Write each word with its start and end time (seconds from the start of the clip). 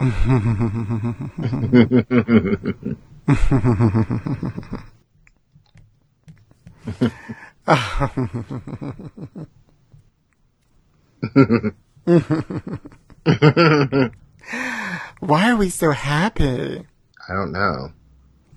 Why 0.00 0.10
are 15.50 15.56
we 15.56 15.68
so 15.68 15.90
happy? 15.90 16.86
I 17.28 17.34
don't 17.34 17.50
know. 17.50 17.92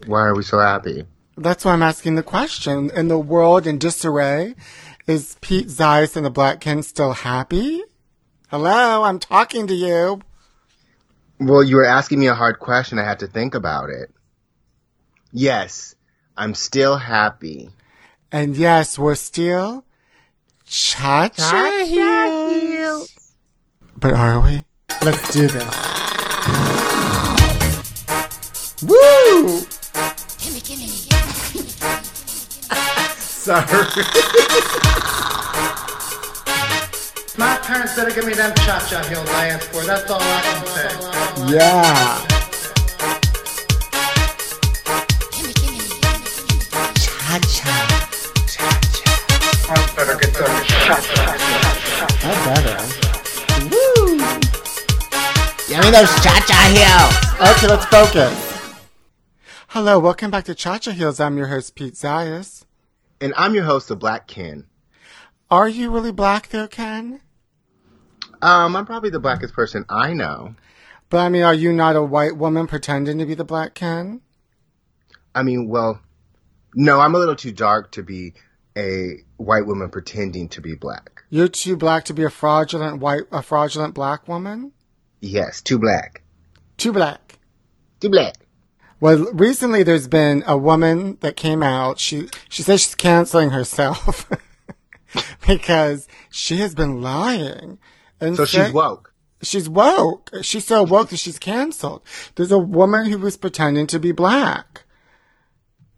Why 0.06 0.22
are 0.22 0.36
we 0.36 0.44
so 0.44 0.60
happy? 0.60 1.06
That's 1.38 1.66
why 1.66 1.74
I'm 1.74 1.82
asking 1.82 2.16
the 2.16 2.24
question. 2.24 2.92
In 2.92 3.08
the 3.08 3.18
world 3.18 3.66
in 3.66 3.80
disarray, 3.80 4.54
is 5.08 5.38
Pete 5.42 5.72
Zeiss 5.72 6.16
and 6.16 6.24
the 6.24 6.30
Black 6.30 6.62
Ken 6.62 6.84
still 6.84 7.14
happy? 7.14 7.82
Hello, 8.50 9.04
I'm 9.04 9.18
talking 9.18 9.66
to 9.66 9.74
you. 9.74 10.22
Well, 11.44 11.64
you 11.64 11.78
were 11.78 11.86
asking 11.86 12.20
me 12.20 12.28
a 12.28 12.36
hard 12.36 12.60
question. 12.60 13.00
I 13.00 13.04
had 13.04 13.18
to 13.20 13.28
think 13.28 13.56
about 13.56 13.90
it. 13.90 14.12
Yes, 15.34 15.96
I'm 16.38 16.54
still 16.54 16.98
happy. 16.98 17.72
And 18.32 18.56
yes, 18.56 19.00
we're 19.00 19.16
still 19.16 19.84
cha-cha 20.68 21.84
heels. 21.84 23.10
But 23.98 24.14
are 24.14 24.40
we? 24.40 24.62
Let's 25.04 25.34
do 25.34 25.48
this. 25.48 25.64
Woo! 28.84 29.62
Sorry. 33.18 33.66
My 37.42 37.58
parents 37.58 37.96
better 37.96 38.12
give 38.12 38.28
me 38.28 38.36
them 38.36 38.54
cha-cha 38.54 39.02
heels 39.10 39.28
I 39.32 39.48
asked 39.48 39.70
for. 39.70 39.84
That's 39.84 40.12
all 40.12 40.22
I 40.22 40.42
can 40.44 40.64
say. 40.68 40.90
Yeah. 41.56 42.22
Cha-cha. 47.02 47.76
I 49.68 49.76
better 49.96 50.18
get 50.20 50.32
them 50.36 50.54
cha-cha. 50.68 51.26
I 52.22 52.32
better. 52.46 52.78
Woo! 53.72 54.22
Give 55.68 55.80
me 55.84 55.90
those 55.90 56.14
cha-cha 56.22 56.60
heels. 56.70 57.16
Okay, 57.58 57.68
let's 57.68 57.86
focus. 57.86 58.38
Hello, 59.70 59.98
welcome 59.98 60.30
back 60.30 60.44
to 60.44 60.54
Cha-Cha 60.54 60.92
Heels. 60.92 61.20
I'm 61.20 61.38
your 61.38 61.48
host, 61.48 61.74
Pete 61.74 61.96
Zayas. 61.96 62.66
And 63.20 63.34
I'm 63.36 63.56
your 63.56 63.64
host, 63.64 63.88
the 63.88 63.96
Black 63.96 64.28
Ken. 64.28 64.68
Are 65.50 65.68
you 65.68 65.90
really 65.90 66.12
black 66.12 66.50
though, 66.50 66.68
Ken? 66.68 67.22
Um, 68.42 68.76
I'm 68.76 68.86
probably 68.86 69.10
the 69.10 69.20
blackest 69.20 69.54
person 69.54 69.86
I 69.90 70.14
know. 70.14 70.56
But 71.10 71.20
I 71.20 71.30
mean, 71.30 71.44
are 71.44 71.54
you 71.54 71.74
not 71.74 71.96
a 71.96 72.04
white 72.04 72.38
woman 72.38 72.68
pretending 72.68 73.20
to 73.20 73.26
be 73.26 73.36
the 73.36 73.44
black 73.44 73.74
Ken? 73.74 74.22
I 75.36 75.44
mean, 75.44 75.68
well, 75.68 76.00
no, 76.74 77.00
I'm 77.00 77.16
a 77.16 77.20
little 77.20 77.36
too 77.36 77.52
dark 77.52 77.92
to 77.94 78.04
be 78.04 78.34
a 78.78 79.18
white 79.38 79.66
woman 79.66 79.90
pretending 79.90 80.50
to 80.50 80.62
be 80.62 80.76
black. 80.76 81.24
You're 81.30 81.48
too 81.48 81.76
black 81.76 82.06
to 82.06 82.14
be 82.14 82.24
a 82.24 82.30
fraudulent 82.30 83.00
white, 83.00 83.24
a 83.32 83.42
fraudulent 83.42 83.94
black 83.94 84.28
woman? 84.28 84.72
Yes, 85.20 85.62
too 85.62 85.78
black. 85.78 86.24
Too 86.78 86.92
black. 86.92 87.40
Too 88.00 88.10
black. 88.10 88.36
Well, 89.00 89.32
recently 89.34 89.84
there's 89.84 90.08
been 90.08 90.44
a 90.46 90.58
woman 90.58 91.18
that 91.22 91.36
came 91.36 91.64
out. 91.64 92.00
She, 92.00 92.30
she 92.50 92.64
says 92.64 92.82
she's 92.82 92.96
canceling 92.96 93.50
herself 93.50 94.30
because 95.48 96.08
she 96.30 96.58
has 96.58 96.76
been 96.76 97.02
lying. 97.02 97.80
And 98.22 98.38
So 98.38 98.46
she's 98.46 98.72
woke. 98.72 99.14
She's 99.44 99.68
woke. 99.68 100.30
She's 100.44 100.66
so 100.66 100.84
woke 100.84 101.10
that 101.10 101.18
she's 101.18 101.40
canceled. 101.40 102.04
There's 102.36 102.52
a 102.52 102.60
woman 102.60 103.08
who 103.08 103.18
was 103.18 103.36
pretending 103.36 103.88
to 103.88 104.00
be 104.00 104.12
black. 104.12 104.84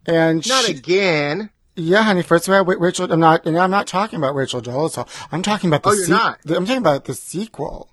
And 0.06 0.46
Not 0.48 0.64
she, 0.64 0.72
again. 0.72 1.50
yeah, 1.76 2.02
honey. 2.02 2.22
First 2.22 2.48
of 2.48 2.54
all, 2.54 2.64
Rachel, 2.64 3.10
I'm 3.12 3.20
not, 3.20 3.46
and 3.46 3.58
I'm 3.58 3.70
not 3.70 3.86
talking 3.86 4.18
about 4.18 4.34
Rachel 4.34 4.62
Dolezal. 4.62 5.08
I'm 5.30 5.42
talking 5.42 5.68
about 5.68 5.82
the. 5.82 5.90
Oh, 5.90 5.92
you're 5.92 6.08
not? 6.08 6.40
I'm 6.48 6.64
talking 6.64 6.78
about 6.78 7.04
the 7.04 7.14
sequel. 7.14 7.90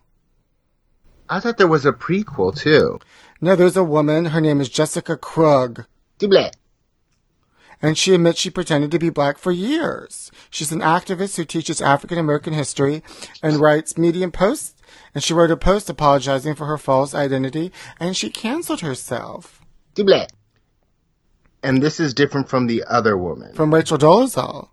I 1.30 1.40
thought 1.40 1.58
there 1.58 1.68
was 1.68 1.86
a 1.86 1.94
prequel 1.94 2.58
too. 2.58 3.00
No, 3.40 3.56
there's 3.56 3.78
a 3.78 3.84
woman. 3.84 4.25
Her 4.25 4.42
name 4.42 4.59
is 4.62 4.69
Jessica 4.69 5.16
Krug. 5.18 5.86
Black. 6.19 6.53
And 7.81 7.97
she 7.97 8.14
admits 8.14 8.40
she 8.40 8.50
pretended 8.50 8.92
to 8.92 9.00
be 9.00 9.09
black 9.09 9.38
for 9.38 9.52
years. 9.52 10.31
She's 10.50 10.72
an 10.72 10.81
activist 10.81 11.38
who 11.38 11.46
teaches 11.46 11.81
African 11.81 12.18
American 12.18 12.53
history 12.53 13.02
and 13.42 13.58
writes 13.58 13.97
Medium 13.97 14.31
posts. 14.31 14.75
And 15.16 15.24
she 15.24 15.34
wrote 15.34 15.52
a 15.52 15.58
post 15.58 15.90
apologizing 15.90 16.56
for 16.56 16.66
her 16.66 16.78
false 16.78 17.14
identity, 17.14 17.72
and 18.00 18.16
she 18.16 18.30
canceled 18.30 18.81
herself. 18.81 19.62
And 21.64 21.81
this 21.81 22.00
is 22.00 22.14
different 22.14 22.50
from 22.50 22.68
the 22.68 22.84
other 22.88 23.18
woman. 23.18 23.53
from 23.53 23.74
Rachel 23.74 23.98
Dolezal. 23.98 24.69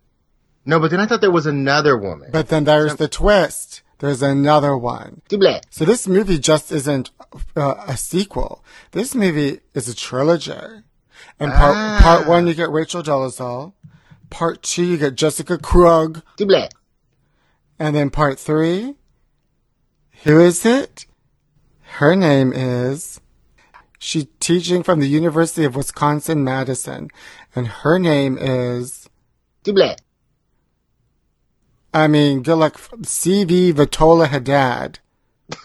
No, 0.65 0.79
but 0.79 0.91
then 0.91 1.01
I 1.01 1.07
thought 1.07 1.21
there 1.21 1.31
was 1.31 1.47
another 1.47 1.97
woman. 1.97 2.31
But 2.33 2.49
then 2.49 2.65
there's 2.65 2.97
the 2.97 3.09
twist. 3.09 3.83
There's 3.99 4.23
another 4.23 4.77
one. 4.77 5.23
So 5.71 5.85
this 5.85 6.07
movie 6.07 6.39
just 6.39 6.71
isn't 6.71 7.11
uh, 7.57 7.85
a 7.87 7.97
sequel. 7.97 8.65
This 8.93 9.15
movie 9.15 9.61
is 9.75 9.89
a 9.89 9.95
trilogy. 9.95 10.53
And 11.39 11.53
part 11.53 11.77
Ah. 11.77 11.99
part 12.03 12.27
one, 12.27 12.47
you 12.47 12.55
get 12.55 12.71
Rachel 12.71 13.03
Dolezal. 13.03 13.73
Part 14.31 14.63
two, 14.63 14.85
you 14.85 14.97
get 14.97 15.15
Jessica 15.15 15.57
Krug. 15.59 16.23
Black. 16.37 16.73
And 17.79 17.95
then 17.95 18.11
part 18.11 18.39
three, 18.39 18.95
who 20.25 20.41
is 20.41 20.67
it? 20.67 21.07
Her 21.99 22.15
name 22.15 22.53
is, 22.53 23.21
she's 23.99 24.27
teaching 24.41 24.83
from 24.83 25.01
the 25.01 25.09
University 25.09 25.65
of 25.65 25.77
Wisconsin 25.77 26.45
Madison. 26.45 27.09
And 27.55 27.67
her 27.69 27.99
name 27.99 28.37
is, 28.39 29.09
black. 29.65 29.99
I 31.95 32.07
mean, 32.07 32.43
good 32.43 32.57
luck, 32.57 32.75
CV 33.03 33.73
Vitolo 33.73 34.29
Haddad. 34.29 34.99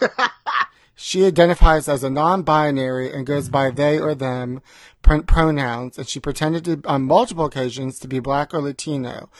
she 0.94 1.26
identifies 1.26 1.88
as 1.88 2.02
a 2.02 2.10
non-binary 2.10 3.12
and 3.12 3.26
goes 3.26 3.48
by 3.48 3.70
they 3.70 3.98
or 3.98 4.14
them 4.14 4.62
pronouns, 5.04 5.98
and 5.98 6.08
she 6.08 6.18
pretended 6.18 6.64
to, 6.64 6.80
on 6.84 7.02
multiple 7.02 7.44
occasions 7.44 7.98
to 8.00 8.08
be 8.08 8.18
black 8.18 8.52
or 8.52 8.60
Latino, 8.60 9.30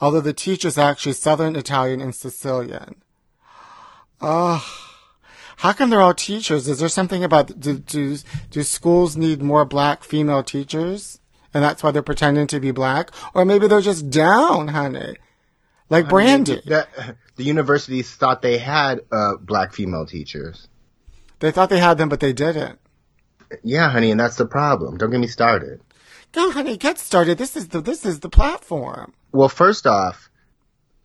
although 0.00 0.20
the 0.20 0.32
teacher's 0.32 0.78
actually 0.78 1.12
Southern 1.12 1.54
Italian 1.56 2.00
and 2.00 2.14
Sicilian. 2.14 3.02
Ugh. 4.20 4.62
How 5.58 5.74
come 5.74 5.90
they're 5.90 6.00
all 6.00 6.14
teachers? 6.14 6.68
Is 6.68 6.78
there 6.78 6.88
something 6.88 7.22
about, 7.22 7.60
do, 7.60 7.78
do, 7.78 8.16
do 8.50 8.62
schools 8.62 9.16
need 9.16 9.42
more 9.42 9.66
black 9.66 10.04
female 10.04 10.42
teachers? 10.42 11.20
And 11.52 11.62
that's 11.62 11.82
why 11.82 11.90
they're 11.90 12.02
pretending 12.02 12.46
to 12.46 12.60
be 12.60 12.70
black? 12.70 13.10
Or 13.34 13.44
maybe 13.44 13.68
they're 13.68 13.82
just 13.82 14.08
down, 14.08 14.68
honey. 14.68 15.16
Like 15.90 16.08
Brandy. 16.08 16.62
That, 16.66 16.88
the 17.36 17.44
universities 17.44 18.10
thought 18.10 18.40
they 18.40 18.56
had 18.56 19.00
uh, 19.12 19.36
black 19.38 19.74
female 19.74 20.06
teachers. 20.06 20.68
They 21.40 21.50
thought 21.50 21.68
they 21.68 21.80
had 21.80 21.98
them, 21.98 22.08
but 22.08 22.20
they 22.20 22.32
didn't. 22.32 22.78
Yeah, 23.62 23.90
honey, 23.90 24.10
and 24.10 24.20
that's 24.20 24.36
the 24.36 24.46
problem. 24.46 24.96
Don't 24.98 25.10
get 25.10 25.20
me 25.20 25.26
started. 25.26 25.80
Go, 26.32 26.50
honey, 26.52 26.76
get 26.76 26.98
started. 26.98 27.38
This 27.38 27.56
is 27.56 27.68
the 27.68 27.80
this 27.80 28.04
is 28.06 28.20
the 28.20 28.28
platform. 28.28 29.12
Well, 29.32 29.48
first 29.48 29.86
off, 29.86 30.30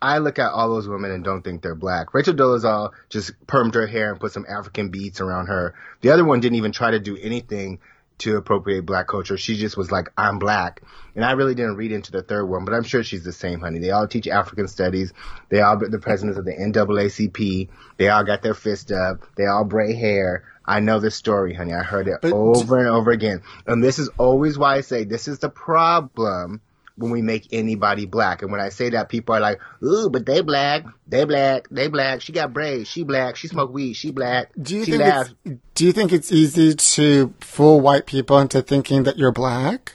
I 0.00 0.18
look 0.18 0.38
at 0.38 0.52
all 0.52 0.68
those 0.68 0.88
women 0.88 1.10
and 1.10 1.24
don't 1.24 1.42
think 1.42 1.62
they're 1.62 1.74
black. 1.74 2.14
Rachel 2.14 2.34
Dolezal 2.34 2.92
just 3.08 3.32
permed 3.46 3.74
her 3.74 3.86
hair 3.86 4.12
and 4.12 4.20
put 4.20 4.32
some 4.32 4.46
African 4.48 4.90
beads 4.90 5.20
around 5.20 5.46
her. 5.46 5.74
The 6.02 6.10
other 6.10 6.24
one 6.24 6.40
didn't 6.40 6.56
even 6.56 6.72
try 6.72 6.92
to 6.92 7.00
do 7.00 7.16
anything 7.16 7.80
to 8.18 8.36
appropriate 8.36 8.86
black 8.86 9.08
culture. 9.08 9.36
She 9.36 9.56
just 9.56 9.76
was 9.76 9.90
like, 9.90 10.08
I'm 10.16 10.38
black. 10.38 10.82
And 11.14 11.24
I 11.24 11.32
really 11.32 11.54
didn't 11.54 11.76
read 11.76 11.92
into 11.92 12.12
the 12.12 12.22
third 12.22 12.46
one, 12.46 12.64
but 12.64 12.72
I'm 12.72 12.82
sure 12.82 13.02
she's 13.02 13.24
the 13.24 13.32
same, 13.32 13.60
honey. 13.60 13.78
They 13.78 13.90
all 13.90 14.08
teach 14.08 14.26
African 14.26 14.68
studies. 14.68 15.12
They 15.50 15.60
all 15.60 15.78
the 15.78 15.98
presidents 15.98 16.38
of 16.38 16.44
the 16.44 16.52
NAACP. 16.52 17.68
They 17.98 18.08
all 18.08 18.24
got 18.24 18.42
their 18.42 18.54
fist 18.54 18.90
up. 18.92 19.26
They 19.36 19.46
all 19.46 19.64
braid 19.64 19.96
hair. 19.96 20.44
I 20.66 20.80
know 20.80 20.98
this 21.00 21.14
story, 21.14 21.54
honey. 21.54 21.72
I 21.74 21.82
heard 21.82 22.08
it 22.08 22.18
But- 22.22 22.32
over 22.32 22.78
and 22.78 22.88
over 22.88 23.10
again. 23.10 23.42
And 23.66 23.82
this 23.82 23.98
is 23.98 24.08
always 24.18 24.58
why 24.58 24.76
I 24.76 24.80
say 24.80 25.04
this 25.04 25.28
is 25.28 25.38
the 25.38 25.48
problem 25.50 26.60
when 26.98 27.10
we 27.10 27.20
make 27.20 27.48
anybody 27.52 28.06
black. 28.06 28.40
And 28.42 28.50
when 28.50 28.60
I 28.60 28.70
say 28.70 28.88
that, 28.90 29.08
people 29.10 29.34
are 29.34 29.40
like, 29.40 29.60
ooh, 29.84 30.08
but 30.10 30.24
they 30.24 30.40
black, 30.40 30.84
they 31.06 31.24
black, 31.24 31.68
they 31.70 31.88
black. 31.88 32.22
She 32.22 32.32
got 32.32 32.52
braids, 32.54 32.88
she 32.88 33.02
black, 33.04 33.36
she 33.36 33.48
smoke 33.48 33.72
weed, 33.72 33.92
she 33.92 34.10
black. 34.12 34.50
Do 34.60 34.76
you 34.76 34.84
she 34.84 34.92
think 34.92 35.02
laughs. 35.04 35.34
it's 35.44 35.60
do 35.74 35.84
you 35.86 35.92
think 35.92 36.10
it's 36.12 36.32
easy 36.32 36.74
to 36.74 37.34
fool 37.40 37.80
white 37.80 38.06
people 38.06 38.38
into 38.38 38.62
thinking 38.62 39.02
that 39.02 39.18
you're 39.18 39.30
black? 39.32 39.92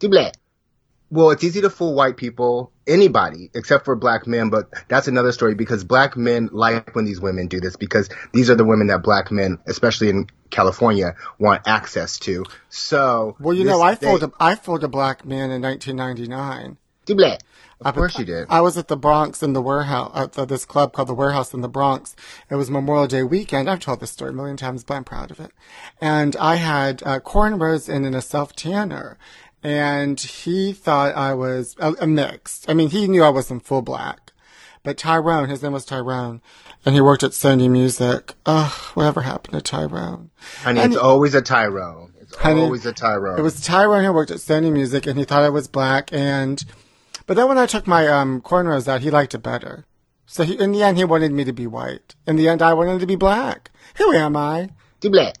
Too 0.00 0.08
black. 0.08 0.34
Well, 1.12 1.30
it's 1.30 1.42
easy 1.42 1.60
to 1.62 1.70
fool 1.70 1.94
white 1.94 2.16
people, 2.16 2.70
anybody, 2.86 3.50
except 3.54 3.84
for 3.84 3.96
black 3.96 4.26
men, 4.28 4.48
but 4.48 4.68
that's 4.88 5.08
another 5.08 5.32
story 5.32 5.54
because 5.56 5.82
black 5.82 6.16
men 6.16 6.48
like 6.52 6.94
when 6.94 7.04
these 7.04 7.20
women 7.20 7.48
do 7.48 7.58
this 7.60 7.74
because 7.76 8.08
these 8.32 8.48
are 8.48 8.54
the 8.54 8.64
women 8.64 8.86
that 8.88 9.02
black 9.02 9.32
men, 9.32 9.58
especially 9.66 10.08
in 10.08 10.28
California, 10.50 11.14
want 11.40 11.62
access 11.66 12.18
to. 12.20 12.44
So, 12.68 13.36
Well, 13.40 13.54
you 13.56 13.64
know, 13.64 13.80
I 13.82 13.96
they- 13.96 14.06
fooled 14.06 14.22
a, 14.22 14.32
I 14.38 14.54
fooled 14.54 14.84
a 14.84 14.88
black 14.88 15.24
man 15.24 15.50
in 15.50 15.60
1999. 15.62 16.76
Too 17.06 17.14
black. 17.16 17.40
Of 17.82 17.94
course 17.94 18.18
you 18.18 18.26
did. 18.26 18.46
I 18.50 18.60
was 18.60 18.76
at 18.76 18.88
the 18.88 18.96
Bronx 18.96 19.42
in 19.42 19.54
the 19.54 19.62
warehouse, 19.62 20.12
at 20.14 20.32
the- 20.34 20.44
this 20.44 20.64
club 20.66 20.92
called 20.92 21.08
the 21.08 21.14
Warehouse 21.14 21.54
in 21.54 21.62
the 21.62 21.68
Bronx. 21.68 22.14
It 22.50 22.56
was 22.56 22.70
Memorial 22.70 23.06
Day 23.06 23.22
weekend. 23.22 23.70
I've 23.70 23.80
told 23.80 24.00
this 24.00 24.10
story 24.10 24.30
a 24.30 24.34
million 24.34 24.58
times, 24.58 24.84
but 24.84 24.94
I'm 24.94 25.04
proud 25.04 25.30
of 25.30 25.40
it. 25.40 25.50
And 26.00 26.36
I 26.36 26.56
had 26.56 27.02
uh, 27.04 27.20
cornrows 27.20 27.88
in 27.88 28.04
and 28.04 28.14
a 28.14 28.20
self 28.20 28.54
tanner. 28.54 29.16
And 29.62 30.18
he 30.18 30.72
thought 30.72 31.14
I 31.14 31.34
was 31.34 31.76
a, 31.78 31.92
a 32.00 32.06
mixed. 32.06 32.68
I 32.68 32.74
mean, 32.74 32.90
he 32.90 33.06
knew 33.08 33.22
I 33.22 33.28
wasn't 33.28 33.64
full 33.66 33.82
black. 33.82 34.32
But 34.82 34.96
Tyrone, 34.96 35.50
his 35.50 35.62
name 35.62 35.72
was 35.72 35.84
Tyrone, 35.84 36.40
and 36.86 36.94
he 36.94 37.02
worked 37.02 37.22
at 37.22 37.32
Sony 37.32 37.70
Music. 37.70 38.32
Ugh, 38.46 38.72
whatever 38.94 39.20
happened 39.20 39.52
to 39.52 39.60
Tyrone? 39.60 40.30
Honey, 40.62 40.80
And- 40.80 40.94
it's 40.94 41.02
always 41.02 41.34
a 41.34 41.42
Tyrone. 41.42 42.14
It's 42.18 42.34
Honey, 42.36 42.62
always 42.62 42.86
a 42.86 42.92
Tyrone. 42.92 43.38
It 43.38 43.42
was 43.42 43.60
Tyrone 43.60 44.04
who 44.04 44.12
worked 44.12 44.30
at 44.30 44.38
Sony 44.38 44.72
Music, 44.72 45.06
and 45.06 45.18
he 45.18 45.24
thought 45.26 45.42
I 45.42 45.50
was 45.50 45.68
black. 45.68 46.10
And 46.12 46.64
but 47.26 47.36
then 47.36 47.46
when 47.48 47.58
I 47.58 47.66
took 47.66 47.86
my 47.86 48.08
um, 48.08 48.40
cornrows 48.40 48.88
out, 48.88 49.02
he 49.02 49.10
liked 49.10 49.34
it 49.34 49.42
better. 49.42 49.84
So 50.24 50.44
he, 50.44 50.58
in 50.58 50.72
the 50.72 50.82
end, 50.82 50.96
he 50.96 51.04
wanted 51.04 51.32
me 51.32 51.44
to 51.44 51.52
be 51.52 51.66
white. 51.66 52.14
In 52.26 52.36
the 52.36 52.48
end, 52.48 52.62
I 52.62 52.72
wanted 52.72 53.00
to 53.00 53.06
be 53.06 53.16
black. 53.16 53.70
Who 53.98 54.12
am 54.12 54.34
I? 54.36 54.70
Double. 55.00 55.32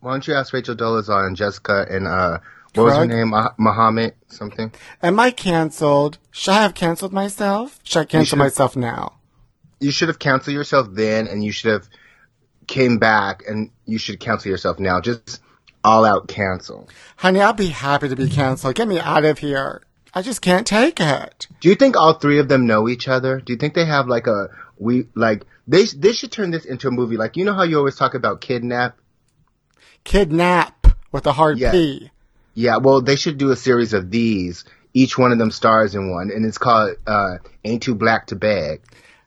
Why 0.00 0.12
don't 0.12 0.26
you 0.26 0.34
ask 0.34 0.52
Rachel 0.52 0.76
Dolezal 0.76 1.26
and 1.26 1.36
Jessica 1.36 1.86
and 1.90 2.06
uh, 2.06 2.38
what 2.74 2.84
was 2.84 2.96
her 2.96 3.06
name? 3.06 3.34
Muhammad 3.58 4.14
something. 4.28 4.72
Am 5.02 5.18
I 5.18 5.30
canceled? 5.30 6.18
Should 6.30 6.52
I 6.52 6.62
have 6.62 6.74
canceled 6.74 7.12
myself? 7.12 7.80
Should 7.82 8.00
I 8.00 8.04
cancel 8.04 8.38
myself 8.38 8.76
now? 8.76 9.14
You 9.80 9.90
should 9.90 10.08
have 10.08 10.18
canceled 10.18 10.54
yourself 10.54 10.88
then, 10.92 11.26
and 11.26 11.42
you 11.42 11.52
should 11.52 11.72
have 11.72 11.88
came 12.66 12.98
back, 12.98 13.42
and 13.48 13.70
you 13.86 13.98
should 13.98 14.20
cancel 14.20 14.50
yourself 14.50 14.78
now. 14.78 15.00
Just 15.00 15.40
all 15.82 16.04
out 16.04 16.28
cancel. 16.28 16.88
Honey, 17.16 17.40
I'll 17.40 17.52
be 17.52 17.68
happy 17.68 18.08
to 18.08 18.16
be 18.16 18.28
canceled. 18.28 18.74
Get 18.74 18.88
me 18.88 19.00
out 19.00 19.24
of 19.24 19.38
here. 19.38 19.82
I 20.12 20.22
just 20.22 20.42
can't 20.42 20.66
take 20.66 21.00
it. 21.00 21.46
Do 21.60 21.68
you 21.68 21.74
think 21.76 21.96
all 21.96 22.14
three 22.14 22.38
of 22.40 22.48
them 22.48 22.66
know 22.66 22.88
each 22.88 23.08
other? 23.08 23.40
Do 23.40 23.52
you 23.52 23.58
think 23.58 23.74
they 23.74 23.84
have 23.84 24.06
like 24.08 24.26
a 24.26 24.48
we 24.76 25.06
like 25.14 25.46
they 25.68 25.84
they 25.84 26.12
should 26.12 26.32
turn 26.32 26.50
this 26.50 26.64
into 26.64 26.88
a 26.88 26.90
movie? 26.90 27.16
Like 27.16 27.36
you 27.36 27.44
know 27.44 27.54
how 27.54 27.62
you 27.62 27.78
always 27.78 27.96
talk 27.96 28.14
about 28.14 28.40
kidnap. 28.40 28.98
Kidnap 30.04 30.86
with 31.12 31.26
a 31.26 31.32
hard 31.32 31.58
Yeah. 31.58 31.70
P. 31.72 32.10
Yeah, 32.60 32.76
well, 32.76 33.00
they 33.00 33.16
should 33.16 33.38
do 33.38 33.50
a 33.50 33.56
series 33.56 33.92
of 33.92 34.10
these. 34.10 34.64
Each 34.92 35.16
one 35.16 35.32
of 35.32 35.38
them 35.38 35.50
stars 35.50 35.94
in 35.94 36.10
one, 36.10 36.30
and 36.30 36.44
it's 36.44 36.58
called 36.58 36.96
uh, 37.06 37.38
"Ain't 37.64 37.82
Too 37.82 37.94
Black 37.94 38.26
to 38.26 38.36
Beg." 38.36 38.82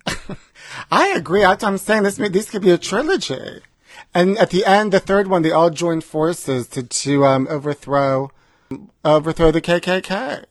I 0.91 1.07
agree. 1.09 1.41
That's 1.41 1.63
what 1.63 1.69
I'm 1.69 1.77
saying. 1.77 2.03
This 2.03 2.17
this 2.17 2.49
could 2.49 2.61
be 2.61 2.71
a 2.71 2.77
trilogy. 2.77 3.61
And 4.13 4.37
at 4.37 4.51
the 4.51 4.65
end, 4.65 4.91
the 4.91 4.99
third 4.99 5.27
one, 5.27 5.41
they 5.41 5.51
all 5.51 5.69
join 5.69 6.01
forces 6.01 6.67
to 6.69 6.83
to 6.83 7.25
um, 7.25 7.47
overthrow 7.49 8.31
overthrow 9.03 9.51
the 9.51 9.61
KKK. 9.61 10.45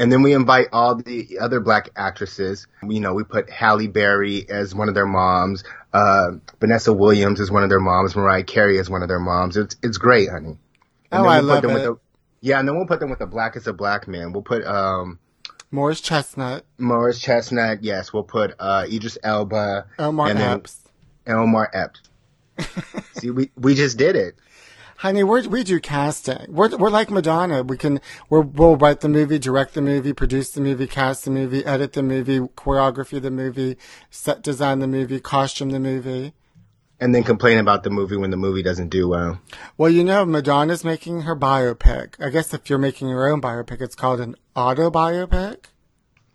And 0.00 0.12
then 0.12 0.22
we 0.22 0.32
invite 0.32 0.68
all 0.72 0.94
the 0.94 1.38
other 1.40 1.60
black 1.60 1.90
actresses. 1.96 2.66
You 2.88 3.00
know, 3.00 3.14
we 3.14 3.24
put 3.24 3.50
Halle 3.50 3.88
Berry 3.88 4.48
as 4.48 4.74
one 4.74 4.88
of 4.88 4.94
their 4.94 5.06
moms, 5.06 5.64
uh, 5.92 6.32
Vanessa 6.60 6.92
Williams 6.92 7.40
as 7.40 7.50
one 7.50 7.64
of 7.64 7.68
their 7.68 7.80
moms, 7.80 8.14
Mariah 8.14 8.44
Carey 8.44 8.78
as 8.78 8.88
one 8.88 9.02
of 9.02 9.08
their 9.08 9.18
moms. 9.18 9.56
It's 9.56 9.76
it's 9.82 9.98
great, 9.98 10.30
honey. 10.30 10.56
And 11.10 11.20
Oh, 11.20 11.22
then 11.22 11.32
I 11.32 11.40
love 11.40 11.64
it. 11.64 11.98
Yeah, 12.40 12.58
and 12.58 12.68
then 12.68 12.76
we'll 12.76 12.86
put 12.86 13.00
them 13.00 13.10
with 13.10 13.18
the 13.18 13.26
blackest 13.26 13.66
of 13.66 13.76
black 13.76 14.06
men. 14.06 14.32
We'll 14.32 14.42
put 14.42 14.64
um, 14.64 15.18
Morris 15.70 16.00
Chestnut, 16.00 16.64
Morris 16.78 17.20
Chestnut. 17.20 17.82
Yes, 17.82 18.12
we'll 18.12 18.22
put 18.22 18.54
uh, 18.58 18.86
Idris 18.90 19.18
Elba. 19.22 19.86
Elmar 19.98 20.34
Epps. 20.34 20.84
Omar 21.26 21.70
Epps. 21.74 22.00
See, 23.14 23.30
we 23.30 23.50
we 23.56 23.74
just 23.74 23.98
did 23.98 24.16
it. 24.16 24.36
Honey, 24.98 25.22
we 25.22 25.46
we 25.46 25.62
do 25.62 25.78
casting. 25.78 26.46
We're 26.48 26.76
we're 26.76 26.90
like 26.90 27.10
Madonna. 27.10 27.62
We 27.62 27.76
can 27.76 28.00
we're, 28.30 28.40
we'll 28.40 28.76
write 28.76 29.00
the 29.00 29.08
movie, 29.08 29.38
direct 29.38 29.74
the 29.74 29.82
movie, 29.82 30.12
produce 30.12 30.50
the 30.50 30.60
movie, 30.60 30.86
cast 30.86 31.24
the 31.24 31.30
movie, 31.30 31.64
edit 31.64 31.92
the 31.92 32.02
movie, 32.02 32.40
choreography 32.40 33.22
the 33.22 33.30
movie, 33.30 33.76
set 34.10 34.42
design 34.42 34.80
the 34.80 34.88
movie, 34.88 35.20
costume 35.20 35.70
the 35.70 35.78
movie. 35.78 36.32
And 37.00 37.14
then 37.14 37.22
complain 37.22 37.58
about 37.58 37.84
the 37.84 37.90
movie 37.90 38.16
when 38.16 38.30
the 38.30 38.36
movie 38.36 38.62
doesn't 38.62 38.88
do 38.88 39.08
well. 39.08 39.40
Well, 39.76 39.90
you 39.90 40.02
know, 40.02 40.24
Madonna's 40.24 40.84
making 40.84 41.22
her 41.22 41.36
biopic. 41.36 42.14
I 42.20 42.30
guess 42.30 42.52
if 42.52 42.68
you're 42.68 42.78
making 42.78 43.08
your 43.08 43.30
own 43.30 43.40
biopic, 43.40 43.80
it's 43.80 43.94
called 43.94 44.20
an 44.20 44.34
autobiopic. 44.56 45.66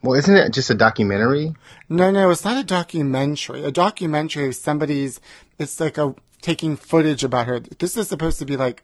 Well, 0.01 0.17
isn't 0.17 0.35
it 0.35 0.53
just 0.53 0.69
a 0.69 0.75
documentary? 0.75 1.53
No, 1.89 2.11
no, 2.11 2.29
it's 2.29 2.45
not 2.45 2.57
a 2.57 2.63
documentary. 2.63 3.63
A 3.63 3.71
documentary 3.71 4.49
is 4.49 4.59
somebody's, 4.59 5.19
it's 5.59 5.79
like 5.79 5.97
a, 5.97 6.15
taking 6.41 6.75
footage 6.75 7.23
about 7.23 7.47
her. 7.47 7.59
This 7.59 7.97
is 7.97 8.09
supposed 8.09 8.39
to 8.39 8.45
be 8.45 8.57
like, 8.57 8.83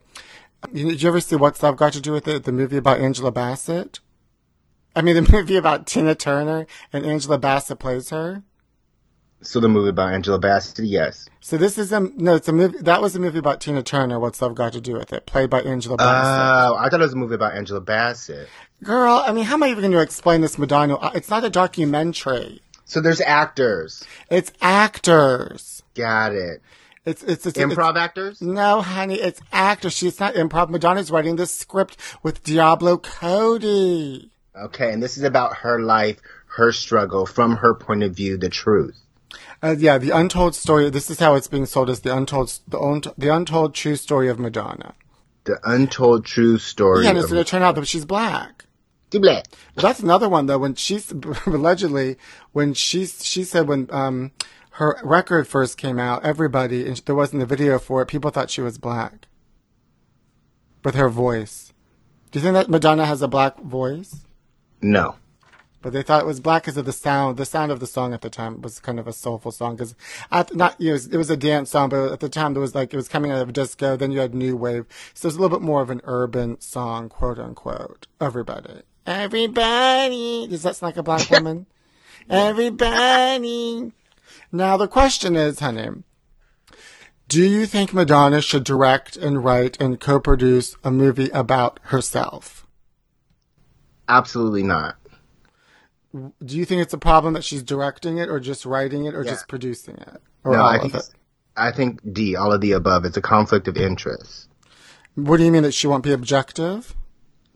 you 0.73 0.85
know, 0.85 0.91
did 0.91 1.01
you 1.01 1.09
ever 1.09 1.21
see 1.21 1.35
What's 1.35 1.61
Love 1.61 1.77
Got 1.77 1.93
to 1.93 2.01
Do 2.01 2.13
with 2.13 2.27
It? 2.27 2.43
The 2.45 2.51
movie 2.51 2.77
about 2.77 2.99
Angela 2.99 3.31
Bassett? 3.31 3.99
I 4.95 5.01
mean, 5.01 5.15
the 5.15 5.31
movie 5.31 5.57
about 5.57 5.85
Tina 5.85 6.15
Turner 6.15 6.65
and 6.91 7.05
Angela 7.05 7.37
Bassett 7.37 7.79
plays 7.79 8.09
her. 8.09 8.43
So 9.41 9.59
the 9.59 9.69
movie 9.69 9.89
about 9.89 10.13
Angela 10.13 10.37
Bassett, 10.37 10.85
yes. 10.85 11.29
So 11.39 11.57
this 11.57 11.77
is 11.77 11.93
a, 11.93 12.01
no, 12.01 12.35
it's 12.35 12.47
a 12.49 12.53
movie, 12.53 12.77
that 12.79 13.01
was 13.01 13.15
a 13.15 13.19
movie 13.19 13.39
about 13.39 13.61
Tina 13.61 13.81
Turner, 13.81 14.19
What's 14.19 14.41
Love 14.41 14.53
Got 14.53 14.73
to 14.73 14.81
Do 14.81 14.93
with 14.93 15.13
It, 15.13 15.25
played 15.25 15.49
by 15.49 15.61
Angela 15.61 15.95
oh, 15.95 15.97
Bassett. 15.97 16.71
Oh, 16.71 16.75
I 16.77 16.89
thought 16.89 16.99
it 16.99 17.03
was 17.03 17.13
a 17.13 17.17
movie 17.17 17.35
about 17.35 17.55
Angela 17.55 17.79
Bassett. 17.79 18.49
Girl, 18.83 19.23
I 19.25 19.31
mean, 19.31 19.45
how 19.45 19.53
am 19.53 19.63
I 19.63 19.69
even 19.69 19.81
going 19.81 19.91
to 19.93 20.01
explain 20.01 20.41
this 20.41 20.57
Madonna? 20.57 20.97
It's 21.15 21.29
not 21.29 21.45
a 21.45 21.49
documentary. 21.49 22.61
So 22.83 22.99
there's 22.99 23.21
actors. 23.21 24.03
It's 24.29 24.51
actors. 24.61 25.83
Got 25.95 26.33
it. 26.33 26.61
It's, 27.05 27.23
it's, 27.23 27.45
it's, 27.45 27.57
Improv 27.57 27.91
it's- 27.91 28.03
actors? 28.03 28.41
No, 28.41 28.81
honey, 28.81 29.15
it's 29.15 29.39
actors. 29.53 29.93
She's 29.93 30.19
not 30.19 30.35
improv. 30.35 30.69
Madonna's 30.69 31.11
writing 31.11 31.37
the 31.37 31.45
script 31.45 31.97
with 32.23 32.43
Diablo 32.43 32.97
Cody. 32.97 34.31
Okay, 34.55 34.91
and 34.91 35.01
this 35.01 35.17
is 35.17 35.23
about 35.23 35.57
her 35.57 35.79
life, 35.79 36.19
her 36.57 36.71
struggle, 36.73 37.25
from 37.25 37.55
her 37.57 37.73
point 37.73 38.03
of 38.03 38.15
view, 38.15 38.37
the 38.37 38.49
truth. 38.49 38.97
Uh, 39.61 39.75
yeah, 39.77 39.97
the 39.97 40.11
untold 40.11 40.55
story. 40.55 40.89
This 40.89 41.09
is 41.09 41.19
how 41.19 41.35
it's 41.35 41.47
being 41.47 41.65
sold 41.65 41.89
as 41.89 42.01
the 42.01 42.15
untold, 42.15 42.59
the, 42.67 42.79
un- 42.79 43.03
the 43.17 43.33
untold 43.33 43.75
true 43.75 43.95
story 43.95 44.29
of 44.29 44.39
Madonna. 44.39 44.95
The 45.43 45.59
untold 45.63 46.25
true 46.25 46.57
story 46.57 47.03
Yeah, 47.03 47.09
and 47.09 47.17
it's 47.17 47.25
of 47.25 47.31
going 47.31 47.43
to 47.43 47.49
turn 47.49 47.61
out 47.61 47.75
that 47.75 47.87
she's 47.87 48.05
black. 48.05 48.65
But 49.75 49.81
that's 49.81 49.99
another 49.99 50.29
one 50.29 50.45
though. 50.45 50.59
When 50.59 50.75
she's 50.75 51.11
allegedly, 51.45 52.17
when 52.51 52.73
she 52.73 53.05
she 53.05 53.43
said 53.43 53.67
when 53.67 53.87
um 53.91 54.31
her 54.73 54.99
record 55.03 55.47
first 55.47 55.77
came 55.77 55.99
out, 55.99 56.23
everybody 56.23 56.87
and 56.87 56.97
there 56.97 57.15
wasn't 57.15 57.41
a 57.41 57.45
video 57.47 57.79
for 57.79 58.01
it. 58.01 58.05
People 58.05 58.29
thought 58.29 58.51
she 58.51 58.61
was 58.61 58.77
black 58.77 59.27
with 60.83 60.95
her 60.95 61.09
voice. 61.09 61.73
Do 62.31 62.39
you 62.39 62.43
think 62.43 62.53
that 62.53 62.69
Madonna 62.69 63.05
has 63.05 63.21
a 63.21 63.27
black 63.27 63.59
voice? 63.59 64.27
No. 64.81 65.15
But 65.81 65.93
they 65.93 66.01
thought 66.03 66.21
it 66.21 66.27
was 66.27 66.41
black 66.41 66.63
because 66.63 66.75
of 66.75 66.85
the 66.85 66.91
sound. 66.91 67.37
The 67.37 67.45
sound 67.45 67.71
of 67.71 67.79
the 67.79 67.87
song 67.87 68.13
at 68.13 68.21
the 68.21 68.29
time 68.29 68.61
was 68.61 68.79
kind 68.79 68.99
of 68.99 69.07
a 69.07 69.13
soulful 69.13 69.51
song 69.51 69.75
because 69.75 69.95
not 70.31 70.75
you 70.77 70.87
know, 70.87 70.89
it 70.89 70.91
was, 70.91 71.07
it 71.07 71.17
was 71.17 71.29
a 71.29 71.37
dance 71.37 71.69
song, 71.69 71.89
but 71.89 72.11
at 72.11 72.19
the 72.19 72.27
time 72.27 72.53
there 72.53 72.61
was 72.61 72.75
like 72.75 72.93
it 72.93 72.97
was 72.97 73.07
coming 73.07 73.31
out 73.31 73.41
of 73.41 73.49
a 73.49 73.53
disco. 73.53 73.95
Then 73.95 74.11
you 74.11 74.19
had 74.19 74.33
new 74.33 74.57
wave, 74.57 74.85
so 75.13 75.27
it 75.27 75.29
was 75.29 75.35
a 75.37 75.41
little 75.41 75.57
bit 75.57 75.65
more 75.65 75.81
of 75.81 75.89
an 75.89 76.01
urban 76.03 76.59
song, 76.59 77.07
quote 77.07 77.39
unquote. 77.39 78.07
Everybody, 78.19 78.81
everybody. 79.05 80.47
Does 80.47 80.63
that 80.63 80.75
sound 80.75 80.89
like 80.89 80.97
a 80.97 81.03
black 81.03 81.29
woman? 81.31 81.65
everybody. 82.29 83.93
Now 84.51 84.77
the 84.77 84.87
question 84.87 85.35
is, 85.35 85.59
honey, 85.59 86.03
do 87.29 87.47
you 87.47 87.65
think 87.65 87.93
Madonna 87.93 88.41
should 88.41 88.63
direct 88.63 89.15
and 89.15 89.43
write 89.43 89.79
and 89.79 89.99
co-produce 89.99 90.75
a 90.83 90.91
movie 90.91 91.29
about 91.29 91.79
herself? 91.83 92.65
Absolutely 94.07 94.63
not. 94.63 94.98
Do 96.13 96.57
you 96.57 96.65
think 96.65 96.81
it's 96.81 96.93
a 96.93 96.97
problem 96.97 97.33
that 97.33 97.43
she's 97.43 97.61
directing 97.63 98.17
it 98.17 98.29
or 98.29 98.39
just 98.39 98.65
writing 98.65 99.05
it 99.05 99.13
or 99.13 99.23
Yeah. 99.23 99.31
just 99.31 99.47
producing 99.47 99.95
it? 99.97 100.21
Or 100.43 100.53
No, 100.53 100.63
I 100.63 100.79
think? 100.79 100.95
I 101.55 101.71
think 101.71 101.99
D, 102.13 102.35
all 102.35 102.51
of 102.53 102.61
the 102.61 102.71
above. 102.71 103.05
It's 103.05 103.17
a 103.17 103.21
conflict 103.21 103.67
of 103.67 103.77
interest. 103.77 104.47
What 105.15 105.37
do 105.37 105.43
you 105.43 105.51
mean 105.51 105.63
that 105.63 105.73
she 105.73 105.87
won't 105.87 106.03
be 106.03 106.11
objective? 106.11 106.95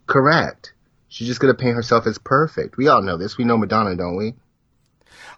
Correct. 0.08 0.74
She's 1.08 1.28
just 1.28 1.40
gonna 1.40 1.54
paint 1.54 1.76
herself 1.76 2.06
as 2.06 2.18
perfect. 2.18 2.78
We 2.78 2.88
all 2.88 3.02
know 3.02 3.18
this. 3.18 3.38
We 3.38 3.44
know 3.46 3.58
Madonna, 3.58 3.96
don't 3.96 4.18
we? 4.18 4.36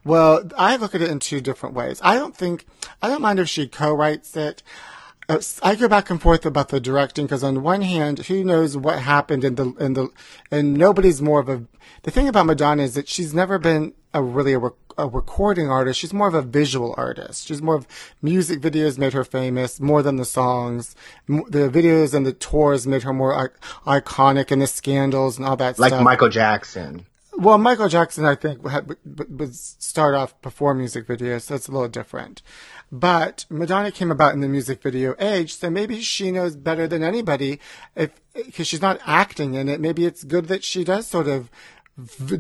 Well, 0.04 0.44
I 0.58 0.76
look 0.78 0.94
at 0.96 1.02
it 1.02 1.10
in 1.10 1.20
two 1.20 1.42
different 1.42 1.76
ways. 1.76 2.00
I 2.04 2.16
don't 2.16 2.36
think, 2.36 2.66
I 3.02 3.08
don't 3.08 3.22
mind 3.22 3.40
if 3.40 3.50
she 3.50 3.68
co-writes 3.68 4.36
it. 4.38 4.62
Uh, 5.28 5.40
I 5.64 5.76
go 5.76 5.88
back 5.88 6.10
and 6.12 6.22
forth 6.22 6.46
about 6.46 6.70
the 6.70 6.80
directing 6.80 7.26
because 7.26 7.44
on 7.44 7.64
one 7.64 7.82
hand, 7.82 8.20
who 8.20 8.44
knows 8.44 8.78
what 8.78 9.00
happened 9.00 9.44
in 9.44 9.56
the, 9.56 9.74
in 9.80 9.94
the, 9.94 10.10
and 10.52 10.76
nobody's 10.76 11.22
more 11.22 11.40
of 11.40 11.50
a, 11.50 11.64
the 12.04 12.12
thing 12.12 12.28
about 12.28 12.46
Madonna 12.46 12.84
is 12.84 12.94
that 12.94 13.08
she's 13.08 13.34
never 13.34 13.58
been 13.58 13.94
a 14.14 14.22
really 14.22 14.54
a, 14.54 14.60
rec- 14.60 14.74
a 15.00 15.08
recording 15.08 15.68
artist. 15.70 16.00
She's 16.00 16.14
more 16.14 16.28
of 16.28 16.36
a 16.36 16.44
visual 16.44 16.94
artist. 16.96 17.48
She's 17.48 17.62
more 17.62 17.76
of 17.76 17.88
music 18.22 18.62
videos 18.62 18.98
made 19.00 19.14
her 19.14 19.24
famous 19.24 19.80
more 19.80 20.04
than 20.04 20.18
the 20.18 20.26
songs. 20.26 20.96
M- 21.28 21.44
The 21.50 21.70
videos 21.70 22.14
and 22.14 22.24
the 22.26 22.32
tours 22.34 22.86
made 22.86 23.02
her 23.04 23.12
more 23.14 23.50
I- 23.88 24.00
iconic 24.00 24.52
and 24.52 24.62
the 24.62 24.68
scandals 24.68 25.38
and 25.38 25.46
all 25.48 25.56
that 25.58 25.76
stuff. 25.76 25.82
Like 25.82 25.90
stuff. 25.90 26.04
Michael 26.04 26.30
Jackson. 26.30 27.08
Well, 27.38 27.58
Michael 27.58 27.90
Jackson, 27.90 28.24
I 28.24 28.36
think, 28.36 28.66
had, 28.68 28.88
b- 28.88 29.48
start 29.52 30.16
off 30.16 30.40
before 30.42 30.74
music 30.74 31.06
videos, 31.06 31.42
so 31.42 31.56
it's 31.56 31.68
a 31.68 31.72
little 31.72 31.90
different. 31.90 32.42
But 32.92 33.46
Madonna 33.50 33.92
came 33.92 34.10
about 34.10 34.34
in 34.34 34.40
the 34.40 34.48
music 34.48 34.82
video 34.82 35.16
age, 35.20 35.56
so 35.56 35.70
maybe 35.70 36.00
she 36.00 36.32
knows 36.32 36.56
better 36.56 36.88
than 36.88 37.04
anybody 37.04 37.60
if, 37.96 38.12
because 38.34 38.68
she's 38.68 38.82
not 38.82 39.02
acting 39.06 39.56
in 39.56 39.68
it. 39.68 39.82
Maybe 39.82 40.06
it's 40.06 40.24
good 40.24 40.48
that 40.48 40.64
she 40.64 40.86
does 40.86 41.08
sort 41.08 41.28
of 41.28 41.50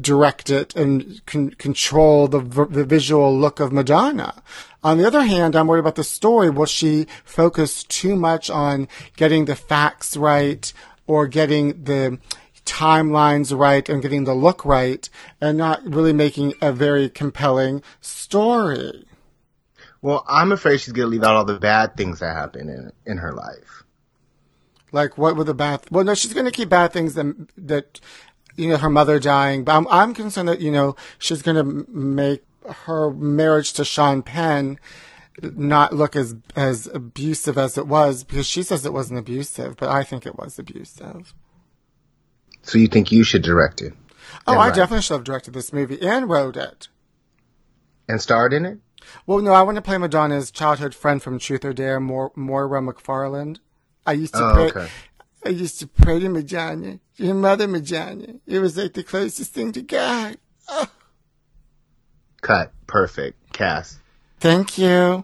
direct 0.01 0.49
it 0.49 0.75
and 0.75 1.25
con- 1.25 1.51
control 1.51 2.27
the, 2.27 2.39
v- 2.39 2.65
the 2.69 2.85
visual 2.85 3.37
look 3.37 3.59
of 3.59 3.73
Madonna. 3.73 4.43
On 4.83 4.97
the 4.97 5.07
other 5.07 5.23
hand, 5.23 5.55
I'm 5.55 5.67
worried 5.67 5.79
about 5.79 5.95
the 5.95 6.03
story. 6.03 6.49
Will 6.49 6.65
she 6.65 7.07
focus 7.25 7.83
too 7.83 8.15
much 8.15 8.49
on 8.49 8.87
getting 9.17 9.45
the 9.45 9.55
facts 9.55 10.15
right 10.15 10.71
or 11.07 11.27
getting 11.27 11.83
the 11.83 12.19
timelines 12.65 13.57
right 13.57 13.87
and 13.87 14.01
getting 14.01 14.23
the 14.23 14.33
look 14.33 14.65
right 14.65 15.09
and 15.39 15.57
not 15.57 15.83
really 15.85 16.13
making 16.13 16.53
a 16.61 16.71
very 16.71 17.09
compelling 17.09 17.81
story? 18.01 19.05
Well, 20.01 20.23
I'm 20.27 20.51
afraid 20.51 20.81
she's 20.81 20.93
gonna 20.93 21.07
leave 21.07 21.23
out 21.23 21.35
all 21.35 21.45
the 21.45 21.59
bad 21.59 21.95
things 21.97 22.19
that 22.19 22.35
happen 22.35 22.69
in 22.69 22.91
in 23.05 23.17
her 23.17 23.31
life. 23.31 23.83
Like 24.91 25.17
what 25.17 25.35
were 25.35 25.43
the 25.43 25.53
bad? 25.53 25.81
Well, 25.91 26.03
no, 26.03 26.13
she's 26.13 26.33
going 26.33 26.45
to 26.45 26.51
keep 26.51 26.69
bad 26.69 26.93
things 26.93 27.15
that 27.15 27.35
that 27.57 27.99
you 28.55 28.69
know 28.69 28.77
her 28.77 28.89
mother 28.89 29.19
dying. 29.19 29.63
But 29.63 29.75
I'm 29.75 29.87
I'm 29.89 30.13
concerned 30.13 30.47
that 30.47 30.61
you 30.61 30.71
know 30.71 30.95
she's 31.19 31.41
going 31.41 31.57
to 31.57 31.91
make 31.91 32.45
her 32.85 33.11
marriage 33.11 33.73
to 33.73 33.83
Sean 33.83 34.21
Penn 34.21 34.79
not 35.41 35.93
look 35.93 36.15
as 36.15 36.35
as 36.55 36.87
abusive 36.87 37.57
as 37.57 37.77
it 37.77 37.87
was 37.87 38.23
because 38.23 38.47
she 38.47 38.63
says 38.63 38.85
it 38.85 38.93
wasn't 38.93 39.19
abusive, 39.19 39.75
but 39.75 39.89
I 39.89 40.03
think 40.03 40.25
it 40.25 40.37
was 40.37 40.57
abusive. 40.57 41.33
So 42.65 42.77
you 42.77 42.87
think 42.87 43.11
you 43.11 43.23
should 43.23 43.41
direct 43.43 43.81
it 43.81 43.93
Oh, 44.47 44.53
I 44.53 44.67
right. 44.67 44.75
definitely 44.75 45.01
should 45.03 45.13
have 45.15 45.23
directed 45.23 45.53
this 45.53 45.71
movie 45.73 45.99
and 46.01 46.29
wrote 46.29 46.57
it. 46.57 46.87
and 48.07 48.21
starred 48.21 48.53
in 48.53 48.65
it? 48.65 48.77
Well, 49.25 49.39
no, 49.39 49.53
I 49.53 49.61
want 49.63 49.75
to 49.77 49.81
play 49.81 49.97
Madonna's 49.97 50.51
childhood 50.51 50.93
friend 50.93 51.21
from 51.21 51.39
Truth 51.39 51.63
or 51.65 51.73
Dare, 51.73 51.99
Mor- 51.99 52.31
Moira 52.35 52.81
McFarland. 52.81 53.57
I 54.05 54.11
used 54.13 54.33
to 54.35 54.43
Oh, 54.43 54.53
pray. 54.53 54.81
okay. 54.83 54.87
I 55.45 55.49
used 55.49 55.79
to 55.79 55.87
pray 55.87 56.19
to 56.19 56.29
Madonna, 56.29 56.99
your 57.17 57.35
mother 57.35 57.67
Madonna. 57.67 58.35
It 58.47 58.59
was 58.59 58.77
like 58.77 58.93
the 58.93 59.03
closest 59.03 59.53
thing 59.53 59.71
to 59.73 59.81
God. 59.81 60.37
Cut. 62.41 62.71
Perfect. 62.87 63.53
Cast. 63.53 63.99
Thank 64.39 64.77
you. 64.77 65.23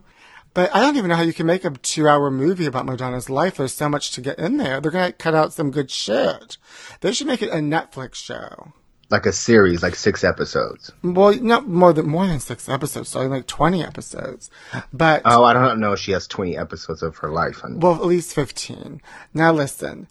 But 0.53 0.74
I 0.75 0.81
don't 0.81 0.98
even 0.98 1.10
know 1.10 1.15
how 1.15 1.24
you 1.24 1.34
can 1.34 1.46
make 1.46 1.63
a 1.63 1.72
two 1.72 2.08
hour 2.08 2.29
movie 2.29 2.65
about 2.65 2.86
Madonna's 2.86 3.29
life. 3.29 3.58
There's 3.58 3.74
so 3.74 3.88
much 3.88 4.12
to 4.12 4.22
get 4.22 4.38
in 4.38 4.58
there. 4.58 4.81
They're 4.81 4.91
going 4.91 5.12
to 5.12 5.17
cut 5.17 5.34
out 5.34 5.53
some 5.53 5.72
good 5.72 5.89
shit. 5.89 6.58
They 7.00 7.13
should 7.13 7.27
make 7.27 7.41
it 7.41 7.50
a 7.50 7.58
Netflix 7.58 8.15
show. 8.15 8.74
Like 9.10 9.25
a 9.25 9.34
series, 9.34 9.84
like 9.84 9.96
six 9.96 10.24
episodes. 10.24 10.91
Well, 11.03 11.34
not 11.36 11.67
more 11.67 11.91
than, 11.91 12.08
more 12.08 12.25
than 12.25 12.39
six 12.39 12.70
episodes, 12.70 13.10
so 13.10 13.22
like 13.27 13.46
20 13.46 13.84
episodes. 13.84 14.50
But. 14.93 15.22
Oh, 15.25 15.43
I 15.43 15.53
don't 15.53 15.81
know. 15.81 15.93
If 15.93 16.00
she 16.00 16.13
has 16.13 16.27
20 16.27 16.58
episodes 16.58 17.03
of 17.03 17.17
her 17.17 17.29
life. 17.29 17.58
Honey. 17.58 17.77
Well, 17.77 17.96
at 17.96 18.05
least 18.05 18.34
15. 18.34 19.01
Now 19.34 19.51
listen. 19.51 20.08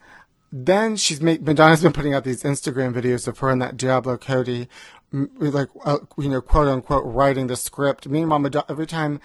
Then 0.53 0.97
she's 0.97 1.21
made, 1.21 1.47
Madonna's 1.47 1.83
been 1.83 1.93
putting 1.93 2.13
out 2.13 2.25
these 2.25 2.43
Instagram 2.43 2.93
videos 2.93 3.29
of 3.29 3.39
her 3.39 3.51
and 3.51 3.63
that 3.63 3.77
Diablo 3.77 4.19
Cody, 4.19 4.69
like, 5.13 5.69
uh, 5.85 5.99
you 6.19 6.29
know, 6.29 6.41
quote 6.41 6.69
unquote, 6.69 7.05
writing 7.07 7.47
the 7.47 7.57
script. 7.57 8.09
Meanwhile, 8.09 8.41
Madonna, 8.41 8.65
every 8.69 8.87
time 8.87 9.21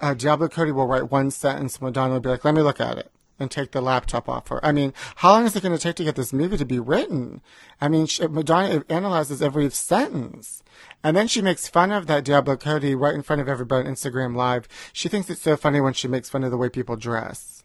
uh, 0.00 0.14
Diablo 0.14 0.48
Cody 0.48 0.72
will 0.72 0.86
write 0.86 1.10
one 1.10 1.30
sentence, 1.30 1.80
Madonna 1.80 2.14
will 2.14 2.20
be 2.20 2.28
like, 2.28 2.44
let 2.44 2.54
me 2.54 2.62
look 2.62 2.80
at 2.80 2.98
it 2.98 3.10
and 3.38 3.50
take 3.50 3.70
the 3.70 3.80
laptop 3.80 4.28
off 4.28 4.48
her. 4.48 4.64
I 4.64 4.72
mean, 4.72 4.92
how 5.16 5.32
long 5.32 5.44
is 5.44 5.54
it 5.54 5.62
going 5.62 5.76
to 5.76 5.80
take 5.80 5.96
to 5.96 6.04
get 6.04 6.16
this 6.16 6.32
movie 6.32 6.56
to 6.56 6.64
be 6.64 6.78
written? 6.78 7.40
I 7.80 7.88
mean, 7.88 8.06
she, 8.06 8.26
Madonna 8.26 8.84
analyzes 8.88 9.40
every 9.40 9.70
sentence. 9.70 10.62
And 11.04 11.16
then 11.16 11.28
she 11.28 11.42
makes 11.42 11.68
fun 11.68 11.92
of 11.92 12.06
that 12.06 12.24
Diablo 12.24 12.56
Cody 12.56 12.94
right 12.94 13.14
in 13.14 13.22
front 13.22 13.40
of 13.40 13.48
everybody 13.48 13.86
on 13.86 13.94
Instagram 13.94 14.34
Live. 14.34 14.68
She 14.92 15.08
thinks 15.08 15.30
it's 15.30 15.42
so 15.42 15.56
funny 15.56 15.80
when 15.80 15.92
she 15.92 16.08
makes 16.08 16.28
fun 16.28 16.44
of 16.44 16.50
the 16.50 16.56
way 16.56 16.68
people 16.68 16.96
dress. 16.96 17.62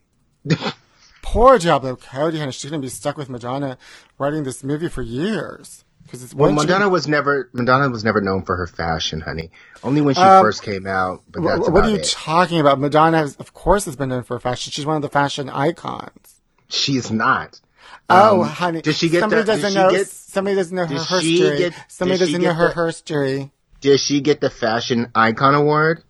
Poor 1.24 1.58
Diablo 1.58 1.96
Cody, 1.96 2.40
honey. 2.40 2.52
She's 2.52 2.70
gonna 2.70 2.82
be 2.82 2.90
stuck 2.90 3.18
with 3.18 3.30
Madonna 3.30 3.78
writing 4.20 4.44
this 4.44 4.64
movie 4.64 4.90
for 4.90 5.02
years. 5.02 5.86
Because 6.04 6.34
Well, 6.36 6.52
Madonna 6.52 6.90
was 6.90 7.08
never 7.08 7.50
Madonna 7.54 7.90
was 7.90 8.04
never 8.04 8.22
known 8.22 8.44
for 8.44 8.56
her 8.58 8.68
fashion, 8.68 9.22
honey. 9.22 9.50
Only 9.84 10.02
when 10.02 10.14
she 10.16 10.22
Um, 10.22 10.44
first 10.44 10.62
came 10.62 10.86
out. 10.86 11.22
But 11.32 11.42
that's 11.44 11.70
what 11.70 11.86
are 11.86 11.90
you 11.90 11.96
it. 11.98 12.06
talking 12.12 12.60
about? 12.60 12.80
Madonna, 12.80 13.18
has, 13.18 13.36
of 13.38 13.54
course, 13.54 13.86
has 13.86 13.96
been 13.96 14.10
known 14.10 14.24
for 14.24 14.40
fashion. 14.40 14.72
She's 14.72 14.86
one 14.86 14.96
of 14.96 15.02
the 15.02 15.10
fashion 15.10 15.50
icons. 15.50 16.40
She's 16.70 17.10
not. 17.12 17.60
oh, 18.10 18.42
Um, 18.42 18.48
honey, 18.48 18.82
Did 18.82 18.96
she 18.96 19.10
get 19.10 19.22
somebody 19.22 19.42
the, 19.42 19.48
doesn't 19.54 19.74
know. 19.74 19.90
Get, 19.90 20.08
somebody 20.08 20.56
doesn't 20.56 20.76
know 20.76 20.86
her 20.86 20.94
history. 21.20 21.58
get- 21.58 21.74
somebody 21.88 22.20
doesn't 22.20 22.42
know 22.42 22.54
her 22.54 22.74
the- 22.74 22.86
history. 22.86 23.52
did 23.82 24.00
she 24.00 24.22
get 24.22 24.42
the 24.42 24.50
fashion 24.50 25.10
icon 25.16 25.56
award? 25.56 26.04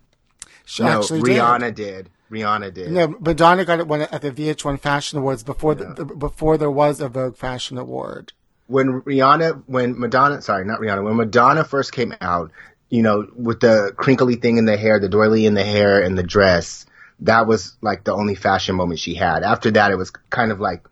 She 0.66 0.82
no, 0.82 0.98
actually 1.00 1.22
did. 1.22 1.38
Rihanna 1.40 1.74
did. 1.74 2.10
Rihanna 2.30 2.72
did. 2.74 2.90
No, 2.90 3.14
Madonna 3.20 3.64
got 3.64 3.78
it 3.80 3.86
one 3.86 4.02
at 4.02 4.22
the 4.22 4.30
VH1 4.32 4.80
Fashion 4.80 5.18
Awards 5.18 5.42
before 5.42 5.74
the, 5.74 5.84
the, 5.94 6.04
before 6.06 6.56
there 6.56 6.70
was 6.70 7.00
a 7.00 7.08
Vogue 7.08 7.36
Fashion 7.36 7.76
Award. 7.78 8.32
When 8.66 9.02
Rihanna, 9.02 9.64
when 9.66 9.98
Madonna, 9.98 10.40
sorry, 10.42 10.64
not 10.64 10.80
Rihanna, 10.80 11.04
when 11.04 11.16
Madonna 11.16 11.64
first 11.64 11.92
came 11.92 12.14
out, 12.20 12.50
you 12.88 13.02
know, 13.02 13.26
with 13.34 13.60
the 13.60 13.92
crinkly 13.96 14.36
thing 14.36 14.56
in 14.56 14.64
the 14.64 14.76
hair, 14.76 14.98
the 15.00 15.08
doily 15.08 15.46
in 15.46 15.54
the 15.54 15.64
hair, 15.64 16.00
and 16.02 16.16
the 16.16 16.22
dress, 16.22 16.86
that 17.20 17.46
was 17.46 17.76
like 17.80 18.04
the 18.04 18.12
only 18.14 18.34
fashion 18.34 18.74
moment 18.76 19.00
she 19.00 19.14
had. 19.14 19.42
After 19.42 19.70
that, 19.72 19.90
it 19.90 19.96
was 19.96 20.10
kind 20.30 20.50
of 20.52 20.60
like 20.60 20.86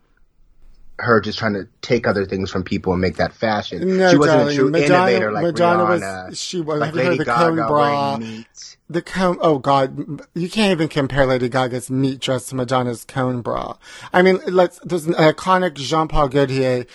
her 0.99 1.19
just 1.19 1.39
trying 1.39 1.53
to 1.55 1.67
take 1.81 2.05
other 2.05 2.25
things 2.25 2.51
from 2.51 2.63
people 2.63 2.93
and 2.93 3.01
make 3.01 3.17
that 3.17 3.33
fashion. 3.33 3.97
No, 3.97 4.11
she 4.11 4.17
wasn't 4.17 4.37
darling, 4.37 4.53
a 4.53 4.55
true 4.59 4.69
Madonna- 4.69 4.93
innovator 5.11 5.31
like 5.31 5.43
Madonna 5.43 5.83
was- 6.29 6.37
she 6.39 6.61
was- 6.61 6.79
like 6.79 6.87
have 6.87 6.95
you 6.95 7.01
heard 7.01 7.09
Lady 7.11 7.23
the 7.23 7.31
cone 7.33 7.55
bra? 7.55 8.17
meat. 8.17 8.77
The 8.89 9.01
cone, 9.01 9.37
oh 9.41 9.57
god, 9.57 10.21
you 10.35 10.49
can't 10.49 10.71
even 10.71 10.87
compare 10.87 11.25
Lady 11.25 11.49
Gaga's 11.49 11.89
meat 11.89 12.19
dress 12.19 12.45
to 12.47 12.55
Madonna's 12.55 13.05
cone 13.05 13.41
bra. 13.41 13.75
I 14.13 14.21
mean, 14.21 14.39
let's, 14.45 14.79
there's 14.83 15.07
an 15.07 15.15
iconic 15.15 15.73
Jean 15.75 16.07
Paul 16.07 16.27
Gaultier 16.29 16.85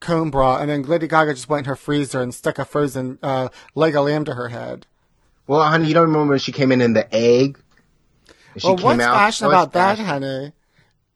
cone 0.00 0.30
bra, 0.30 0.58
and 0.58 0.70
then 0.70 0.82
Lady 0.82 1.06
Gaga 1.08 1.34
just 1.34 1.48
went 1.48 1.66
in 1.66 1.68
her 1.68 1.76
freezer 1.76 2.20
and 2.20 2.34
stuck 2.34 2.58
a 2.58 2.64
frozen, 2.64 3.18
uh, 3.22 3.48
leg 3.74 3.96
of 3.96 4.04
lamb 4.06 4.24
to 4.26 4.34
her 4.34 4.48
head. 4.48 4.86
Well, 5.46 5.62
honey, 5.62 5.88
you 5.88 5.94
don't 5.94 6.08
remember 6.08 6.30
when 6.30 6.38
she 6.38 6.52
came 6.52 6.72
in 6.72 6.80
in 6.80 6.92
the 6.92 7.12
egg? 7.14 7.58
She 8.56 8.66
well, 8.66 8.76
what's 8.76 9.00
out- 9.02 9.14
fashion 9.14 9.46
about 9.46 9.72
that, 9.74 9.98
fashion. 9.98 10.04
honey? 10.06 10.52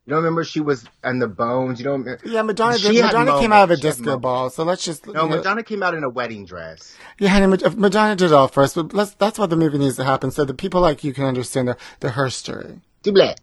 You 0.07 0.15
don't 0.17 0.25
remember 0.25 0.43
she 0.45 0.61
was 0.61 0.85
and 1.05 1.23
the 1.23 1.29
bones. 1.29 1.79
You 1.79 1.85
don't. 1.85 2.07
Yeah, 2.25 2.43
Madonna, 2.43 2.79
She 2.79 2.91
did, 2.91 3.05
Madonna 3.05 3.39
came 3.39 3.53
out 3.53 3.65
of 3.65 3.71
a. 3.71 3.77
She 3.77 3.83
disco 3.83 4.19
ball, 4.19 4.51
so 4.51 4.65
let's 4.65 4.85
just, 4.85 5.07
No, 5.07 5.13
you 5.25 5.29
know- 5.29 5.37
Madonna 5.37 5.63
came 5.63 5.83
out 5.85 5.95
in 5.95 6.03
a 6.03 6.09
wedding 6.09 6.45
dress. 6.47 6.97
Yeah, 7.19 7.29
honey, 7.29 7.47
Madonna 7.77 8.17
did 8.17 8.27
it 8.27 8.33
all 8.33 8.49
first, 8.49 8.75
but 8.75 8.93
let's, 8.93 9.13
that's 9.15 9.39
why 9.39 9.47
the 9.47 9.57
movie 9.57 9.79
needs 9.79 9.97
to 9.97 10.05
happen, 10.05 10.31
so 10.33 10.45
that 10.45 10.55
people 10.57 10.81
like 10.81 11.05
you 11.05 11.13
can 11.13 11.25
understand 11.25 11.69
the, 11.69 11.77
the 12.01 12.11
her 12.11 12.29
story. 12.31 12.81
Double. 13.03 13.35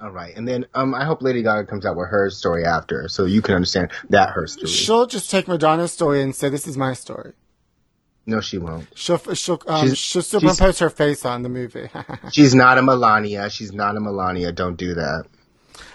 All 0.00 0.10
right, 0.10 0.34
and 0.34 0.48
then 0.48 0.64
um, 0.74 0.94
I 0.94 1.04
hope 1.04 1.20
Lady 1.20 1.42
Gaga 1.42 1.66
comes 1.66 1.84
out 1.84 1.94
with 1.94 2.08
her 2.08 2.30
story 2.30 2.64
after, 2.64 3.06
so 3.08 3.26
you 3.26 3.42
can 3.42 3.54
understand 3.54 3.90
that 4.08 4.30
her 4.30 4.46
story. 4.46 4.68
She'll 4.68 5.06
just 5.06 5.30
take 5.30 5.46
Madonna's 5.46 5.92
story 5.92 6.22
and 6.22 6.34
say, 6.34 6.48
this 6.48 6.66
is 6.66 6.78
my 6.78 6.94
story. 6.94 7.32
no, 8.24 8.40
she 8.40 8.56
won't. 8.56 8.86
She'll, 8.94 9.18
she'll, 9.34 9.60
um, 9.66 9.94
she'll 9.94 10.22
superimpose 10.22 10.78
her 10.78 10.88
face 10.88 11.26
on 11.26 11.42
the 11.42 11.50
movie. 11.50 11.90
She's 12.32 12.54
not 12.54 12.78
a 12.78 12.82
Melania. 12.82 13.50
She's 13.50 13.72
not 13.72 13.96
a 13.96 14.00
Melania. 14.00 14.52
Don't 14.52 14.76
do 14.76 14.94
that. 14.94 15.24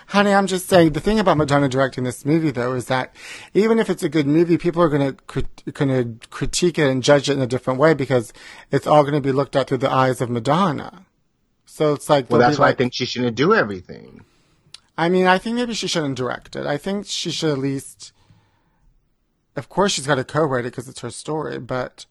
Honey, 0.08 0.34
I'm 0.34 0.46
just 0.46 0.68
saying, 0.70 0.92
the 0.92 1.00
thing 1.00 1.20
about 1.20 1.38
Madonna 1.38 1.68
directing 1.68 2.04
this 2.04 2.26
movie, 2.26 2.52
though, 2.52 2.74
is 2.74 2.86
that 2.86 3.16
even 3.56 3.80
if 3.80 3.90
it's 3.90 4.04
a 4.04 4.10
good 4.10 4.28
movie, 4.28 4.58
people 4.60 4.84
are 4.84 4.90
going 4.90 5.16
to 5.16 5.24
crit- 5.24 5.74
gonna 5.74 6.06
critique 6.30 6.78
it 6.78 6.88
and 6.92 7.02
judge 7.02 7.28
it 7.28 7.34
in 7.34 7.42
a 7.42 7.48
different 7.48 7.80
way 7.80 7.96
because 7.96 8.32
it's 8.70 8.86
all 8.86 9.02
going 9.02 9.16
to 9.16 9.22
be 9.22 9.32
looked 9.32 9.56
at 9.56 9.68
through 9.68 9.80
the 9.80 9.90
eyes 9.92 10.22
of 10.22 10.30
Madonna. 10.30 11.06
So 11.66 11.94
it's 11.94 12.10
like, 12.10 12.30
Well, 12.30 12.40
that's 12.40 12.58
why 12.58 12.68
like, 12.68 12.76
I 12.76 12.78
think 12.78 12.94
she 12.94 13.06
shouldn't 13.06 13.36
do 13.36 13.54
everything. 13.54 14.24
I 14.98 15.10
mean, 15.10 15.28
I 15.28 15.38
think 15.38 15.56
maybe 15.58 15.74
she 15.74 15.88
shouldn't 15.88 16.16
direct 16.16 16.56
it. 16.56 16.66
I 16.66 16.78
think 16.78 17.06
she 17.08 17.32
should 17.32 17.52
at 17.52 17.58
least. 17.58 18.14
Of 19.56 19.70
course, 19.70 19.94
she's 19.94 20.08
got 20.08 20.16
to 20.16 20.24
co-write 20.24 20.66
it 20.66 20.72
because 20.72 20.88
it's 20.88 21.02
her 21.02 21.10
story, 21.10 21.60
but 21.60 22.06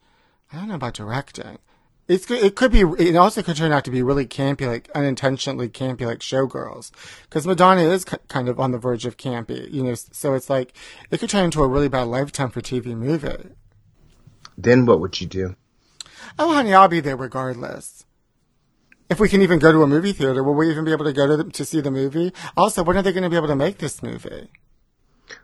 I 0.52 0.56
don't 0.56 0.68
know 0.68 0.74
about 0.74 0.94
directing. 0.94 1.58
It's 2.06 2.30
it 2.30 2.54
could 2.54 2.70
be. 2.70 2.80
It 2.98 3.16
also 3.16 3.42
could 3.42 3.56
turn 3.56 3.72
out 3.72 3.84
to 3.86 3.90
be 3.90 4.02
really 4.02 4.26
campy, 4.26 4.66
like 4.66 4.90
unintentionally 4.94 5.70
campy, 5.70 6.02
like 6.02 6.18
Showgirls, 6.18 6.90
because 7.22 7.46
Madonna 7.46 7.80
is 7.82 8.04
k- 8.04 8.18
kind 8.28 8.48
of 8.50 8.60
on 8.60 8.72
the 8.72 8.78
verge 8.78 9.06
of 9.06 9.16
campy, 9.16 9.70
you 9.72 9.82
know. 9.82 9.94
So 9.94 10.34
it's 10.34 10.50
like 10.50 10.74
it 11.10 11.18
could 11.20 11.30
turn 11.30 11.46
into 11.46 11.62
a 11.62 11.68
really 11.68 11.88
bad 11.88 12.08
Lifetime 12.08 12.50
for 12.50 12.60
TV 12.60 12.94
movie. 12.94 13.54
Then 14.58 14.84
what 14.84 15.00
would 15.00 15.18
you 15.18 15.26
do? 15.26 15.56
Oh, 16.38 16.52
honey, 16.52 16.74
I'll 16.74 16.88
be 16.88 17.00
there 17.00 17.16
regardless. 17.16 18.03
If 19.10 19.20
we 19.20 19.28
can 19.28 19.42
even 19.42 19.58
go 19.58 19.70
to 19.70 19.82
a 19.82 19.86
movie 19.86 20.12
theater, 20.12 20.42
will 20.42 20.54
we 20.54 20.70
even 20.70 20.84
be 20.84 20.92
able 20.92 21.04
to 21.04 21.12
go 21.12 21.26
to 21.26 21.36
the, 21.36 21.44
to 21.44 21.64
see 21.64 21.80
the 21.80 21.90
movie? 21.90 22.32
Also, 22.56 22.82
when 22.82 22.96
are 22.96 23.02
they 23.02 23.12
going 23.12 23.22
to 23.22 23.30
be 23.30 23.36
able 23.36 23.48
to 23.48 23.56
make 23.56 23.78
this 23.78 24.02
movie? 24.02 24.48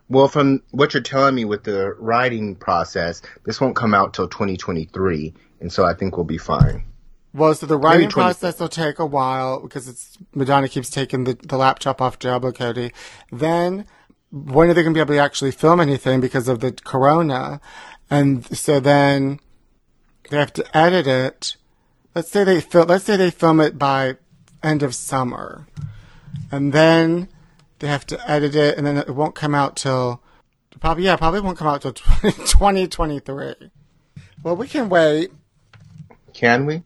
Well, 0.09 0.29
from 0.29 0.63
what 0.71 0.95
you're 0.95 1.03
telling 1.03 1.35
me 1.35 1.45
with 1.45 1.65
the 1.65 1.95
writing 1.99 2.57
process, 2.57 3.23
this 3.45 3.61
won't 3.61 3.77
come 3.77 3.95
out 3.95 4.15
till 4.15 4.29
2023, 4.29 5.35
and 5.61 5.73
so 5.73 5.85
I 5.85 5.95
think 5.95 6.17
we'll 6.17 6.25
be 6.25 6.39
fine. 6.39 6.85
Well, 7.33 7.55
so 7.55 7.67
the 7.67 7.77
writing 7.77 8.09
20. 8.09 8.25
process 8.25 8.59
will 8.59 8.69
take 8.69 8.99
a 8.99 9.07
while 9.07 9.61
because 9.61 9.89
it's 9.89 10.19
Madonna 10.35 10.69
keeps 10.69 10.91
taking 10.91 11.25
the, 11.25 11.35
the 11.35 11.57
laptop 11.57 12.03
off 12.03 12.19
Diablo 12.19 12.51
Cody. 12.51 12.93
Then, 13.31 13.87
when 14.33 14.69
are 14.69 14.75
they 14.75 14.83
going 14.83 14.95
to 14.95 14.99
be 14.99 15.01
able 15.01 15.15
to 15.15 15.21
actually 15.21 15.53
film 15.53 15.81
anything 15.81 16.21
because 16.21 16.49
of 16.49 16.61
the 16.61 16.73
corona? 16.73 17.61
And 18.11 18.45
so 18.57 18.81
then 18.81 19.39
they 20.29 20.39
have 20.39 20.53
to 20.55 20.77
edit 20.77 21.07
it. 21.07 21.57
Let's 22.15 22.31
say 22.31 22.45
they 22.45 22.61
film. 22.61 22.89
Let's 22.89 23.05
say 23.05 23.17
they 23.17 23.31
film 23.31 23.61
it 23.61 23.79
by 23.79 24.17
end 24.63 24.83
of 24.83 24.95
summer, 24.95 25.67
and 26.51 26.73
then 26.73 27.29
they 27.79 27.89
have 27.89 28.07
to 28.07 28.31
edit 28.31 28.55
it, 28.55 28.77
and 28.77 28.87
then 28.87 28.97
it 28.97 29.11
won't 29.11 29.35
come 29.35 29.55
out 29.55 29.77
till 29.77 30.23
probably 30.81 31.05
yeah 31.05 31.17
probably 31.17 31.41
won't 31.41 31.59
come 31.59 31.69
out 31.69 31.83
till 31.83 31.93
2023. 32.23 33.55
Well, 34.43 34.57
we 34.57 34.67
can 34.67 34.89
wait. 34.89 35.33
Can 36.33 36.67
we? 36.67 36.83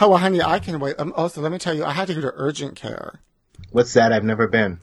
Oh, 0.00 0.08
well, 0.10 0.18
honey, 0.18 0.42
I 0.42 0.58
can 0.58 0.78
wait. 0.80 0.96
Um, 0.98 1.12
also, 1.16 1.40
let 1.40 1.52
me 1.52 1.58
tell 1.58 1.74
you, 1.74 1.84
I 1.84 1.92
had 1.92 2.08
to 2.08 2.14
go 2.14 2.20
to 2.20 2.32
urgent 2.34 2.76
care. 2.76 3.20
What's 3.70 3.94
that? 3.94 4.12
I've 4.12 4.24
never 4.24 4.48
been. 4.48 4.80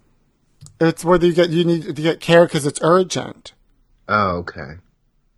It's 0.79 1.03
where 1.03 1.23
you 1.23 1.33
get 1.33 1.49
you 1.49 1.63
need 1.63 1.83
to 1.83 1.93
get 1.93 2.19
care 2.19 2.45
because 2.45 2.65
it's 2.65 2.79
urgent. 2.81 3.53
Oh, 4.07 4.37
okay. 4.37 4.77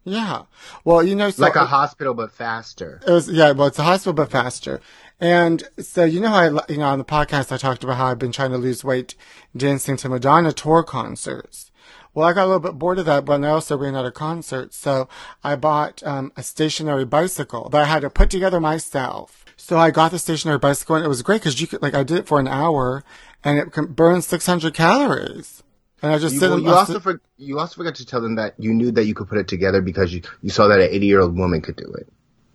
Yeah. 0.04 0.44
Well, 0.84 1.04
you 1.04 1.16
know, 1.16 1.30
so 1.30 1.44
like 1.44 1.56
a 1.56 1.66
hospital, 1.66 2.14
but 2.14 2.32
faster. 2.32 3.02
It 3.06 3.12
was 3.12 3.30
yeah. 3.30 3.52
Well, 3.52 3.68
it's 3.68 3.80
a 3.80 3.84
hospital, 3.84 4.14
but 4.14 4.32
faster. 4.32 4.82
And 5.20 5.64
so 5.80 6.06
you 6.06 6.22
know 6.22 6.30
how 6.30 6.60
I 6.60 6.62
you 6.70 6.78
know 6.78 6.86
on 6.86 7.00
the 7.00 7.06
podcast 7.06 7.52
I 7.52 7.58
talked 7.58 7.84
about 7.84 7.98
how 7.98 8.08
I've 8.08 8.20
been 8.20 8.32
trying 8.32 8.52
to 8.52 8.58
lose 8.58 8.84
weight 8.84 9.16
dancing 9.56 9.98
to 9.98 10.10
Madonna 10.10 10.54
tour 10.54 10.84
concerts. 10.84 11.72
Well, 12.14 12.28
I 12.28 12.34
got 12.34 12.46
a 12.46 12.48
little 12.48 12.60
bit 12.60 12.80
bored 12.80 13.00
of 13.00 13.06
that, 13.06 13.26
but 13.26 13.44
I 13.44 13.50
also 13.50 13.78
ran 13.78 13.96
out 13.96 14.06
of 14.06 14.16
concerts, 14.16 14.76
so 14.76 15.08
I 15.44 15.56
bought 15.56 16.02
um, 16.04 16.32
a 16.36 16.42
stationary 16.42 17.06
bicycle 17.06 17.70
that 17.70 17.84
I 17.84 17.86
had 17.86 18.02
to 18.02 18.10
put 18.10 18.32
together 18.32 18.60
myself. 18.60 19.46
So 19.56 19.78
I 19.78 19.92
got 19.92 20.12
the 20.12 20.20
stationary 20.20 20.58
bicycle, 20.58 20.96
and 20.96 21.06
it 21.06 21.10
was 21.10 21.22
great 21.22 21.42
because 21.42 21.62
you 21.62 21.68
could 21.68 21.82
like 21.82 21.94
I 21.94 22.04
did 22.04 22.18
it 22.20 22.28
for 22.28 22.40
an 22.40 22.48
hour, 22.48 23.04
and 23.44 23.60
it 23.60 23.72
can 23.72 23.88
burn 23.88 24.22
600 24.22 24.74
calories. 24.74 25.64
And 26.02 26.12
I 26.14 26.18
just 26.18 26.34
You, 26.36 26.40
sit. 26.40 26.50
well, 26.50 26.60
you 26.60 26.70
also 26.70 26.94
sit- 26.94 27.04
for, 27.04 27.22
you 27.38 27.60
also 27.60 27.76
forgot 27.76 27.96
to 27.96 28.06
tell 28.06 28.22
them 28.22 28.36
that 28.36 28.56
you 28.58 28.74
knew 28.74 28.92
that 28.92 29.06
you 29.06 29.14
could 29.14 29.28
put 29.28 29.38
it 29.38 29.48
together 29.48 29.82
because 29.82 30.14
you, 30.14 30.22
you 30.42 30.50
saw 30.50 30.68
that 30.68 30.80
an 30.80 30.90
80 30.90 31.06
year 31.06 31.22
old 31.22 31.38
woman 31.38 31.62
could 31.62 31.76
do 31.76 31.92
it. 31.94 32.08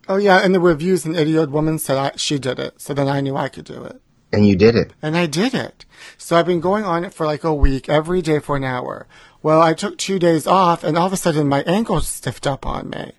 oh 0.07 0.17
yeah, 0.17 0.39
and 0.43 0.53
the 0.53 0.59
reviews, 0.59 1.05
an 1.05 1.15
eighty 1.15 1.31
year 1.31 1.41
old 1.41 1.51
woman 1.51 1.77
said 1.79 1.97
I, 1.97 2.11
she 2.15 2.37
did 2.39 2.59
it, 2.59 2.79
so 2.81 2.93
then 2.93 3.07
I 3.07 3.21
knew 3.21 3.35
I 3.35 3.49
could 3.49 3.65
do 3.65 3.83
it. 3.83 4.01
And 4.31 4.47
you 4.47 4.55
did 4.55 4.75
it. 4.75 4.93
And 5.01 5.15
I 5.15 5.27
did 5.27 5.53
it. 5.53 5.85
So 6.17 6.35
I've 6.35 6.45
been 6.47 6.59
going 6.59 6.83
on 6.83 7.05
it 7.05 7.13
for 7.13 7.25
like 7.25 7.43
a 7.43 7.53
week, 7.53 7.87
every 7.87 8.21
day 8.21 8.39
for 8.39 8.57
an 8.57 8.63
hour. 8.65 9.07
Well, 9.41 9.61
I 9.61 9.73
took 9.73 9.97
two 9.97 10.19
days 10.19 10.45
off 10.45 10.83
and 10.83 10.97
all 10.97 11.07
of 11.07 11.13
a 11.13 11.17
sudden 11.17 11.47
my 11.47 11.61
ankle 11.63 12.01
stiffed 12.01 12.45
up 12.45 12.65
on 12.65 12.89
me. 12.89 13.13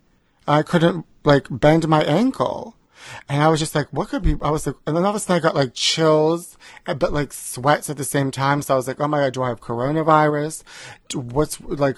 I 0.47 0.63
couldn't 0.63 1.07
like 1.25 1.47
bend 1.51 1.89
my 1.89 2.03
ankle. 2.05 2.77
And 3.29 3.43
I 3.43 3.49
was 3.49 3.61
just 3.61 3.75
like, 3.75 3.93
what 3.93 4.09
could 4.09 4.23
be, 4.23 4.37
I 4.41 4.51
was 4.51 4.67
like, 4.67 4.77
and 4.87 4.97
then 4.97 5.05
all 5.05 5.11
of 5.11 5.17
a 5.17 5.21
sudden 5.21 5.37
I 5.37 5.43
got 5.43 5.55
like 5.55 5.75
chills, 5.75 6.57
but 6.85 7.13
like 7.13 7.33
sweats 7.33 7.91
at 7.91 7.97
the 7.97 8.05
same 8.05 8.31
time. 8.31 8.63
So 8.63 8.75
I 8.75 8.77
was 8.77 8.89
like, 8.89 9.01
oh 9.01 9.09
my 9.09 9.21
God, 9.21 9.33
do 9.33 9.43
I 9.43 9.49
have 9.49 9.61
coronavirus? 9.61 10.63
What's 11.15 11.61
like, 11.61 11.97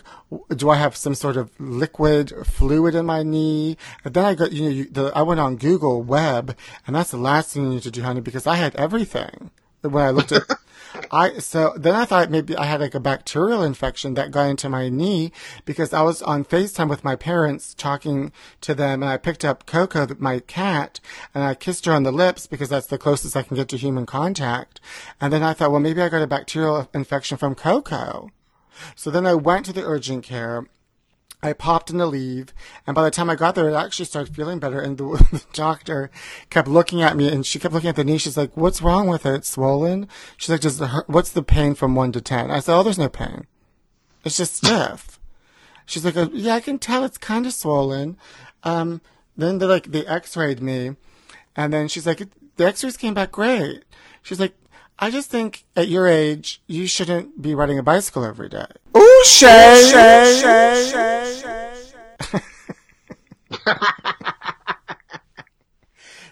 do 0.54 0.70
I 0.70 0.76
have 0.76 0.96
some 0.96 1.14
sort 1.14 1.36
of 1.36 1.50
liquid 1.58 2.32
fluid 2.46 2.94
in 2.94 3.06
my 3.06 3.22
knee? 3.22 3.76
And 4.04 4.14
then 4.14 4.24
I 4.24 4.34
got, 4.34 4.52
you 4.52 4.62
know, 4.62 4.70
you, 4.70 4.84
the, 4.84 5.12
I 5.14 5.22
went 5.22 5.40
on 5.40 5.56
Google 5.56 6.02
Web 6.02 6.56
and 6.86 6.96
that's 6.96 7.10
the 7.10 7.16
last 7.16 7.52
thing 7.52 7.64
you 7.64 7.70
need 7.70 7.82
to 7.82 7.90
do, 7.90 8.02
honey, 8.02 8.20
because 8.20 8.46
I 8.46 8.56
had 8.56 8.74
everything 8.76 9.50
when 9.82 10.04
I 10.04 10.10
looked 10.10 10.32
at, 10.32 10.42
I, 11.10 11.38
so 11.38 11.74
then 11.76 11.94
I 11.94 12.04
thought 12.04 12.30
maybe 12.30 12.56
I 12.56 12.64
had 12.64 12.80
like 12.80 12.94
a 12.94 13.00
bacterial 13.00 13.62
infection 13.62 14.14
that 14.14 14.30
got 14.30 14.48
into 14.48 14.68
my 14.68 14.88
knee 14.88 15.32
because 15.64 15.92
I 15.92 16.02
was 16.02 16.22
on 16.22 16.44
FaceTime 16.44 16.88
with 16.88 17.04
my 17.04 17.16
parents 17.16 17.74
talking 17.74 18.32
to 18.62 18.74
them 18.74 19.02
and 19.02 19.10
I 19.10 19.16
picked 19.16 19.44
up 19.44 19.66
Coco, 19.66 20.06
my 20.18 20.40
cat, 20.40 21.00
and 21.34 21.44
I 21.44 21.54
kissed 21.54 21.86
her 21.86 21.92
on 21.92 22.02
the 22.02 22.12
lips 22.12 22.46
because 22.46 22.68
that's 22.68 22.86
the 22.86 22.98
closest 22.98 23.36
I 23.36 23.42
can 23.42 23.56
get 23.56 23.68
to 23.68 23.76
human 23.76 24.06
contact. 24.06 24.80
And 25.20 25.32
then 25.32 25.42
I 25.42 25.52
thought, 25.52 25.70
well, 25.70 25.80
maybe 25.80 26.02
I 26.02 26.08
got 26.08 26.22
a 26.22 26.26
bacterial 26.26 26.88
infection 26.92 27.38
from 27.38 27.54
Coco. 27.54 28.30
So 28.94 29.10
then 29.10 29.26
I 29.26 29.34
went 29.34 29.66
to 29.66 29.72
the 29.72 29.84
urgent 29.84 30.24
care. 30.24 30.66
I 31.42 31.52
popped 31.52 31.90
in 31.90 31.98
to 31.98 32.06
leave, 32.06 32.52
and 32.86 32.96
by 32.96 33.04
the 33.04 33.12
time 33.12 33.30
I 33.30 33.36
got 33.36 33.54
there, 33.54 33.68
it 33.68 33.74
actually 33.74 34.06
started 34.06 34.34
feeling 34.34 34.58
better. 34.58 34.80
And 34.80 34.98
the, 34.98 35.04
the 35.32 35.44
doctor 35.52 36.10
kept 36.50 36.66
looking 36.66 37.00
at 37.00 37.16
me, 37.16 37.32
and 37.32 37.46
she 37.46 37.58
kept 37.60 37.72
looking 37.72 37.90
at 37.90 37.96
the 37.96 38.04
knee. 38.04 38.18
She's 38.18 38.36
like, 38.36 38.56
"What's 38.56 38.82
wrong 38.82 39.06
with 39.06 39.24
it? 39.24 39.34
It's 39.34 39.48
swollen." 39.48 40.08
She's 40.36 40.50
like, 40.50 40.60
"Does 40.60 40.80
it 40.80 40.86
hurt? 40.86 41.08
What's 41.08 41.30
the 41.30 41.42
pain 41.42 41.74
from 41.74 41.94
one 41.94 42.12
to 42.12 42.20
10? 42.20 42.50
I 42.50 42.58
said, 42.58 42.76
"Oh, 42.76 42.82
there's 42.82 42.98
no 42.98 43.08
pain. 43.08 43.46
It's 44.24 44.36
just 44.36 44.56
stiff." 44.64 45.20
She's 45.86 46.04
like, 46.04 46.16
"Uh, 46.16 46.28
"Yeah, 46.32 46.54
I 46.54 46.60
can 46.60 46.78
tell 46.78 47.04
it's 47.04 47.18
kind 47.18 47.46
of 47.46 47.52
swollen." 47.52 48.16
Um, 48.64 49.00
then 49.36 49.58
they 49.58 49.66
like 49.66 49.92
they 49.92 50.04
X-rayed 50.06 50.60
me, 50.60 50.96
and 51.54 51.72
then 51.72 51.86
she's 51.86 52.06
like, 52.06 52.22
"The 52.56 52.66
X-rays 52.66 52.96
came 52.96 53.14
back 53.14 53.30
great." 53.30 53.84
She's 54.22 54.40
like, 54.40 54.54
"I 54.98 55.10
just 55.10 55.30
think 55.30 55.64
at 55.76 55.88
your 55.88 56.06
age, 56.06 56.60
you 56.66 56.86
shouldn't 56.86 57.40
be 57.40 57.54
riding 57.54 57.78
a 57.78 57.82
bicycle 57.82 58.24
every 58.24 58.48
day." 58.48 58.66
Ooh, 58.96 59.22
Shay, 59.24 59.90
Shay, 59.90 60.40
Shay, 60.42 60.92
Shay. 60.92 62.40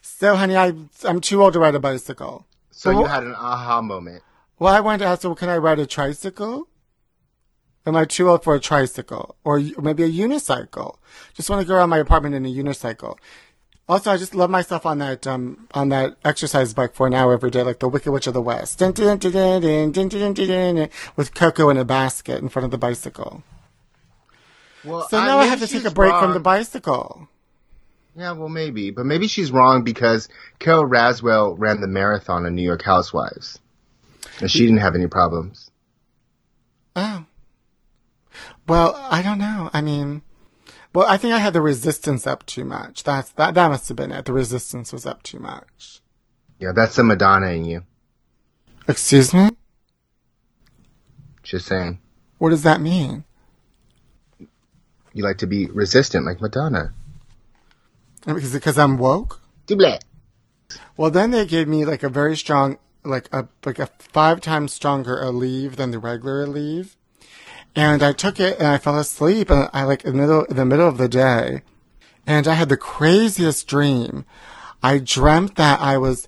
So, 0.03 0.35
honey, 0.35 0.57
I 0.57 0.73
I'm 1.05 1.21
too 1.21 1.43
old 1.43 1.53
to 1.53 1.59
ride 1.61 1.75
a 1.75 1.79
bicycle. 1.81 2.47
So 2.71 2.91
Well- 2.91 3.01
you 3.03 3.07
had 3.07 3.23
an 3.25 3.35
aha 3.35 3.83
moment. 3.83 4.23
Well, 4.59 4.73
I 4.73 4.81
wanted 4.81 5.01
to 5.01 5.05
ask, 5.05 5.23
well, 5.25 5.35
can 5.35 5.51
I 5.51 5.59
ride 5.59 5.79
a 5.79 5.85
tricycle? 5.87 6.69
Am 7.85 7.95
I 7.95 8.07
too 8.07 8.31
old 8.31 8.43
for 8.43 8.55
a 8.55 8.61
tricycle 8.61 9.37
or 9.45 9.59
maybe 9.81 10.03
a 10.03 10.09
unicycle? 10.09 10.97
Just 11.35 11.51
want 11.51 11.61
to 11.61 11.69
go 11.69 11.75
around 11.75 11.91
my 11.91 11.99
apartment 11.99 12.35
in 12.35 12.47
a 12.47 12.49
unicycle. 12.49 13.19
Also, 13.88 14.11
I 14.11 14.16
just 14.16 14.35
love 14.35 14.51
myself 14.51 14.85
on 14.85 14.99
that 14.99 15.29
um, 15.29 15.68
on 15.72 15.90
that 15.90 16.16
exercise 16.25 16.75
bike 16.75 16.94
for 16.94 17.07
an 17.07 17.14
hour 17.14 17.33
every 17.33 17.51
day, 17.51 17.62
like 17.62 17.79
the 17.79 17.88
Wicked 17.88 18.11
Witch 18.11 18.27
of 18.27 18.35
the 18.35 18.42
West, 18.42 18.81
with 18.81 18.96
Coco 21.35 21.70
in 21.70 21.77
a 21.77 21.85
basket 21.85 22.42
in 22.42 22.49
front 22.49 22.64
of 22.64 22.72
the 22.72 22.79
bicycle. 22.79 23.44
Well, 24.85 25.07
so 25.09 25.25
now 25.25 25.38
I, 25.38 25.42
I 25.42 25.46
have 25.46 25.61
to 25.61 25.68
take 25.68 25.85
a 25.85 25.92
break 25.92 26.11
wrong. 26.11 26.22
from 26.22 26.35
the 26.35 26.40
bicycle. 26.40 27.29
Yeah, 28.16 28.33
well, 28.33 28.49
maybe, 28.49 28.90
but 28.90 29.07
maybe 29.07 29.29
she's 29.29 29.53
wrong 29.53 29.85
because 29.85 30.29
Carole 30.59 30.87
Radziwill 30.87 31.55
ran 31.59 31.81
the 31.81 31.87
marathon 31.87 32.46
on 32.46 32.55
New 32.55 32.62
York 32.62 32.83
Housewives, 32.83 33.61
and 34.40 34.51
she 34.51 34.61
didn't 34.61 34.79
have 34.79 34.96
any 34.96 35.07
problems. 35.07 35.70
Oh, 36.96 37.25
well, 38.66 38.96
I 38.96 39.22
don't 39.22 39.38
know. 39.38 39.70
I 39.72 39.81
mean, 39.81 40.22
well, 40.97 41.07
I 41.07 41.19
think 41.19 41.35
I 41.35 41.39
had 41.41 41.53
the 41.53 41.61
resistance 41.61 42.27
up 42.27 42.47
too 42.47 42.65
much. 42.65 43.03
That's 43.03 43.29
that. 43.33 43.53
That 43.53 43.69
must 43.69 43.87
have 43.89 43.99
been 43.99 44.13
it. 44.13 44.25
The 44.25 44.33
resistance 44.33 44.95
was 44.95 45.05
up 45.05 45.23
too 45.23 45.39
much. 45.39 46.01
Yeah, 46.59 46.73
that's 46.75 46.97
the 46.97 47.05
Madonna 47.05 47.49
in 47.49 47.67
you. 47.67 47.83
Excuse 48.89 49.35
me. 49.35 49.51
Just 51.43 51.67
saying, 51.67 51.99
What 52.39 52.49
does 52.49 52.63
that 52.63 52.81
mean? 52.81 53.25
you 55.13 55.23
like 55.23 55.37
to 55.39 55.47
be 55.47 55.67
resistant 55.67 56.25
like 56.25 56.41
Madonna. 56.41 56.95
Is 58.27 58.55
it 58.55 58.59
because 58.59 58.79
I'm 58.79 58.97
woke? 58.97 59.43
Double. 59.67 59.99
Well, 60.97 61.11
then 61.11 61.31
they 61.31 61.45
gave 61.45 61.69
me 61.69 61.85
like 61.85 62.05
a 62.05 62.09
very 62.09 62.39
strong, 62.39 62.79
like 63.05 63.29
a 63.35 63.49
like 63.67 63.79
a 63.79 63.91
five 63.99 64.41
times 64.41 64.73
stronger 64.73 65.17
Aleve 65.17 65.77
than 65.77 65.91
the 65.91 65.99
regular 65.99 66.47
Aleve, 66.47 66.97
and 67.77 68.03
I 68.03 68.12
took 68.12 68.41
it 68.41 68.59
and 68.59 68.67
I 68.67 68.79
fell 68.79 68.99
asleep 68.99 69.51
and 69.51 69.69
I 69.75 69.85
like 69.85 70.05
in 70.05 70.17
the 70.17 70.23
middle 70.23 70.45
in 70.45 70.57
the 70.57 70.65
middle 70.65 70.89
of 70.89 70.97
the 70.97 71.09
day, 71.09 71.62
and 72.27 72.49
I 72.49 72.55
had 72.55 72.71
the 72.71 72.77
craziest 72.77 73.69
dream. 73.69 74.25
I 74.83 74.99
dreamt 74.99 75.57
that 75.57 75.81
I 75.81 75.99
was 75.99 76.27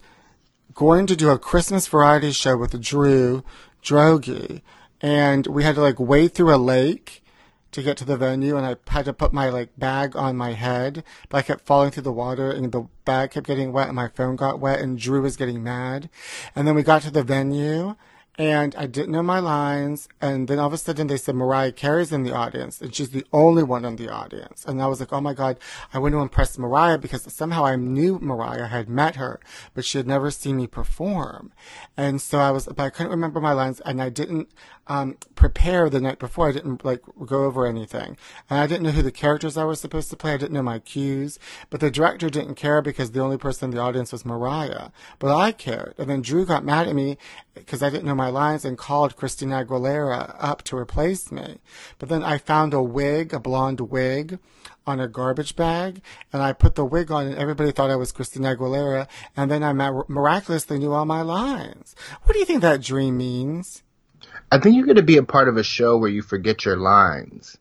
going 0.74 1.06
to 1.06 1.16
do 1.16 1.30
a 1.30 1.38
Christmas 1.38 1.88
variety 1.88 2.32
show 2.32 2.56
with 2.56 2.78
Drew 2.80 3.42
Droege, 3.82 4.61
and 5.00 5.46
we 5.46 5.64
had 5.64 5.74
to 5.76 5.80
like 5.80 5.98
wade 5.98 6.34
through 6.34 6.54
a 6.54 6.56
lake 6.56 7.24
to 7.70 7.82
get 7.82 7.96
to 7.98 8.04
the 8.04 8.16
venue 8.16 8.56
and 8.56 8.64
I 8.64 8.76
had 8.90 9.04
to 9.04 9.12
put 9.12 9.32
my 9.32 9.50
like 9.50 9.78
bag 9.78 10.16
on 10.16 10.37
my 10.37 10.52
head, 10.52 11.04
but 11.28 11.38
I 11.38 11.42
kept 11.42 11.66
falling 11.66 11.90
through 11.90 12.04
the 12.04 12.12
water 12.12 12.50
and 12.50 12.72
the 12.72 12.88
bag 13.04 13.32
kept 13.32 13.46
getting 13.46 13.72
wet 13.72 13.88
and 13.88 13.96
my 13.96 14.08
phone 14.08 14.37
got 14.37 14.58
wet 14.58 14.80
and 14.80 14.98
Drew 14.98 15.20
was 15.20 15.37
getting 15.37 15.62
mad. 15.62 16.08
And 16.54 16.66
then 16.66 16.74
we 16.74 16.82
got 16.82 17.02
to 17.02 17.11
the 17.11 17.22
venue 17.22 17.94
and 18.38 18.77
I 18.77 18.87
didn't 18.87 19.11
know 19.11 19.22
my 19.22 19.40
lines 19.40 20.09
and 20.20 20.46
then 20.46 20.61
all 20.61 20.68
of 20.68 20.72
a 20.72 20.79
sudden 20.79 21.09
they 21.09 21.16
said 21.16 21.35
Mariah 21.35 21.72
Carey's 21.72 22.12
in 22.12 22.22
the 22.22 22.33
audience 22.33 22.81
and 22.81 22.94
she's 22.94 23.11
the 23.11 23.27
only 23.33 23.64
one 23.64 23.85
in 23.85 23.96
the 23.96 24.09
audience. 24.09 24.64
And 24.64 24.81
I 24.81 24.87
was 24.87 25.01
like, 25.01 25.12
oh 25.12 25.20
my 25.20 25.35
God, 25.35 25.59
I 25.92 25.98
want 25.98 26.12
to 26.12 26.20
impress 26.20 26.57
Mariah 26.57 26.98
because 26.98 27.31
somehow 27.33 27.66
I 27.66 27.74
knew 27.74 28.20
Mariah, 28.20 28.68
had 28.68 28.88
met 28.88 29.16
her, 29.16 29.40
but 29.74 29.85
she 29.85 29.98
had 29.98 30.07
never 30.07 30.31
seen 30.31 30.57
me 30.57 30.68
perform. 30.68 31.53
And 31.96 32.22
so 32.22 32.38
I 32.38 32.53
was, 32.53 32.66
but 32.66 32.79
I 32.79 32.90
couldn't 32.90 33.11
remember 33.11 33.40
my 33.40 33.53
lines 33.53 33.81
and 33.81 34.01
I 34.01 34.09
didn't, 34.09 34.51
um, 34.88 35.16
prepare 35.35 35.90
the 35.90 36.01
night 36.01 36.18
before. 36.18 36.48
I 36.48 36.53
didn't 36.53 36.85
like 36.85 37.03
go 37.24 37.44
over 37.44 37.66
anything. 37.66 38.16
And 38.48 38.59
I 38.59 38.66
didn't 38.66 38.85
know 38.85 38.90
who 38.90 39.03
the 39.03 39.12
characters 39.12 39.57
I 39.57 39.64
was 39.64 39.81
supposed 39.81 40.11
to 40.11 40.16
play. 40.16 40.33
I 40.33 40.37
didn't 40.37 40.55
know 40.55 40.62
my 40.62 40.79
cues, 40.79 41.38
but 41.70 41.81
the 41.81 41.90
director 41.90 42.31
didn't 42.31 42.55
care 42.55 42.83
because 42.83 43.11
the 43.11 43.20
only 43.20 43.38
person 43.38 43.70
in 43.70 43.77
the 43.77 43.83
audience 43.83 44.12
was 44.12 44.24
Mariah, 44.24 44.90
but 45.18 45.35
I 45.35 45.53
cared. 45.53 45.94
And 45.98 46.09
then 46.09 46.22
Drew 46.22 46.46
got 46.46 46.64
mad 46.64 46.88
at 46.88 46.94
me 46.94 47.18
because 47.55 47.83
I 47.83 47.90
didn't 47.90 48.07
know 48.07 48.14
my 48.14 48.31
lines 48.31 48.64
and 48.64 48.79
called 48.79 49.16
Christina 49.16 49.64
Aguilera 49.64 50.35
up 50.38 50.62
to 50.64 50.77
replace 50.77 51.31
me. 51.31 51.59
But 51.98 52.09
then 52.09 52.22
I 52.22 52.38
found 52.38 52.72
a 52.72 52.83
wig, 52.83 53.35
a 53.35 53.40
blonde 53.40 53.81
wig 53.81 54.38
on 54.87 55.01
a 55.01 55.09
garbage 55.09 55.55
bag 55.55 56.01
and 56.33 56.42
I 56.42 56.55
put 56.55 56.74
the 56.74 56.85
wig 56.85 57.11
on 57.11 57.27
and 57.27 57.37
everybody 57.37 57.72
thought 57.72 57.90
I 57.90 57.96
was 57.96 58.11
Christina 58.11 58.57
Aguilera 58.57 59.07
and 59.37 59.51
then 59.51 59.62
I 59.62 59.72
miraculously 59.72 60.79
knew 60.79 60.94
all 60.94 61.05
my 61.05 61.20
lines. 61.20 61.94
What 62.22 62.33
do 62.33 62.38
you 62.38 62.46
think 62.46 62.62
that 62.62 62.81
dream 62.81 63.18
means? 63.18 63.83
I 64.50 64.59
think 64.59 64.76
you're 64.76 64.87
going 64.87 64.96
to 64.96 65.02
be 65.02 65.18
a 65.18 65.22
part 65.22 65.48
of 65.48 65.57
a 65.57 65.62
show 65.62 65.96
where 65.96 66.11
you 66.11 66.22
forget 66.22 66.64
your 66.64 66.76
lines. 66.76 67.59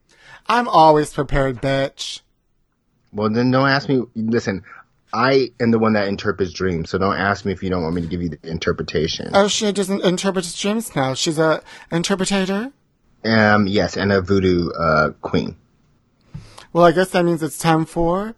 I'm 0.48 0.68
always 0.68 1.14
prepared, 1.14 1.62
bitch. 1.62 2.22
Well, 3.12 3.30
then 3.30 3.52
don't 3.52 3.68
ask 3.68 3.90
me. 3.90 4.04
Listen, 4.16 4.64
I 5.14 5.52
am 5.60 5.72
the 5.72 5.80
one 5.80 5.94
that 5.94 6.08
interprets 6.08 6.54
dreams, 6.54 6.90
so 6.90 6.98
don't 6.98 7.18
ask 7.18 7.46
me 7.46 7.52
if 7.52 7.64
you 7.64 7.70
don't 7.70 7.84
want 7.84 7.96
me 7.96 8.02
to 8.02 8.08
give 8.08 8.22
you 8.22 8.30
the 8.30 8.40
interpretation. 8.44 9.32
Oh, 9.34 9.48
she 9.48 9.72
doesn't 9.72 10.04
interpret 10.04 10.54
dreams 10.58 10.96
now. 10.96 11.14
She's 11.14 11.40
a 11.40 11.62
interpreter. 11.92 12.72
Um, 13.26 13.68
yes, 13.68 13.98
and 13.98 14.12
a 14.12 14.22
voodoo 14.22 14.70
uh, 14.70 15.10
queen. 15.22 15.56
Well, 16.72 16.86
I 16.86 16.92
guess 16.92 17.10
that 17.12 17.26
means 17.26 17.42
it's 17.42 17.58
time 17.58 17.86
for 17.86 18.36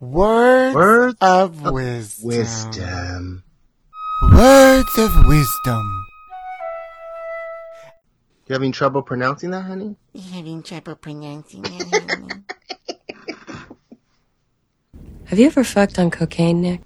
Words, 0.00 0.74
Words 0.74 1.16
of 1.20 1.62
wisdom. 1.62 2.28
Wisdom. 2.28 3.44
Words 4.32 4.98
of 4.98 5.26
wisdom. 5.26 6.07
You 8.48 8.54
having 8.54 8.72
trouble 8.72 9.02
pronouncing 9.02 9.50
that, 9.50 9.60
honey? 9.60 9.96
Having 10.32 10.62
trouble 10.62 10.94
pronouncing 10.96 11.62
it. 11.66 12.02
Honey. 12.10 12.44
Have 15.26 15.38
you 15.38 15.44
ever 15.44 15.62
fucked 15.62 15.98
on 15.98 16.10
cocaine, 16.10 16.62
Nick? 16.62 16.80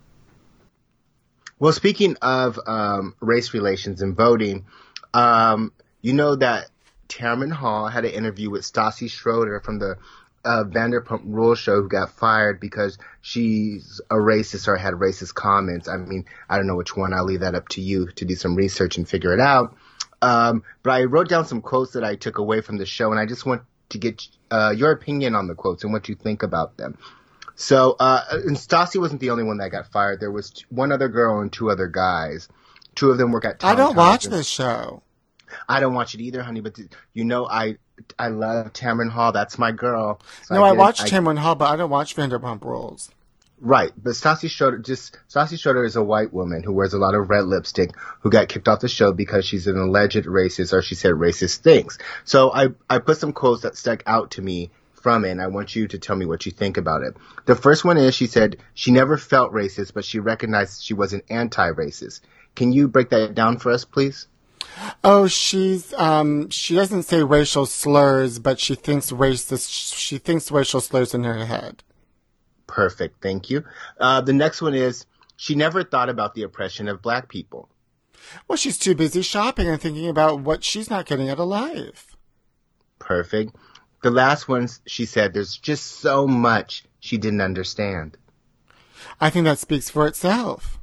Well, 1.61 1.73
speaking 1.73 2.17
of 2.21 2.59
um, 2.67 3.15
race 3.21 3.55
relations 3.55 4.03
and 4.03 4.17
voting, 4.17 4.67
um, 5.15 5.73
you 6.01 6.13
know 6.15 6.35
that 6.35 6.69
Tamron 7.09 7.53
Hall 7.53 7.87
had 7.87 8.05
an 8.05 8.11
interview 8.11 8.51
with 8.51 8.63
Stassi 8.63 9.09
Schroeder 9.09 9.61
from 9.61 9.79
the 9.79 9.99
uh, 10.45 10.65
Vanderpump 10.65 11.23
Rules 11.27 11.61
show 11.61 11.83
who 11.83 11.89
got 11.89 12.11
fired 12.11 12.59
because 12.59 12.99
she's 13.21 14.01
a 14.11 14.17
racist 14.17 14.67
or 14.67 14.77
had 14.77 14.95
racist 14.95 15.35
comments. 15.35 15.87
I 15.87 15.99
mean, 15.99 16.25
I 16.49 16.57
don't 16.57 16.67
know 16.67 16.75
which 16.75 16.97
one. 16.97 17.13
I'll 17.13 17.25
leave 17.25 17.41
that 17.41 17.55
up 17.55 17.69
to 17.69 17.81
you 17.81 18.09
to 18.17 18.25
do 18.25 18.35
some 18.35 18.57
research 18.57 18.97
and 18.97 19.09
figure 19.09 19.33
it 19.33 19.39
out. 19.39 19.77
Um, 20.23 20.63
but 20.83 20.93
I 20.93 21.05
wrote 21.05 21.29
down 21.29 21.45
some 21.47 21.61
quotes 21.61 21.93
that 21.93 22.05
I 22.05 22.15
took 22.17 22.39
away 22.39 22.61
from 22.61 22.79
the 22.79 22.87
show, 22.87 23.11
and 23.11 23.21
I 23.21 23.27
just 23.27 23.45
want 23.45 23.63
to 23.91 23.99
get 23.99 24.23
uh, 24.51 24.73
your 24.75 24.93
opinion 24.93 25.35
on 25.35 25.49
the 25.49 25.55
quotes 25.55 25.85
and 25.85 25.93
what 25.93 26.09
you 26.09 26.15
think 26.15 26.43
about 26.43 26.77
them. 26.77 26.97
So, 27.55 27.97
uh, 28.01 28.23
and 28.31 28.57
Stassi 28.57 28.99
wasn't 29.01 29.21
the 29.21 29.31
only 29.31 29.45
one 29.45 29.59
that 29.59 29.71
got 29.71 29.91
fired. 29.93 30.21
There 30.21 30.31
was 30.31 30.65
one 30.71 30.91
other 30.93 31.09
girl 31.09 31.41
and 31.41 31.53
two 31.53 31.71
other 31.71 31.87
guys. 31.89 32.49
Two 32.95 33.11
of 33.11 33.19
them 33.19 33.33
work 33.33 33.45
at. 33.45 33.63
I 33.65 33.75
don't 33.75 33.97
watch 33.97 34.25
this 34.25 34.47
show. 34.47 35.03
I 35.69 35.81
don't 35.81 35.95
watch 35.95 36.15
it 36.15 36.21
either, 36.21 36.43
honey. 36.43 36.61
But 36.61 36.79
you 37.13 37.25
know, 37.25 37.47
I 37.47 37.77
I 38.19 38.29
love 38.29 38.73
Tamron 38.73 39.11
Hall. 39.11 39.33
That's 39.33 39.59
my 39.59 39.73
girl. 39.73 40.21
So 40.45 40.55
No, 40.55 40.65
I, 40.65 40.71
did- 40.71 40.79
watch 40.79 41.01
Tamron 41.01 41.39
Hall, 41.39 41.55
but 41.55 41.71
I 41.71 41.77
don't 41.77 41.91
watch 41.91 42.17
Vanderpump 42.17 42.65
Rules. 42.65 43.11
Right, 43.65 43.93
but 43.97 44.15
Stassi 44.15 44.51
Schroeder 44.51 44.79
just 44.79 45.17
Stassi 45.31 45.57
Schroeder 45.57 45.85
is 45.85 45.95
a 45.95 46.03
white 46.03 46.33
woman 46.33 46.65
who 46.65 46.73
wears 46.73 46.95
a 46.95 46.99
lot 46.99 47.15
of 47.15 47.31
red 47.31 47.45
lipstick 47.45 47.93
who 48.19 48.29
got 48.29 48.49
kicked 48.49 48.67
off 48.67 48.81
the 48.81 48.89
show 48.89 49.13
because 49.13 49.45
she's 49.45 49.69
an 49.69 49.79
alleged 49.79 50.25
racist 50.25 50.73
or 50.73 50.83
she 50.83 50.97
said 50.97 51.13
racist 51.13 51.59
things. 51.59 51.97
So 52.25 52.53
I 52.53 52.71
I 52.91 52.99
put 52.99 53.19
some 53.19 53.33
quotes 53.33 53.63
that 53.63 53.77
stuck 53.77 54.03
out 54.05 54.33
to 54.33 54.43
me 54.43 54.73
from 54.95 55.25
it 55.25 55.31
and 55.31 55.41
I 55.41 55.47
want 55.47 55.77
you 55.77 55.87
to 55.87 55.99
tell 56.01 56.17
me 56.17 56.27
what 56.27 56.45
you 56.45 56.51
think 56.51 56.77
about 56.77 57.03
it. 57.03 57.17
The 57.45 57.55
first 57.55 57.85
one 57.85 57.99
is 57.99 58.17
she 58.17 58.27
said 58.27 58.57
she 58.75 58.91
never 58.91 59.17
felt 59.17 59.53
racist 59.53 59.95
but 59.95 60.05
she 60.05 60.19
recognized 60.19 60.83
she 60.83 60.95
was 60.95 61.13
an 61.13 61.23
anti-racist. 61.31 62.19
Can 62.57 62.73
you 62.73 62.89
break 62.89 63.11
that 63.11 63.37
down 63.37 63.59
for 63.59 63.71
us 63.71 63.85
please? 63.85 64.27
Oh, 65.05 65.29
she's 65.29 65.95
um 65.95 66.51
she 66.51 66.75
doesn't 66.75 67.05
say 67.05 67.23
racial 67.23 67.67
slurs, 67.67 68.41
but 68.41 68.59
she 68.59 68.75
thinks 68.75 69.13
racist 69.13 69.71
she 69.97 70.19
thinks 70.19 70.51
racial 70.51 70.81
slurs 70.81 71.15
in 71.15 71.23
her 71.23 71.47
head. 71.47 71.85
Perfect, 72.73 73.21
thank 73.21 73.51
you. 73.51 73.65
Uh, 74.01 74.23
the 74.23 74.33
next 74.33 74.63
one 74.63 74.73
is 74.73 75.05
she 75.37 75.55
never 75.55 75.85
thought 75.85 76.09
about 76.09 76.35
the 76.35 76.43
oppression 76.43 76.89
of 76.89 77.03
black 77.03 77.29
people. 77.29 77.69
Well, 78.49 78.57
she's 78.57 78.79
too 78.79 78.95
busy 78.95 79.21
shopping 79.21 79.69
and 79.69 79.79
thinking 79.79 80.09
about 80.09 80.41
what 80.41 80.65
she's 80.65 80.89
not 80.89 81.05
getting 81.05 81.29
out 81.29 81.39
of 81.39 81.49
life. 81.49 82.17
Perfect. 82.99 83.55
The 84.03 84.11
last 84.11 84.49
one, 84.49 84.69
she 84.87 85.05
said, 85.05 85.35
there's 85.35 85.55
just 85.55 85.85
so 85.85 86.27
much 86.27 86.85
she 86.99 87.19
didn't 87.19 87.43
understand. 87.43 88.17
I 89.21 89.29
think 89.29 89.45
that 89.45 89.59
speaks 89.59 89.91
for 89.91 90.07
itself. 90.07 90.79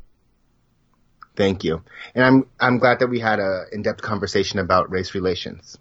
Thank 1.35 1.63
you. 1.63 1.81
And 2.13 2.23
I'm, 2.23 2.45
I'm 2.59 2.77
glad 2.77 2.99
that 2.99 3.07
we 3.07 3.19
had 3.19 3.39
a 3.39 3.63
in-depth 3.71 4.03
conversation 4.03 4.59
about 4.59 4.91
race 4.91 5.15
relations. 5.15 5.79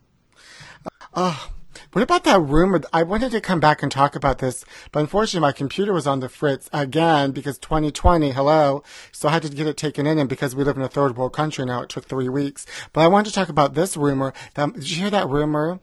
What 1.98 2.04
about 2.04 2.22
that 2.22 2.40
rumor? 2.40 2.80
I 2.92 3.02
wanted 3.02 3.32
to 3.32 3.40
come 3.40 3.58
back 3.58 3.82
and 3.82 3.90
talk 3.90 4.14
about 4.14 4.38
this, 4.38 4.64
but 4.92 5.00
unfortunately 5.00 5.40
my 5.40 5.50
computer 5.50 5.92
was 5.92 6.06
on 6.06 6.20
the 6.20 6.28
fritz 6.28 6.70
again 6.72 7.32
because 7.32 7.58
2020, 7.58 8.30
hello. 8.30 8.84
So 9.10 9.28
I 9.28 9.32
had 9.32 9.42
to 9.42 9.48
get 9.48 9.66
it 9.66 9.76
taken 9.76 10.06
in 10.06 10.16
and 10.16 10.28
because 10.28 10.54
we 10.54 10.62
live 10.62 10.76
in 10.76 10.84
a 10.84 10.88
third 10.88 11.16
world 11.16 11.32
country 11.32 11.64
now, 11.64 11.82
it 11.82 11.88
took 11.88 12.04
three 12.04 12.28
weeks. 12.28 12.66
But 12.92 13.00
I 13.00 13.08
wanted 13.08 13.30
to 13.30 13.34
talk 13.34 13.48
about 13.48 13.74
this 13.74 13.96
rumor. 13.96 14.32
That, 14.54 14.74
did 14.74 14.88
you 14.88 14.96
hear 14.98 15.10
that 15.10 15.28
rumor 15.28 15.80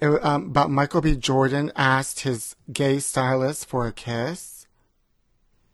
It, 0.00 0.08
um, 0.24 0.46
about 0.46 0.72
Michael 0.72 1.00
B. 1.00 1.14
Jordan 1.14 1.70
asked 1.76 2.22
his 2.22 2.56
gay 2.72 2.98
stylist 2.98 3.68
for 3.68 3.86
a 3.86 3.92
kiss? 3.92 4.61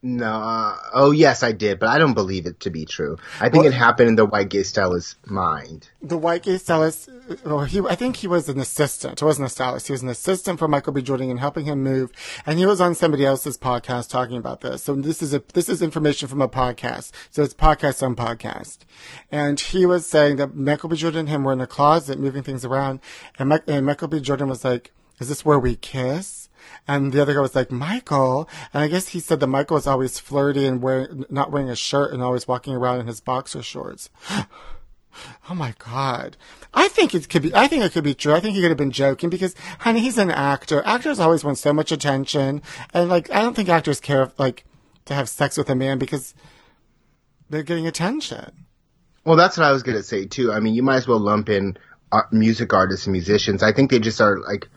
No, 0.00 0.26
uh, 0.32 0.76
oh 0.94 1.10
yes, 1.10 1.42
I 1.42 1.50
did, 1.50 1.80
but 1.80 1.88
I 1.88 1.98
don't 1.98 2.14
believe 2.14 2.46
it 2.46 2.60
to 2.60 2.70
be 2.70 2.84
true. 2.84 3.16
I 3.40 3.48
think 3.48 3.64
Well- 3.64 3.72
it 3.72 3.74
happened 3.74 4.08
in 4.10 4.14
the 4.14 4.24
white 4.24 4.48
gay 4.48 4.62
stylist's 4.62 5.16
mind. 5.26 5.90
The 6.00 6.16
white 6.16 6.44
gay 6.44 6.56
stylist, 6.58 7.08
well, 7.44 7.64
he, 7.64 7.80
I 7.80 7.96
think 7.96 8.14
he 8.16 8.28
was 8.28 8.48
an 8.48 8.60
assistant. 8.60 9.18
He 9.18 9.24
wasn't 9.24 9.46
a 9.46 9.50
stylist. 9.50 9.88
He 9.88 9.92
was 9.92 10.02
an 10.02 10.08
assistant 10.08 10.60
for 10.60 10.68
Michael 10.68 10.92
B. 10.92 11.02
Jordan 11.02 11.30
and 11.30 11.40
helping 11.40 11.64
him 11.64 11.82
move. 11.82 12.12
And 12.46 12.60
he 12.60 12.66
was 12.66 12.80
on 12.80 12.94
somebody 12.94 13.26
else's 13.26 13.58
podcast 13.58 14.08
talking 14.08 14.36
about 14.36 14.60
this. 14.60 14.84
So 14.84 14.94
this 14.94 15.20
is 15.20 15.34
a, 15.34 15.42
this 15.52 15.68
is 15.68 15.82
information 15.82 16.28
from 16.28 16.40
a 16.42 16.48
podcast. 16.48 17.10
So 17.32 17.42
it's 17.42 17.54
podcast 17.54 18.00
on 18.00 18.14
podcast. 18.14 18.78
And 19.32 19.58
he 19.58 19.84
was 19.84 20.06
saying 20.06 20.36
that 20.36 20.54
Michael 20.54 20.90
B. 20.90 20.96
Jordan 20.96 21.20
and 21.20 21.28
him 21.28 21.42
were 21.42 21.52
in 21.52 21.60
a 21.60 21.66
closet 21.66 22.20
moving 22.20 22.44
things 22.44 22.64
around. 22.64 23.00
And, 23.36 23.48
Mi- 23.48 23.58
and 23.66 23.84
Michael 23.84 24.06
B. 24.08 24.20
Jordan 24.20 24.48
was 24.48 24.64
like, 24.64 24.92
is 25.18 25.28
this 25.28 25.44
where 25.44 25.58
we 25.58 25.74
kiss? 25.74 26.47
And 26.86 27.12
the 27.12 27.22
other 27.22 27.34
guy 27.34 27.40
was 27.40 27.54
like, 27.54 27.70
Michael. 27.70 28.48
And 28.72 28.82
I 28.82 28.88
guess 28.88 29.08
he 29.08 29.20
said 29.20 29.40
that 29.40 29.46
Michael 29.46 29.76
was 29.76 29.86
always 29.86 30.18
flirty 30.18 30.66
and 30.66 30.82
wearing, 30.82 31.24
not 31.30 31.50
wearing 31.50 31.70
a 31.70 31.76
shirt 31.76 32.12
and 32.12 32.22
always 32.22 32.48
walking 32.48 32.74
around 32.74 33.00
in 33.00 33.06
his 33.06 33.20
boxer 33.20 33.62
shorts. 33.62 34.10
Oh 35.50 35.54
my 35.54 35.74
god. 35.78 36.36
I 36.72 36.86
think 36.86 37.12
it 37.12 37.28
could 37.28 37.42
be, 37.42 37.52
I 37.52 37.66
think 37.66 37.82
it 37.82 37.90
could 37.90 38.04
be 38.04 38.14
true. 38.14 38.34
I 38.34 38.38
think 38.38 38.54
he 38.54 38.60
could 38.60 38.70
have 38.70 38.78
been 38.78 38.92
joking 38.92 39.30
because, 39.30 39.56
honey, 39.80 39.98
he's 39.98 40.18
an 40.18 40.30
actor. 40.30 40.80
Actors 40.86 41.18
always 41.18 41.42
want 41.42 41.58
so 41.58 41.72
much 41.72 41.90
attention. 41.90 42.62
And 42.94 43.08
like, 43.08 43.28
I 43.32 43.40
don't 43.40 43.56
think 43.56 43.68
actors 43.68 43.98
care, 43.98 44.30
like, 44.38 44.64
to 45.06 45.14
have 45.14 45.28
sex 45.28 45.56
with 45.56 45.70
a 45.70 45.74
man 45.74 45.98
because 45.98 46.34
they're 47.50 47.64
getting 47.64 47.86
attention. 47.86 48.66
Well, 49.24 49.36
that's 49.36 49.56
what 49.56 49.66
I 49.66 49.72
was 49.72 49.82
gonna 49.82 50.02
say 50.02 50.26
too. 50.26 50.52
I 50.52 50.60
mean, 50.60 50.74
you 50.74 50.82
might 50.82 50.96
as 50.96 51.08
well 51.08 51.18
lump 51.18 51.48
in 51.48 51.76
art, 52.12 52.32
music 52.32 52.72
artists 52.72 53.06
and 53.06 53.12
musicians. 53.12 53.62
I 53.62 53.72
think 53.72 53.90
they 53.90 53.98
just 53.98 54.20
are 54.20 54.38
like, 54.38 54.68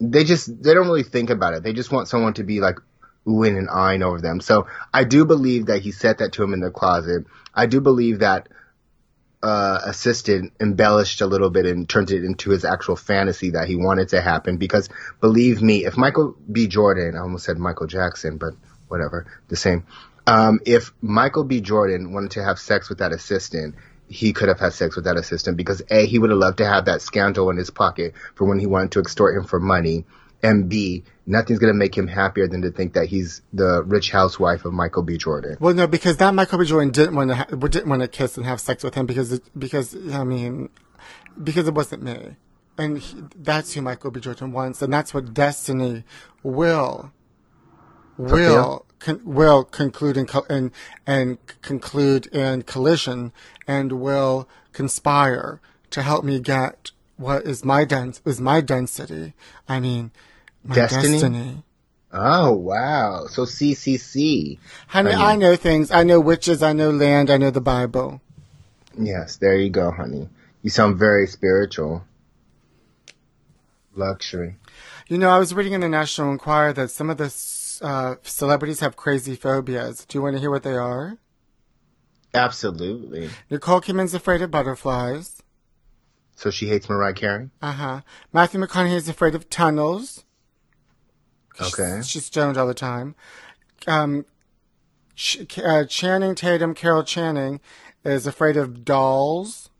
they 0.00 0.24
just 0.24 0.62
they 0.62 0.74
don't 0.74 0.86
really 0.86 1.02
think 1.02 1.30
about 1.30 1.54
it. 1.54 1.62
They 1.62 1.72
just 1.72 1.92
want 1.92 2.08
someone 2.08 2.34
to 2.34 2.44
be 2.44 2.60
like 2.60 2.78
oohing 3.26 3.56
and 3.56 3.70
eyeing 3.70 4.02
over 4.02 4.20
them. 4.20 4.40
So 4.40 4.66
I 4.92 5.04
do 5.04 5.24
believe 5.24 5.66
that 5.66 5.82
he 5.82 5.92
said 5.92 6.18
that 6.18 6.32
to 6.32 6.42
him 6.42 6.52
in 6.52 6.60
the 6.60 6.70
closet. 6.70 7.24
I 7.54 7.66
do 7.66 7.80
believe 7.80 8.18
that 8.18 8.48
uh, 9.42 9.80
assistant 9.84 10.52
embellished 10.58 11.20
a 11.20 11.26
little 11.26 11.50
bit 11.50 11.66
and 11.66 11.88
turned 11.88 12.10
it 12.10 12.24
into 12.24 12.50
his 12.50 12.64
actual 12.64 12.96
fantasy 12.96 13.50
that 13.50 13.68
he 13.68 13.76
wanted 13.76 14.08
to 14.08 14.20
happen. 14.20 14.56
Because 14.56 14.88
believe 15.20 15.62
me, 15.62 15.84
if 15.84 15.96
Michael 15.96 16.34
B. 16.50 16.66
Jordan, 16.66 17.14
I 17.14 17.20
almost 17.20 17.44
said 17.44 17.58
Michael 17.58 17.86
Jackson, 17.86 18.38
but 18.38 18.54
whatever, 18.88 19.26
the 19.48 19.56
same. 19.56 19.84
Um, 20.26 20.60
if 20.64 20.92
Michael 21.02 21.44
B. 21.44 21.60
Jordan 21.60 22.12
wanted 22.14 22.32
to 22.32 22.42
have 22.42 22.58
sex 22.58 22.88
with 22.88 22.98
that 22.98 23.12
assistant, 23.12 23.74
he 24.14 24.32
could 24.32 24.48
have 24.48 24.60
had 24.60 24.72
sex 24.72 24.94
with 24.94 25.06
that 25.06 25.16
assistant 25.16 25.56
because 25.56 25.82
A, 25.90 26.06
he 26.06 26.20
would 26.20 26.30
have 26.30 26.38
loved 26.38 26.58
to 26.58 26.66
have 26.66 26.84
that 26.84 27.02
scandal 27.02 27.50
in 27.50 27.56
his 27.56 27.70
pocket 27.70 28.14
for 28.36 28.46
when 28.46 28.60
he 28.60 28.66
wanted 28.66 28.92
to 28.92 29.00
extort 29.00 29.36
him 29.36 29.42
for 29.44 29.58
money. 29.58 30.04
And 30.40 30.68
B, 30.68 31.02
nothing's 31.26 31.58
going 31.58 31.72
to 31.72 31.76
make 31.76 31.96
him 31.96 32.06
happier 32.06 32.46
than 32.46 32.62
to 32.62 32.70
think 32.70 32.92
that 32.92 33.06
he's 33.06 33.42
the 33.52 33.82
rich 33.82 34.12
housewife 34.12 34.64
of 34.64 34.72
Michael 34.72 35.02
B. 35.02 35.16
Jordan. 35.16 35.56
Well, 35.58 35.74
no, 35.74 35.88
because 35.88 36.18
that 36.18 36.32
Michael 36.32 36.58
B. 36.58 36.64
Jordan 36.66 36.92
didn't 36.92 37.16
want 37.16 37.30
to, 37.30 37.34
ha- 37.34 37.44
didn't 37.46 37.88
want 37.88 38.02
to 38.02 38.08
kiss 38.08 38.36
and 38.36 38.46
have 38.46 38.60
sex 38.60 38.84
with 38.84 38.94
him 38.94 39.06
because, 39.06 39.32
it, 39.32 39.42
because, 39.58 39.96
I 40.12 40.22
mean, 40.22 40.68
because 41.42 41.66
it 41.66 41.74
wasn't 41.74 42.04
me. 42.04 42.36
And 42.78 42.98
he, 42.98 43.16
that's 43.36 43.72
who 43.72 43.82
Michael 43.82 44.12
B. 44.12 44.20
Jordan 44.20 44.52
wants. 44.52 44.80
And 44.80 44.92
that's 44.92 45.12
what 45.12 45.34
Destiny 45.34 46.04
will, 46.44 47.10
will, 48.16 48.86
con, 49.04 49.20
will 49.24 49.62
conclude 49.64 50.16
and, 50.16 50.26
co- 50.26 50.46
and, 50.48 50.70
and 51.06 51.38
conclude 51.62 52.26
in 52.28 52.62
collision 52.62 53.32
and 53.68 53.92
will 53.92 54.48
conspire 54.72 55.60
to 55.90 56.02
help 56.02 56.24
me 56.24 56.40
get 56.40 56.90
what 57.16 57.44
is 57.44 57.64
my 57.64 57.84
dens- 57.84 58.20
is 58.24 58.40
my 58.40 58.60
density. 58.60 59.34
I 59.68 59.78
mean, 59.78 60.10
my 60.64 60.74
Destiny? 60.74 61.12
destiny. 61.12 61.62
Oh, 62.12 62.52
wow. 62.52 63.26
So 63.28 63.42
CCC. 63.42 64.58
Honey, 64.88 65.12
Honey. 65.12 65.24
I 65.24 65.36
know 65.36 65.56
things. 65.56 65.90
I 65.90 66.02
know 66.04 66.18
witches. 66.20 66.62
I 66.62 66.72
know 66.72 66.90
land. 66.90 67.30
I 67.30 67.36
know 67.36 67.50
the 67.50 67.60
Bible. 67.60 68.20
Yes, 68.98 69.36
there 69.36 69.56
you 69.56 69.70
go, 69.70 69.90
honey. 69.90 70.28
You 70.62 70.70
sound 70.70 70.96
very 70.98 71.26
spiritual. 71.26 72.04
Luxury. 73.94 74.56
You 75.08 75.18
know, 75.18 75.28
I 75.30 75.38
was 75.38 75.54
reading 75.54 75.72
in 75.72 75.80
the 75.80 75.88
National 75.88 76.30
Enquirer 76.32 76.72
that 76.74 76.90
some 76.90 77.10
of 77.10 77.16
the 77.18 77.30
uh, 77.82 78.16
celebrities 78.22 78.80
have 78.80 78.96
crazy 78.96 79.36
phobias. 79.36 80.04
Do 80.04 80.18
you 80.18 80.22
want 80.22 80.36
to 80.36 80.40
hear 80.40 80.50
what 80.50 80.62
they 80.62 80.76
are? 80.76 81.18
Absolutely. 82.32 83.30
Nicole 83.50 83.80
Kidman's 83.80 84.14
afraid 84.14 84.42
of 84.42 84.50
butterflies. 84.50 85.42
So 86.36 86.50
she 86.50 86.66
hates 86.66 86.88
Mariah 86.88 87.14
Carey? 87.14 87.50
Uh 87.62 87.72
huh. 87.72 88.00
Matthew 88.32 88.60
McConaughey 88.60 88.94
is 88.94 89.08
afraid 89.08 89.34
of 89.34 89.48
tunnels. 89.48 90.24
Okay. 91.60 91.98
She's, 91.98 92.08
she's 92.08 92.24
stoned 92.24 92.56
all 92.56 92.66
the 92.66 92.74
time. 92.74 93.14
Um, 93.86 94.26
Ch- 95.14 95.58
uh, 95.58 95.84
Channing 95.84 96.34
Tatum, 96.34 96.74
Carol 96.74 97.04
Channing, 97.04 97.60
is 98.04 98.26
afraid 98.26 98.56
of 98.56 98.84
dolls. 98.84 99.70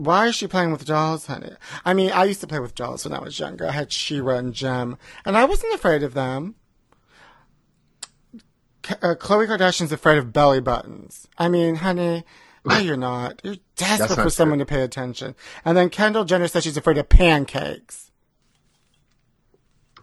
Why 0.00 0.28
is 0.28 0.34
she 0.34 0.46
playing 0.46 0.72
with 0.72 0.86
dolls, 0.86 1.26
honey? 1.26 1.52
I 1.84 1.92
mean, 1.92 2.10
I 2.10 2.24
used 2.24 2.40
to 2.40 2.46
play 2.46 2.58
with 2.58 2.74
dolls 2.74 3.04
when 3.04 3.12
I 3.12 3.20
was 3.20 3.38
younger. 3.38 3.68
I 3.68 3.72
had 3.72 3.92
She-Ra 3.92 4.36
and 4.36 4.54
Jem, 4.54 4.96
and 5.26 5.36
I 5.36 5.44
wasn't 5.44 5.74
afraid 5.74 6.02
of 6.02 6.14
them. 6.14 6.54
uh, 8.88 9.14
Kardashian's 9.14 9.92
afraid 9.92 10.16
of 10.16 10.32
belly 10.32 10.60
buttons. 10.62 11.28
I 11.36 11.48
mean, 11.48 11.74
honey, 11.76 12.24
no, 12.64 12.78
you're 12.78 12.96
not. 12.96 13.42
You're 13.44 13.56
desperate 13.76 13.98
That's 13.98 14.14
for 14.14 14.22
not 14.24 14.32
someone 14.32 14.58
to 14.60 14.64
pay 14.64 14.80
attention. 14.82 15.34
And 15.66 15.76
then 15.76 15.90
Kendall 15.90 16.24
Jenner 16.24 16.48
says 16.48 16.64
she's 16.64 16.78
afraid 16.78 16.96
of 16.96 17.10
pancakes. 17.10 18.10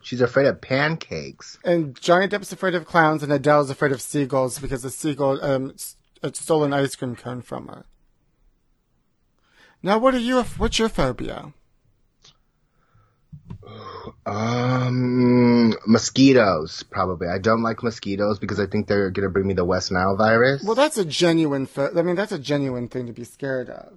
She's 0.03 0.21
afraid 0.21 0.45
of 0.45 0.61
pancakes. 0.61 1.57
And 1.65 1.99
Johnny 1.99 2.27
Depp's 2.27 2.51
afraid 2.51 2.75
of 2.75 2.85
clowns, 2.85 3.23
and 3.23 3.33
Adele's 3.33 3.71
afraid 3.71 3.91
of 3.91 4.01
seagulls 4.01 4.59
because 4.59 4.83
the 4.83 4.91
seagull 4.91 5.43
um, 5.43 5.75
uh, 6.21 6.29
stole 6.33 6.63
an 6.63 6.71
ice 6.71 6.95
cream 6.95 7.15
cone 7.15 7.41
from 7.41 7.67
her. 7.67 7.85
Now, 9.83 9.97
what 9.99 10.13
are 10.15 10.19
you? 10.19 10.41
What's 10.43 10.79
your 10.79 10.89
phobia? 10.89 11.53
Um, 14.25 15.73
mosquitoes, 15.85 16.83
probably. 16.83 17.27
I 17.27 17.37
don't 17.37 17.61
like 17.63 17.81
mosquitoes 17.83 18.39
because 18.39 18.59
I 18.59 18.65
think 18.65 18.87
they're 18.87 19.09
going 19.09 19.23
to 19.23 19.29
bring 19.29 19.47
me 19.47 19.53
the 19.53 19.65
West 19.65 19.91
Nile 19.91 20.15
virus. 20.17 20.63
Well, 20.63 20.75
that's 20.75 20.97
a 20.97 21.05
genuine. 21.05 21.65
Pho- 21.65 21.91
I 21.95 22.01
mean, 22.01 22.15
that's 22.15 22.31
a 22.31 22.39
genuine 22.39 22.87
thing 22.89 23.07
to 23.07 23.13
be 23.13 23.23
scared 23.23 23.69
of. 23.69 23.93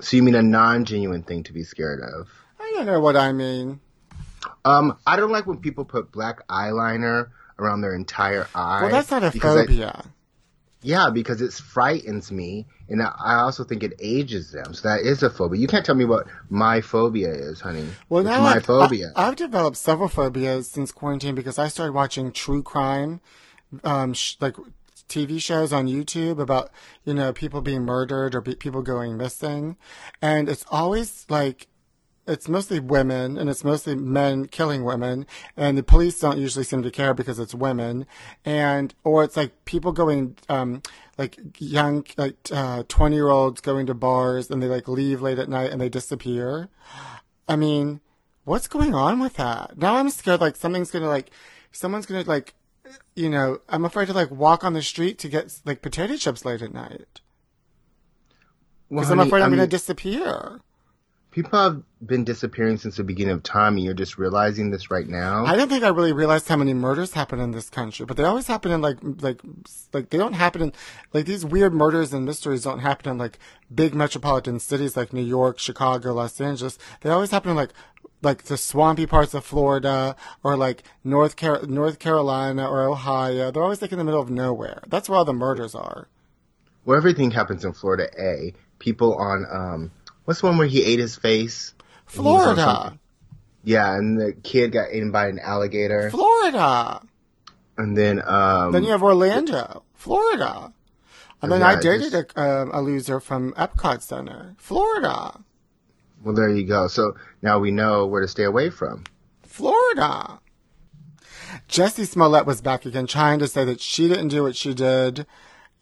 so 0.00 0.16
you 0.16 0.22
mean 0.22 0.34
a 0.34 0.42
non-genuine 0.42 1.22
thing 1.24 1.42
to 1.44 1.52
be 1.52 1.62
scared 1.62 2.00
of? 2.00 2.28
I 2.58 2.72
don't 2.76 2.86
know 2.86 3.00
what 3.00 3.16
I 3.16 3.32
mean. 3.32 3.80
Um, 4.64 4.96
I 5.06 5.16
don't 5.16 5.30
like 5.30 5.46
when 5.46 5.58
people 5.58 5.84
put 5.84 6.10
black 6.12 6.46
eyeliner 6.48 7.28
around 7.58 7.82
their 7.82 7.94
entire 7.94 8.46
eye. 8.54 8.82
Well, 8.82 8.90
that's 8.90 9.10
not 9.10 9.24
a 9.24 9.30
because 9.30 9.56
I- 9.56 9.66
phobia. 9.66 10.04
Yeah, 10.82 11.10
because 11.10 11.42
it 11.42 11.52
frightens 11.52 12.32
me, 12.32 12.66
and 12.88 13.02
I- 13.02 13.40
also 13.42 13.64
think 13.64 13.82
it 13.82 13.92
ages 14.00 14.52
them. 14.52 14.72
So 14.74 14.88
that 14.88 15.00
is 15.00 15.22
a 15.22 15.30
phobia. 15.30 15.60
You 15.60 15.66
can't 15.66 15.84
tell 15.84 15.94
me 15.94 16.04
what 16.04 16.26
my 16.48 16.80
phobia 16.80 17.30
is, 17.30 17.60
honey. 17.60 17.86
Well, 18.08 18.24
now 18.24 18.40
my 18.40 18.56
I've, 18.56 18.66
phobia. 18.66 19.12
I, 19.14 19.26
have 19.26 19.36
developed 19.36 19.76
several 19.76 20.08
phobias 20.08 20.70
since 20.70 20.92
quarantine 20.92 21.34
because 21.34 21.58
I 21.58 21.68
started 21.68 21.92
watching 21.92 22.32
true 22.32 22.62
crime, 22.62 23.20
um, 23.84 24.14
sh- 24.14 24.36
like 24.40 24.56
TV 25.08 25.40
shows 25.40 25.72
on 25.72 25.86
YouTube 25.86 26.38
about 26.40 26.70
you 27.04 27.12
know 27.14 27.32
people 27.32 27.60
being 27.60 27.82
murdered 27.84 28.34
or 28.34 28.40
be- 28.40 28.54
people 28.54 28.80
going 28.82 29.16
missing, 29.16 29.76
and 30.22 30.48
it's 30.48 30.64
always 30.70 31.26
like 31.28 31.66
it's 32.30 32.48
mostly 32.48 32.78
women 32.78 33.36
and 33.36 33.50
it's 33.50 33.64
mostly 33.64 33.96
men 33.96 34.46
killing 34.46 34.84
women 34.84 35.26
and 35.56 35.76
the 35.76 35.82
police 35.82 36.20
don't 36.20 36.38
usually 36.38 36.64
seem 36.64 36.82
to 36.82 36.90
care 36.90 37.12
because 37.12 37.38
it's 37.38 37.54
women 37.54 38.06
and 38.44 38.94
or 39.02 39.24
it's 39.24 39.36
like 39.36 39.64
people 39.64 39.90
going 39.90 40.36
um 40.48 40.80
like 41.18 41.38
young 41.58 42.04
like 42.16 42.36
uh 42.52 42.84
20 42.88 43.16
year 43.16 43.28
olds 43.28 43.60
going 43.60 43.86
to 43.86 43.94
bars 43.94 44.48
and 44.48 44.62
they 44.62 44.68
like 44.68 44.86
leave 44.86 45.20
late 45.20 45.38
at 45.38 45.48
night 45.48 45.70
and 45.70 45.80
they 45.80 45.88
disappear. 45.88 46.68
I 47.48 47.56
mean 47.56 48.00
what's 48.44 48.68
going 48.68 48.94
on 48.94 49.18
with 49.18 49.34
that? 49.34 49.76
Now 49.76 49.96
i'm 49.96 50.08
scared 50.08 50.40
like 50.40 50.56
something's 50.56 50.90
gonna 50.90 51.08
like 51.08 51.30
someone's 51.72 52.06
gonna 52.06 52.22
like 52.22 52.54
you 53.14 53.28
know 53.28 53.60
i'm 53.68 53.84
afraid 53.84 54.06
to 54.06 54.12
like 54.12 54.30
walk 54.30 54.64
on 54.64 54.72
the 54.72 54.82
street 54.82 55.18
to 55.18 55.28
get 55.28 55.60
like 55.64 55.82
potato 55.82 56.16
chips 56.16 56.44
late 56.44 56.62
at 56.62 56.72
night. 56.72 57.20
Well, 58.88 59.00
because 59.00 59.10
i'm 59.10 59.20
afraid 59.20 59.42
i'm 59.42 59.52
I 59.52 59.56
gonna 59.56 59.66
disappear 59.66 60.60
people 61.30 61.58
have 61.58 61.82
been 62.04 62.24
disappearing 62.24 62.76
since 62.76 62.96
the 62.96 63.04
beginning 63.04 63.34
of 63.34 63.42
time, 63.42 63.74
and 63.76 63.84
you're 63.84 63.94
just 63.94 64.18
realizing 64.18 64.70
this 64.70 64.90
right 64.90 65.06
now. 65.06 65.44
I 65.44 65.54
don't 65.56 65.68
think 65.68 65.84
I 65.84 65.88
really 65.88 66.12
realized 66.12 66.48
how 66.48 66.56
many 66.56 66.74
murders 66.74 67.12
happen 67.12 67.40
in 67.40 67.50
this 67.52 67.70
country, 67.70 68.06
but 68.06 68.16
they 68.16 68.24
always 68.24 68.46
happen 68.46 68.72
in 68.72 68.80
like 68.80 68.98
like 69.02 69.40
like 69.92 70.10
they 70.10 70.18
don't 70.18 70.32
happen 70.34 70.62
in 70.62 70.72
like 71.12 71.26
these 71.26 71.44
weird 71.44 71.72
murders 71.74 72.12
and 72.12 72.24
mysteries 72.24 72.64
don't 72.64 72.80
happen 72.80 73.10
in 73.12 73.18
like 73.18 73.38
big 73.74 73.94
metropolitan 73.94 74.58
cities 74.58 74.96
like 74.96 75.12
New 75.12 75.22
York, 75.24 75.58
Chicago, 75.58 76.12
Los 76.14 76.40
Angeles. 76.40 76.78
They 77.02 77.10
always 77.10 77.30
happen 77.30 77.50
in 77.50 77.56
like 77.56 77.72
like 78.22 78.44
the 78.44 78.56
swampy 78.56 79.06
parts 79.06 79.32
of 79.32 79.44
Florida 79.44 80.14
or 80.42 80.56
like 80.56 80.82
North 81.04 81.36
Car- 81.36 81.62
North 81.66 81.98
Carolina 81.98 82.68
or 82.68 82.82
Ohio. 82.82 83.50
They're 83.50 83.62
always 83.62 83.80
like 83.82 83.92
in 83.92 83.98
the 83.98 84.04
middle 84.04 84.20
of 84.20 84.30
nowhere. 84.30 84.82
That's 84.88 85.08
where 85.08 85.18
all 85.18 85.24
the 85.24 85.32
murders 85.32 85.74
are. 85.74 86.08
well, 86.84 86.96
everything 86.98 87.30
happens 87.30 87.64
in 87.64 87.72
Florida. 87.72 88.08
A 88.18 88.52
people 88.78 89.14
on 89.14 89.46
um, 89.52 89.90
what's 90.30 90.42
the 90.42 90.46
one 90.46 90.58
where 90.58 90.66
he 90.68 90.84
ate 90.84 91.00
his 91.00 91.16
face? 91.16 91.74
And 92.14 92.22
he 92.24 92.30
was 92.30 92.46
on 92.46 92.54
Florida, 92.54 92.98
Yeah, 93.64 93.92
and 93.96 94.16
the 94.20 94.32
kid 94.32 94.70
got 94.70 94.92
eaten 94.94 95.10
by 95.10 95.26
an 95.26 95.40
alligator. 95.40 96.08
Florida. 96.08 97.02
And 97.76 97.96
then 97.98 98.22
um, 98.24 98.70
Then 98.70 98.84
you 98.84 98.90
have 98.92 99.02
Orlando, 99.02 99.82
Florida. 99.94 100.72
And 101.42 101.50
then 101.50 101.60
Yeah, 101.62 101.66
I 101.66 101.80
dated 101.80 102.12
just- 102.12 102.32
a, 102.36 102.40
um, 102.62 102.70
a 102.72 102.80
loser 102.80 103.18
from 103.18 103.52
Epcot 103.54 104.02
Center, 104.02 104.54
Florida. 104.56 105.40
well, 106.22 106.34
there 106.36 106.48
you 106.48 106.64
go. 106.64 106.86
So 106.86 107.16
now 107.42 107.58
we 107.58 107.72
know 107.72 108.06
where 108.06 108.20
to 108.22 108.28
stay 108.28 108.44
away 108.44 108.70
from. 108.70 109.02
Florida. 109.42 110.38
Jussie 111.68 112.06
Smollett 112.06 112.46
was 112.46 112.60
back 112.60 112.86
again, 112.86 113.08
trying 113.08 113.40
to 113.40 113.48
say 113.48 113.64
that 113.64 113.80
she 113.80 114.06
didn't 114.06 114.28
do 114.28 114.44
what 114.44 114.54
she 114.54 114.74
did, 114.74 115.26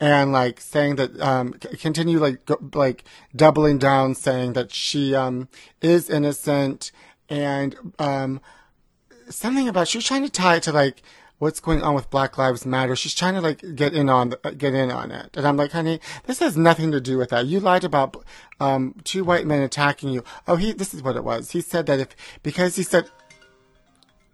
and 0.00 0.32
like 0.32 0.60
saying 0.60 0.96
that 0.96 1.20
um, 1.20 1.52
continue 1.52 2.18
like 2.18 2.44
go, 2.44 2.58
like 2.74 3.04
doubling 3.34 3.78
down, 3.78 4.14
saying 4.14 4.52
that 4.54 4.72
she 4.72 5.14
um 5.14 5.48
is 5.80 6.08
innocent, 6.08 6.92
and 7.28 7.76
um 7.98 8.40
something 9.28 9.68
about 9.68 9.88
she's 9.88 10.04
trying 10.04 10.22
to 10.24 10.30
tie 10.30 10.56
it 10.56 10.62
to 10.64 10.72
like 10.72 11.02
what's 11.38 11.60
going 11.60 11.82
on 11.82 11.94
with 11.94 12.10
Black 12.10 12.36
Lives 12.36 12.66
Matter. 12.66 12.96
She's 12.96 13.14
trying 13.14 13.34
to 13.34 13.40
like 13.40 13.62
get 13.74 13.94
in 13.94 14.08
on 14.08 14.30
the, 14.30 14.54
get 14.56 14.74
in 14.74 14.90
on 14.90 15.10
it, 15.10 15.36
and 15.36 15.46
I'm 15.46 15.56
like, 15.56 15.72
honey, 15.72 16.00
this 16.26 16.38
has 16.40 16.56
nothing 16.56 16.92
to 16.92 17.00
do 17.00 17.18
with 17.18 17.30
that. 17.30 17.46
You 17.46 17.60
lied 17.60 17.84
about 17.84 18.24
um 18.60 18.94
two 19.04 19.24
white 19.24 19.46
men 19.46 19.62
attacking 19.62 20.10
you. 20.10 20.22
Oh, 20.46 20.56
he 20.56 20.72
this 20.72 20.94
is 20.94 21.02
what 21.02 21.16
it 21.16 21.24
was. 21.24 21.50
He 21.50 21.60
said 21.60 21.86
that 21.86 22.00
if 22.00 22.08
because 22.42 22.76
he 22.76 22.82
said 22.82 23.10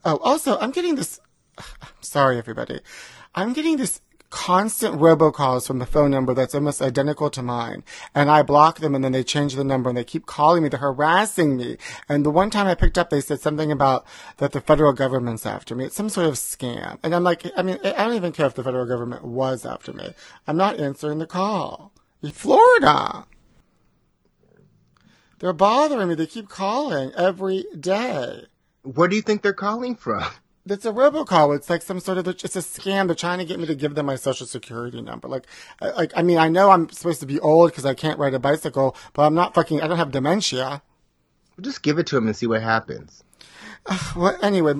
Oh, 0.05 0.19
also, 0.19 0.59
I'm 0.59 0.71
getting 0.71 0.97
this. 0.97 1.19
I'm 1.59 2.03
sorry, 2.03 2.39
everybody. 2.39 2.81
I'm 3.35 3.53
getting 3.53 3.77
this 3.77 4.01
constant 4.35 4.97
robocalls 4.97 5.65
from 5.65 5.81
a 5.81 5.87
phone 5.87 6.11
number 6.11 6.35
that's 6.35 6.57
almost 6.57 6.83
identical 6.83 7.31
to 7.31 7.41
mine. 7.41 7.85
And 8.17 8.29
I 8.29 8.43
block 8.43 8.81
them 8.81 8.93
and 8.93 9.05
then 9.05 9.13
they 9.13 9.23
change 9.23 9.55
the 9.55 9.63
number 9.63 9.89
and 9.89 9.97
they 9.97 10.03
keep 10.03 10.27
calling 10.27 10.65
me. 10.65 10.69
They're 10.69 10.81
harassing 10.81 11.57
me. 11.57 11.77
And 12.09 12.27
the 12.27 12.33
one 12.33 12.51
time 12.51 12.67
I 12.67 12.75
picked 12.75 12.99
up, 12.99 13.11
they 13.11 13.21
said 13.21 13.41
something 13.41 13.71
about 13.71 14.05
that 14.39 14.51
the 14.51 14.61
federal 14.61 14.93
government's 14.93 15.47
after 15.47 15.77
me. 15.77 15.85
It's 15.85 15.95
some 15.95 16.09
sort 16.09 16.27
of 16.27 16.35
scam. 16.35 16.99
And 17.05 17.15
I'm 17.15 17.23
like, 17.23 17.49
I 17.57 17.63
mean, 17.63 17.79
I 17.85 17.93
don't 17.93 18.17
even 18.17 18.33
care 18.33 18.47
if 18.47 18.55
the 18.55 18.65
federal 18.65 18.87
government 18.87 19.25
was 19.25 19.65
after 19.65 19.93
me. 19.93 20.13
I'm 20.49 20.57
not 20.57 20.81
answering 20.81 21.19
the 21.21 21.29
call. 21.29 21.93
Florida. 22.33 23.27
They're 25.39 25.53
bothering 25.53 26.09
me. 26.09 26.17
They 26.17 26.27
keep 26.27 26.49
calling 26.49 27.13
every 27.17 27.67
day. 27.79 28.47
Where 28.83 29.07
do 29.07 29.15
you 29.15 29.23
think 29.23 29.43
they're 29.43 29.53
calling 29.53 29.95
from? 29.95 30.25
It's 30.67 30.87
a 30.87 30.93
robocall. 30.93 31.55
It's 31.55 31.69
like 31.69 31.83
some 31.83 32.01
sort 32.01 32.17
of 32.19 32.27
it's 32.27 32.57
a 32.57 32.61
scam. 32.61 33.07
They're 33.07 33.15
trying 33.15 33.39
to 33.39 33.45
get 33.45 33.59
me 33.59 33.67
to 33.67 33.75
give 33.75 33.95
them 33.95 34.07
my 34.07 34.17
social 34.17 34.47
security 34.47 35.03
number. 35.03 35.29
Like, 35.29 35.47
like 35.81 36.13
I 36.17 36.23
mean, 36.23 36.39
I 36.39 36.49
know 36.49 36.71
I'm 36.71 36.89
supposed 36.89 37.21
to 37.21 37.27
be 37.27 37.39
old 37.41 37.71
because 37.71 37.85
I 37.85 37.93
can't 37.93 38.19
ride 38.19 38.33
a 38.33 38.39
bicycle, 38.39 38.97
but 39.13 39.23
I'm 39.23 39.35
not 39.35 39.55
fucking. 39.55 39.83
I 39.83 39.87
don't 39.87 39.99
have 39.99 40.11
dementia. 40.11 40.83
Just 41.61 41.83
give 41.83 41.99
it 41.99 42.07
to 42.09 42.17
him 42.17 42.27
and 42.27 42.37
see 42.37 42.47
what 42.47 42.63
happens. 42.63 43.23
Well, 44.17 44.39
anyway, 44.43 44.75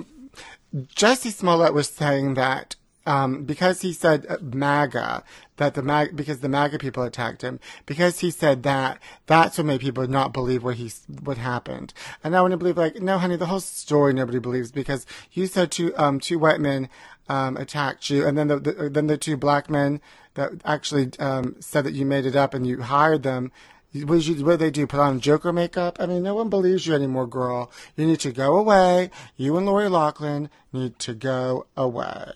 Jussie 0.75 1.31
Smollett 1.31 1.73
was 1.73 1.87
saying 1.87 2.33
that 2.33 2.75
um, 3.05 3.43
because 3.43 3.81
he 3.81 3.93
said 3.93 4.25
uh, 4.27 4.37
MAGA, 4.41 5.23
that 5.57 5.73
the 5.73 5.81
MAG 5.81 6.15
because 6.15 6.39
the 6.39 6.49
MAGA 6.49 6.79
people 6.79 7.03
attacked 7.03 7.41
him, 7.41 7.59
because 7.85 8.19
he 8.19 8.31
said 8.31 8.63
that, 8.63 8.99
that's 9.25 9.57
what 9.57 9.67
made 9.67 9.81
people 9.81 10.07
not 10.07 10.33
believe 10.33 10.63
what 10.63 10.75
he 10.75 10.91
what 11.21 11.37
happened. 11.37 11.93
And 12.23 12.35
I 12.35 12.41
want 12.41 12.51
to 12.51 12.57
believe 12.57 12.77
like, 12.77 13.01
no, 13.01 13.17
honey, 13.17 13.35
the 13.35 13.45
whole 13.45 13.59
story 13.59 14.13
nobody 14.13 14.39
believes 14.39 14.71
because 14.71 15.05
you 15.31 15.47
said 15.47 15.71
two 15.71 15.93
um 15.97 16.19
two 16.19 16.39
white 16.39 16.59
men 16.59 16.89
um 17.29 17.57
attacked 17.57 18.09
you, 18.09 18.25
and 18.25 18.37
then 18.37 18.47
the, 18.47 18.59
the 18.59 18.89
then 18.89 19.07
the 19.07 19.17
two 19.17 19.37
black 19.37 19.69
men 19.69 20.01
that 20.33 20.51
actually 20.65 21.11
um 21.19 21.55
said 21.59 21.83
that 21.85 21.93
you 21.93 22.05
made 22.05 22.25
it 22.25 22.35
up 22.35 22.53
and 22.53 22.65
you 22.67 22.81
hired 22.81 23.23
them. 23.23 23.51
What 23.93 24.17
did, 24.17 24.27
you, 24.27 24.45
what 24.45 24.51
did 24.53 24.59
they 24.59 24.71
do? 24.71 24.87
Put 24.87 24.99
on 24.99 25.21
Joker 25.21 25.53
makeup? 25.53 26.01
I 26.01 26.05
mean, 26.05 26.21
no 26.21 26.35
one 26.35 26.49
believes 26.49 26.85
you 26.85 26.93
anymore, 26.93 27.27
girl. 27.27 27.71
You 27.95 28.05
need 28.05 28.19
to 28.21 28.33
go 28.33 28.57
away. 28.57 29.09
You 29.37 29.55
and 29.55 29.65
Lori 29.65 29.87
Loughlin 29.87 30.49
need 30.73 30.99
to 30.99 31.13
go 31.13 31.65
away. 31.77 32.33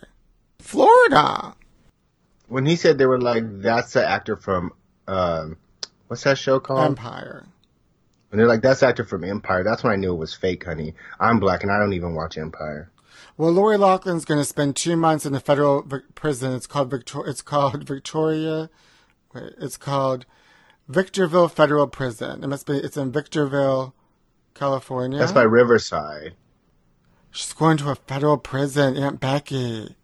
Florida. 0.70 1.56
When 2.48 2.66
he 2.66 2.76
said 2.76 2.98
they 2.98 3.06
were 3.06 3.20
like, 3.22 3.44
that's 3.62 3.94
the 3.94 4.08
actor 4.08 4.36
from, 4.36 4.72
um, 5.08 5.58
what's 6.08 6.24
that 6.24 6.38
show 6.38 6.60
called? 6.60 6.86
Empire. 6.86 7.46
and 8.32 8.40
they're 8.40 8.48
like, 8.48 8.62
that's 8.62 8.80
the 8.82 8.88
actor 8.88 9.04
from 9.04 9.24
Empire. 9.24 9.64
That's 9.64 9.84
when 9.84 9.94
I 9.94 9.96
knew 9.96 10.12
it 10.14 10.18
was 10.18 10.34
fake, 10.34 10.66
honey. 10.66 10.94
I'm 11.20 11.40
black 11.40 11.64
and 11.64 11.72
I 11.72 11.78
don't 11.80 11.94
even 11.94 12.14
watch 12.16 12.38
Empire. 12.38 12.92
Well, 13.38 13.52
Lori 13.52 13.78
Loughlin's 13.78 14.26
going 14.26 14.40
to 14.40 14.46
spend 14.46 14.76
two 14.76 14.96
months 14.96 15.26
in 15.26 15.34
a 15.34 15.40
federal 15.40 15.82
vi- 15.82 16.00
prison. 16.14 16.54
It's 16.54 16.68
called 16.68 16.92
Victor. 16.92 17.26
It's 17.26 17.42
called 17.42 17.88
Victoria. 17.88 18.70
Wait, 19.34 19.54
it's 19.60 19.78
called 19.78 20.26
Victorville 20.88 21.48
Federal 21.48 21.88
Prison. 21.88 22.44
It 22.44 22.48
must 22.48 22.66
be. 22.66 22.74
It's 22.74 22.98
in 22.98 23.12
Victorville, 23.12 23.94
California. 24.56 25.20
That's 25.20 25.32
by 25.32 25.44
Riverside. 25.44 26.34
She's 27.32 27.54
going 27.54 27.78
to 27.78 27.92
a 27.92 27.96
federal 27.96 28.38
prison, 28.38 28.98
Aunt 28.98 29.20
Becky. 29.20 29.96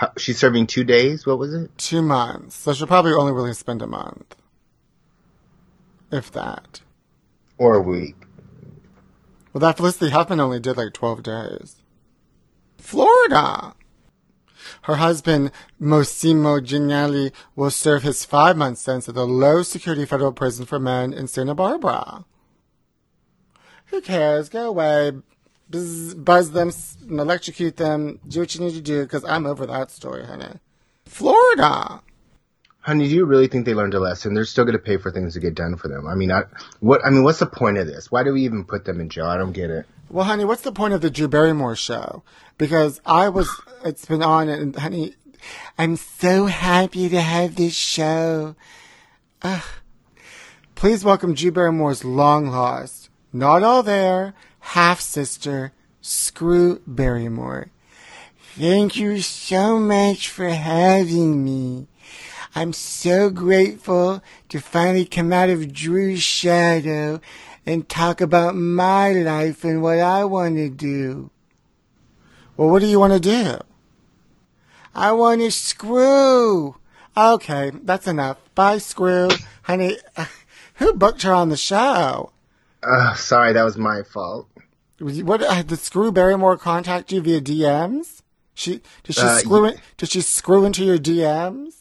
How, 0.00 0.12
she's 0.16 0.38
serving 0.38 0.66
two 0.66 0.82
days. 0.82 1.26
What 1.26 1.38
was 1.38 1.52
it? 1.52 1.76
Two 1.76 2.00
months. 2.00 2.56
So 2.56 2.72
she'll 2.72 2.86
probably 2.86 3.12
only 3.12 3.32
really 3.32 3.52
spend 3.52 3.82
a 3.82 3.86
month. 3.86 4.34
If 6.10 6.32
that. 6.32 6.80
Or 7.58 7.74
a 7.74 7.82
week. 7.82 8.16
Well, 9.52 9.60
that 9.60 9.76
Felicity 9.76 10.10
Huffman 10.10 10.40
only 10.40 10.58
did 10.58 10.78
like 10.78 10.94
12 10.94 11.22
days. 11.22 11.76
Florida. 12.78 13.74
Her 14.84 14.96
husband, 14.96 15.52
Mossimo 15.78 16.64
Giannulli, 16.64 17.30
will 17.54 17.70
serve 17.70 18.02
his 18.02 18.24
five 18.24 18.56
month 18.56 18.78
sentence 18.78 19.10
at 19.10 19.14
the 19.14 19.26
low 19.26 19.62
security 19.62 20.06
federal 20.06 20.32
prison 20.32 20.64
for 20.64 20.78
men 20.78 21.12
in 21.12 21.28
Santa 21.28 21.54
Barbara. 21.54 22.24
Who 23.88 24.00
cares? 24.00 24.48
Go 24.48 24.66
away. 24.66 25.12
Buzz, 25.70 26.14
buzz 26.14 26.50
them, 26.50 26.72
electrocute 27.08 27.76
them, 27.76 28.18
do 28.26 28.40
what 28.40 28.54
you 28.54 28.60
need 28.60 28.74
to 28.74 28.80
do, 28.80 29.02
because 29.02 29.24
I'm 29.24 29.46
over 29.46 29.66
that 29.66 29.90
story, 29.90 30.24
honey. 30.26 30.58
Florida. 31.06 32.02
Honey, 32.80 33.08
do 33.08 33.14
you 33.14 33.24
really 33.24 33.46
think 33.46 33.66
they 33.66 33.74
learned 33.74 33.94
a 33.94 34.00
lesson? 34.00 34.34
They're 34.34 34.44
still 34.44 34.64
going 34.64 34.76
to 34.76 34.82
pay 34.82 34.96
for 34.96 35.10
things 35.10 35.34
to 35.34 35.40
get 35.40 35.54
done 35.54 35.76
for 35.76 35.88
them. 35.88 36.06
I 36.06 36.14
mean, 36.14 36.32
I, 36.32 36.44
what? 36.80 37.00
I 37.04 37.10
mean, 37.10 37.24
what's 37.24 37.38
the 37.38 37.46
point 37.46 37.76
of 37.78 37.86
this? 37.86 38.10
Why 38.10 38.24
do 38.24 38.32
we 38.32 38.42
even 38.42 38.64
put 38.64 38.84
them 38.84 39.00
in 39.00 39.10
jail? 39.10 39.26
I 39.26 39.36
don't 39.36 39.52
get 39.52 39.70
it. 39.70 39.86
Well, 40.08 40.24
honey, 40.24 40.44
what's 40.44 40.62
the 40.62 40.72
point 40.72 40.94
of 40.94 41.02
the 41.02 41.10
Drew 41.10 41.28
Barrymore 41.28 41.76
show? 41.76 42.22
Because 42.58 43.00
I 43.04 43.28
was, 43.28 43.48
it's 43.84 44.06
been 44.06 44.22
on, 44.22 44.48
and 44.48 44.74
honey, 44.74 45.14
I'm 45.78 45.96
so 45.96 46.46
happy 46.46 47.08
to 47.08 47.20
have 47.20 47.54
this 47.54 47.74
show. 47.74 48.56
Ugh. 49.42 49.62
Please 50.74 51.04
welcome 51.04 51.34
Drew 51.34 51.52
Barrymore's 51.52 52.04
long 52.04 52.46
lost, 52.46 53.10
not 53.32 53.62
all 53.62 53.82
there, 53.82 54.34
half 54.60 55.00
sister, 55.00 55.72
Screw 56.00 56.80
Barrymore. 56.86 57.70
Thank 58.56 58.96
you 58.96 59.20
so 59.20 59.78
much 59.78 60.28
for 60.28 60.48
having 60.48 61.44
me. 61.44 61.88
I'm 62.54 62.72
so 62.72 63.30
grateful 63.30 64.22
to 64.48 64.60
finally 64.60 65.04
come 65.04 65.32
out 65.32 65.50
of 65.50 65.72
Drew's 65.72 66.22
shadow 66.22 67.20
and 67.64 67.88
talk 67.88 68.20
about 68.20 68.56
my 68.56 69.12
life 69.12 69.62
and 69.64 69.82
what 69.82 69.98
I 70.00 70.24
want 70.24 70.56
to 70.56 70.68
do. 70.68 71.30
Well, 72.56 72.68
what 72.68 72.80
do 72.80 72.86
you 72.86 72.98
want 72.98 73.12
to 73.12 73.20
do? 73.20 73.58
I 74.94 75.12
want 75.12 75.40
to 75.42 75.50
screw. 75.50 76.76
Okay, 77.16 77.70
that's 77.82 78.06
enough. 78.06 78.38
Bye, 78.54 78.78
screw. 78.78 79.28
Honey, 79.62 79.98
who 80.74 80.92
booked 80.94 81.22
her 81.22 81.32
on 81.32 81.48
the 81.48 81.56
show? 81.56 82.32
Uh, 82.82 83.14
sorry, 83.14 83.52
that 83.52 83.62
was 83.62 83.76
my 83.76 84.02
fault. 84.02 84.48
What 85.00 85.42
uh, 85.42 85.62
did 85.62 85.78
Screw 85.78 86.12
Barrymore 86.12 86.58
contact 86.58 87.10
you 87.10 87.22
via 87.22 87.40
DMs? 87.40 88.20
She 88.54 88.82
did 89.02 89.14
she 89.16 89.22
Uh, 89.22 89.38
screw 89.38 89.64
in, 89.64 89.76
did 89.96 90.10
she 90.10 90.20
screw 90.20 90.64
into 90.64 90.84
your 90.84 90.98
DMs? 90.98 91.72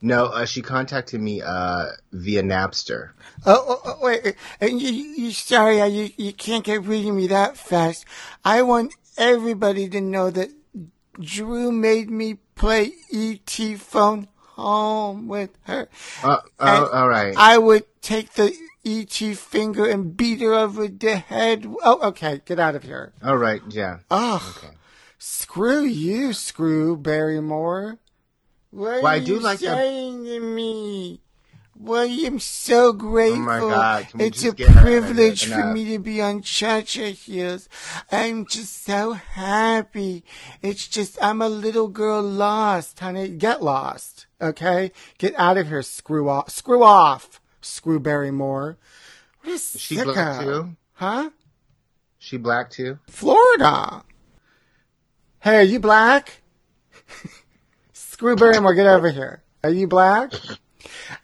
No, 0.00 0.26
uh, 0.26 0.44
she 0.44 0.60
contacted 0.62 1.20
me 1.20 1.40
uh, 1.42 1.86
via 2.12 2.42
Napster. 2.42 3.10
Oh, 3.46 3.64
oh, 3.68 3.80
oh 3.84 3.98
wait, 4.02 4.36
uh, 4.62 4.66
you, 4.66 4.90
you 4.90 5.30
sorry, 5.32 5.82
you 5.88 6.10
you 6.16 6.32
can't 6.32 6.64
get 6.64 6.84
rid 6.84 7.06
of 7.06 7.14
me 7.14 7.26
that 7.28 7.56
fast. 7.56 8.04
I 8.44 8.62
want 8.62 8.94
everybody 9.16 9.88
to 9.88 10.00
know 10.00 10.30
that 10.30 10.50
Drew 11.18 11.72
made 11.72 12.10
me 12.10 12.38
play 12.54 12.92
E.T. 13.10 13.74
phone 13.76 14.28
home 14.54 15.26
with 15.28 15.50
her. 15.62 15.88
Uh, 16.22 16.38
And 16.60 16.84
oh, 16.84 16.90
all 16.92 17.08
right. 17.08 17.34
I 17.36 17.58
would 17.58 17.84
take 18.02 18.34
the 18.34 18.52
E.T. 18.84 19.34
finger 19.34 19.86
and 19.88 20.16
beat 20.16 20.40
her 20.40 20.54
over 20.54 20.88
the 20.88 21.16
head. 21.16 21.66
Oh, 21.84 22.08
okay, 22.08 22.40
get 22.44 22.58
out 22.58 22.74
of 22.74 22.82
here. 22.84 23.12
all 23.22 23.36
right, 23.36 23.60
yeah. 23.68 23.98
Oh, 24.10 24.54
Okay. 24.58 24.74
screw 25.18 25.82
you, 25.82 26.32
Screw 26.32 26.96
Barrymore. 26.96 27.98
What 28.70 29.02
Well, 29.02 29.06
I 29.06 29.18
do 29.18 29.34
you 29.34 29.40
like 29.40 29.58
that- 29.60 29.76
saying 29.76 30.24
to 30.24 30.40
me? 30.40 31.20
Well, 31.80 32.08
I'm 32.10 32.40
so 32.40 32.92
grateful. 32.92 33.42
Oh 33.42 33.46
my 33.46 33.60
God, 33.60 34.08
it's 34.18 34.44
a 34.44 34.52
privilege 34.52 35.46
for 35.46 35.54
Enough. 35.60 35.74
me 35.74 35.84
to 35.92 36.00
be 36.00 36.20
on 36.20 36.42
Cha-Cha 36.42 37.12
Heels. 37.12 37.68
I'm 38.10 38.46
just 38.46 38.84
so 38.84 39.12
happy. 39.12 40.24
It's 40.60 40.88
just, 40.88 41.16
I'm 41.22 41.40
a 41.40 41.48
little 41.48 41.86
girl 41.86 42.20
lost, 42.20 42.98
honey. 42.98 43.28
Get 43.28 43.62
lost, 43.62 44.26
okay? 44.42 44.90
Get 45.18 45.34
out 45.38 45.56
of 45.56 45.68
here, 45.68 45.82
screw 45.82 46.28
off. 46.28 46.50
Screw 46.50 46.82
off, 46.82 47.37
Screw 47.68 48.00
Barrymore. 48.00 48.78
What 49.42 49.52
Is 49.52 49.76
she 49.78 50.02
black 50.02 50.40
too? 50.40 50.76
Huh? 50.94 51.30
She 52.18 52.36
black 52.36 52.70
too? 52.70 52.98
Florida. 53.08 54.02
Hey, 55.40 55.56
are 55.56 55.62
you 55.62 55.78
black? 55.78 56.40
Screw 57.92 58.36
Barrymore, 58.36 58.74
get 58.74 58.86
over 58.86 59.10
here. 59.10 59.42
Are 59.62 59.70
you 59.70 59.86
black? 59.86 60.32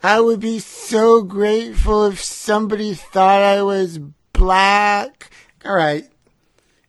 I 0.03 0.21
would 0.21 0.41
be 0.41 0.59
so 0.59 1.23
grateful 1.23 2.07
if 2.07 2.23
somebody 2.23 2.95
thought 2.95 3.43
I 3.43 3.63
was 3.63 3.99
black. 4.33 5.31
All 5.65 5.75
right. 5.75 6.05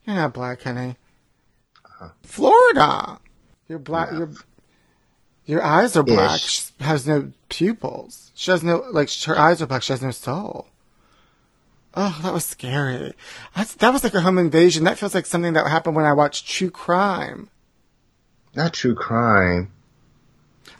You're 0.04 0.16
not 0.16 0.34
black, 0.34 0.62
honey. 0.62 0.96
Uh-huh. 1.84 2.10
Florida. 2.22 3.18
You're 3.68 3.78
black. 3.78 4.12
Your 4.12 4.30
your 5.46 5.62
eyes 5.62 5.96
are 5.96 6.02
black. 6.02 6.36
Ish. 6.36 6.42
She 6.42 6.72
has 6.80 7.06
no 7.06 7.32
pupils. 7.48 8.30
She 8.34 8.50
has 8.50 8.62
no 8.62 8.84
like. 8.92 9.10
Her 9.24 9.38
eyes 9.38 9.60
are 9.62 9.66
black. 9.66 9.82
She 9.82 9.92
has 9.92 10.02
no 10.02 10.10
soul. 10.10 10.68
Oh, 11.98 12.18
that 12.22 12.32
was 12.34 12.44
scary. 12.44 13.14
That's, 13.56 13.72
that 13.76 13.90
was 13.90 14.04
like 14.04 14.12
a 14.12 14.20
home 14.20 14.36
invasion. 14.36 14.84
That 14.84 14.98
feels 14.98 15.14
like 15.14 15.24
something 15.24 15.54
that 15.54 15.66
happened 15.66 15.96
when 15.96 16.04
I 16.04 16.12
watched 16.12 16.46
True 16.46 16.70
Crime. 16.70 17.48
Not 18.54 18.74
true 18.74 18.94
crime. 18.94 19.70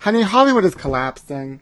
Honey, 0.00 0.22
Hollywood 0.22 0.64
is 0.64 0.74
collapsing. 0.74 1.60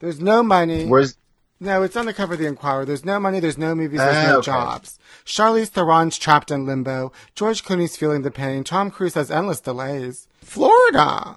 There's 0.00 0.20
no 0.20 0.42
money. 0.42 0.86
Where's 0.86 1.16
No, 1.60 1.82
it's 1.82 1.96
on 1.96 2.06
the 2.06 2.12
cover 2.12 2.34
of 2.34 2.40
the 2.40 2.46
Enquirer. 2.46 2.84
There's 2.84 3.04
no 3.04 3.18
money, 3.20 3.40
there's 3.40 3.58
no 3.58 3.74
movies, 3.74 3.98
there's 4.00 4.16
Ah, 4.16 4.30
no 4.32 4.38
okay. 4.38 4.46
jobs. 4.46 4.98
Charlize 5.24 5.70
Theron's 5.70 6.18
trapped 6.18 6.50
in 6.50 6.66
limbo. 6.66 7.12
George 7.34 7.64
Clooney's 7.64 7.96
feeling 7.96 8.22
the 8.22 8.30
pain. 8.30 8.64
Tom 8.64 8.90
Cruise 8.90 9.14
has 9.14 9.30
endless 9.30 9.60
delays. 9.60 10.26
Florida! 10.42 11.36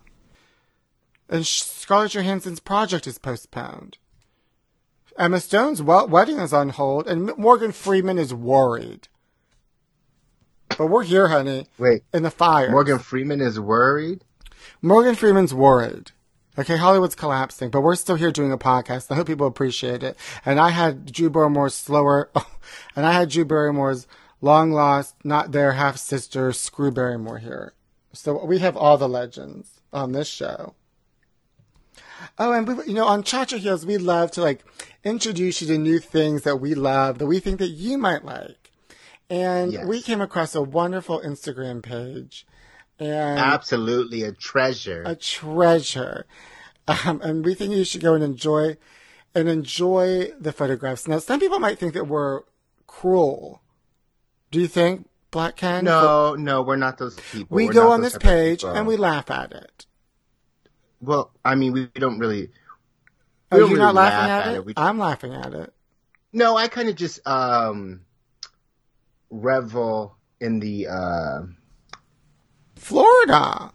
And 1.30 1.46
Scarlett 1.46 2.14
Johansson's 2.14 2.60
project 2.60 3.08
is 3.08 3.18
postponed. 3.18 3.98
Emma 5.18 5.40
Stone's 5.40 5.82
wedding 5.82 6.38
is 6.38 6.54
on 6.54 6.70
hold, 6.70 7.08
and 7.08 7.36
Morgan 7.38 7.72
Freeman 7.72 8.20
is 8.20 8.34
worried. 8.34 9.08
But 10.78 10.88
we're 10.88 11.04
here, 11.04 11.30
honey, 11.30 11.66
wait? 11.78 12.04
in 12.14 12.24
the 12.24 12.30
fire. 12.30 12.70
Morgan 12.70 13.00
Freeman 13.00 13.42
is 13.42 13.60
worried. 13.60 14.24
Morgan 14.82 15.16
Freeman's 15.16 15.54
worried. 15.54 16.12
Okay, 16.60 16.78
Hollywood's 16.78 17.16
collapsing, 17.16 17.70
but 17.70 17.82
we're 17.82 17.96
still 17.96 18.16
here 18.16 18.32
doing 18.32 18.52
a 18.52 18.58
podcast. 18.58 19.12
I 19.12 19.16
hope 19.16 19.28
people 19.28 19.48
appreciate 19.48 20.04
it. 20.04 20.18
And 20.46 20.60
I 20.60 20.70
had 20.70 21.12
Drew 21.12 21.30
Barrymore's 21.30 21.76
slower, 21.76 22.30
and 22.96 23.06
I 23.06 23.14
had 23.14 23.30
Drew 23.30 23.46
Barrymore's 23.46 24.08
long 24.42 24.72
lost, 24.72 25.16
not 25.24 25.52
their 25.52 25.74
half 25.74 25.98
sister, 25.98 26.52
Screw 26.54 26.92
Barrymore 26.92 27.40
here. 27.40 27.74
So 28.14 28.44
we 28.44 28.60
have 28.60 28.78
all 28.78 28.98
the 28.98 29.10
legends 29.10 29.82
on 29.94 30.12
this 30.12 30.28
show. 30.28 30.74
Oh, 32.40 32.52
and 32.52 32.68
we, 32.68 32.86
you 32.86 32.94
know, 32.94 33.06
on 33.06 33.24
Cha 33.24 33.46
Cha 33.46 33.58
Heels, 33.58 33.86
we 33.86 33.98
love 33.98 34.32
to 34.32 34.42
like 34.42 34.64
introduce 35.04 35.62
you 35.62 35.68
to 35.68 35.78
new 35.78 36.00
things 36.00 36.44
that 36.44 36.58
we 36.58 36.76
love 36.76 37.18
that 37.20 37.26
we 37.28 37.40
think 37.40 37.60
that 37.60 37.70
you 37.70 37.98
might 37.98 38.24
like. 38.26 38.72
And 39.30 39.74
Yes. 39.74 39.86
we 39.86 40.02
came 40.02 40.22
across 40.22 40.56
a 40.56 40.62
wonderful 40.62 41.20
Instagram 41.22 41.82
page. 41.84 42.46
And 43.00 43.38
Absolutely 43.40 44.24
a 44.24 44.32
treasure. 44.32 45.04
a 45.06 45.16
treasure. 45.16 46.26
Um, 46.88 47.20
and 47.22 47.44
we 47.44 47.54
think 47.54 47.74
you 47.74 47.84
should 47.84 48.02
go 48.02 48.14
and 48.14 48.24
enjoy 48.24 48.78
and 49.36 49.50
enjoy 49.50 50.32
the 50.40 50.52
photographs. 50.54 51.08
Now, 51.08 51.20
some 51.20 51.40
people 51.40 51.60
might 51.60 51.78
think 51.78 51.94
that 51.94 52.08
we're 52.08 52.42
cruel. 52.88 53.62
Do 54.52 54.62
you 54.62 54.68
think, 54.68 55.10
Black 55.32 55.58
Ken? 55.58 55.84
no, 55.84 56.36
no, 56.36 56.62
we're 56.62 56.78
not 56.78 56.98
those 56.98 57.16
people. 57.32 57.54
We 57.56 57.68
We're 57.68 57.74
go 57.74 57.92
on 57.92 58.02
this 58.02 58.18
page 58.18 58.60
people. 58.62 58.74
and 58.76 58.88
we 58.88 58.96
laugh 58.96 59.30
at 59.30 59.52
it. 59.52 59.86
Well, 61.02 61.32
I 61.46 61.56
mean, 61.56 61.74
we 61.74 61.88
don't 61.96 62.20
really. 62.20 62.50
Are 63.52 63.58
we 63.58 63.60
don't 63.62 63.70
you 63.70 63.76
really 63.76 63.86
not 63.86 63.96
laughing 63.96 64.30
laugh 64.30 64.46
at 64.48 64.56
it? 64.56 64.66
We- 64.66 64.74
I'm 64.78 65.00
laughing 65.00 65.34
at 65.34 65.54
it. 65.54 65.74
no, 66.34 66.58
I 66.58 66.68
kind 66.68 66.90
of 66.90 66.96
just 66.96 67.26
um 67.28 68.02
revel 69.30 70.16
in 70.40 70.60
the 70.60 70.88
uh 70.88 71.42
Florida. 72.76 73.72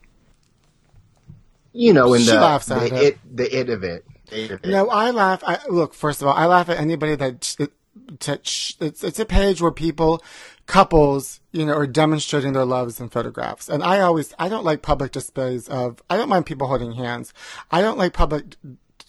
you 1.73 1.92
know 1.92 2.14
in 2.14 2.20
She 2.23 2.31
the 2.31 2.35
laughs 2.40 2.66
the 2.66 2.77
at 2.77 2.92
it. 2.92 2.92
it. 2.92 3.18
the 3.37 3.58
it 3.60 3.68
of 3.70 3.83
it. 3.85 4.04
It 4.31 4.50
of 4.50 4.60
it. 4.64 4.68
No, 4.70 4.88
I 4.88 5.10
laugh. 5.10 5.42
I, 5.46 5.58
look, 5.68 5.94
first 5.94 6.23
of 6.23 6.29
all, 6.29 6.35
I 6.35 6.46
laugh 6.46 6.68
at 6.68 6.79
anybody 6.79 7.14
that 7.16 7.56
it, 7.58 7.73
to, 8.20 8.33
it's 8.35 8.77
it's 9.04 9.18
a 9.18 9.25
page 9.27 9.60
where 9.60 9.70
people, 9.70 10.23
couples, 10.67 11.40
you 11.50 11.67
know, 11.67 11.75
are 11.75 11.87
demonstrating 11.87 12.52
their 12.52 12.65
loves 12.65 13.00
in 13.00 13.08
photographs. 13.08 13.69
And 13.69 13.83
I 13.83 14.00
always, 14.00 14.35
I 14.38 14.48
don't 14.48 14.65
like 14.65 14.83
public 14.83 15.13
displays 15.13 15.69
of. 15.69 16.02
I 16.08 16.17
don't 16.17 16.29
mind 16.29 16.46
people 16.46 16.69
holding 16.69 16.92
hands. 16.92 17.35
I 17.71 17.81
don't 17.81 17.98
like 17.98 18.13
public 18.13 18.56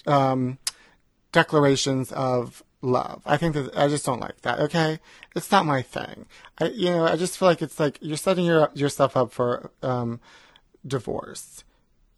um, 0.08 0.58
declarations 1.32 2.12
of 2.12 2.64
love. 2.82 3.22
I 3.26 3.38
think 3.38 3.56
that 3.56 3.78
I 3.78 3.88
just 3.88 4.06
don't 4.06 4.20
like 4.20 4.41
that. 4.41 4.60
Okay, 4.60 4.99
it's 5.36 5.51
not 5.51 5.66
my 5.66 5.82
thing. 5.82 6.26
I, 6.60 6.66
you 6.66 6.89
know, 6.89 7.06
I 7.06 7.16
just 7.16 7.38
feel 7.38 7.47
like 7.47 7.62
it's 7.62 7.80
like 7.80 7.97
you're 8.01 8.18
setting 8.18 8.45
your, 8.45 8.70
yourself 8.74 9.16
up 9.16 9.32
for 9.32 9.72
um, 9.82 10.20
divorce. 10.86 11.64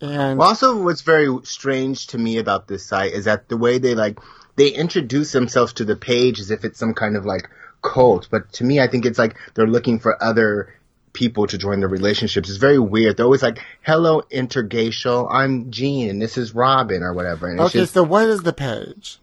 And 0.02 0.40
Well, 0.40 0.50
also, 0.50 0.82
what's 0.82 1.02
very 1.02 1.30
strange 1.44 2.08
to 2.08 2.18
me 2.18 2.38
about 2.38 2.68
this 2.68 2.86
site 2.86 3.14
is 3.14 3.26
that 3.26 3.48
the 3.48 3.58
way 3.58 3.78
they 3.78 3.96
like 3.96 4.20
they 4.56 4.70
introduce 4.70 5.32
themselves 5.32 5.74
to 5.74 5.86
the 5.86 5.96
page 5.96 6.40
as 6.40 6.52
if 6.52 6.66
it's 6.66 6.80
some 6.80 6.94
kind 6.94 7.16
of 7.16 7.26
like 7.26 7.50
cult. 7.94 8.28
But 8.32 8.52
to 8.54 8.64
me, 8.64 8.80
I 8.80 8.88
think 8.88 9.06
it's 9.06 9.20
like 9.20 9.36
they're 9.54 9.68
looking 9.68 10.00
for 10.00 10.22
other 10.24 10.74
people 11.14 11.48
to 11.48 11.58
join 11.58 11.80
their 11.80 11.88
relationships. 11.90 12.50
It's 12.50 12.58
very 12.58 12.80
weird. 12.80 13.16
They're 13.18 13.26
always 13.26 13.44
like, 13.44 13.60
"Hello, 13.82 14.22
intergaycial. 14.32 15.28
I'm 15.32 15.72
Jean, 15.72 16.10
and 16.10 16.22
this 16.22 16.38
is 16.38 16.54
Robin, 16.56 17.04
or 17.04 17.14
whatever." 17.14 17.48
And 17.48 17.60
Okay, 17.60 17.80
just 17.80 17.94
so 17.94 18.04
what 18.04 18.28
is 18.28 18.42
the 18.42 18.54
page? 18.54 19.20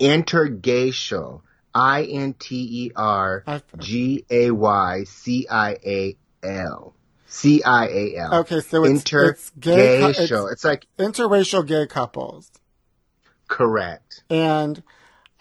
intergaycial. 0.00 1.42
I 1.74 2.02
N 2.04 2.34
T 2.38 2.86
E 2.86 2.90
R 2.94 3.44
G 3.78 4.24
A 4.30 4.50
Y 4.50 5.04
C 5.04 5.46
I 5.50 5.76
A 5.86 6.16
L. 6.42 6.94
C 7.26 7.62
I 7.64 7.86
A 7.86 8.16
L. 8.18 8.34
Okay, 8.40 8.60
so 8.60 8.84
it's- 8.84 9.00
it's 9.10 9.50
gay 9.58 10.00
Intergaycial. 10.02 10.22
it's- 10.22 10.52
It's 10.52 10.64
like 10.64 10.86
Interracial 10.98 11.66
gay 11.66 11.86
couples. 11.86 12.50
correct. 13.48 14.22
And 14.30 14.82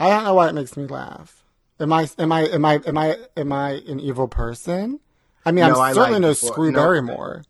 I 0.01 0.09
don't 0.09 0.23
know 0.23 0.33
why 0.33 0.49
it 0.49 0.55
makes 0.55 0.75
me 0.75 0.87
laugh. 0.87 1.43
Am 1.79 1.93
I 1.93 2.09
am 2.17 2.31
I 2.31 2.41
am 2.47 2.65
I 2.65 2.79
am 2.87 2.97
I 2.97 3.17
am 3.37 3.51
I 3.53 3.71
an 3.87 3.99
evil 3.99 4.27
person? 4.27 4.99
I 5.45 5.51
mean, 5.51 5.67
No, 5.67 5.79
I 5.79 5.89
I'm 5.89 5.93
certainly 5.93 6.13
lied 6.13 6.21
no 6.21 6.29
before. 6.31 6.49
Screw 6.51 6.71
No. 6.71 6.79
Barrymore. 6.79 7.43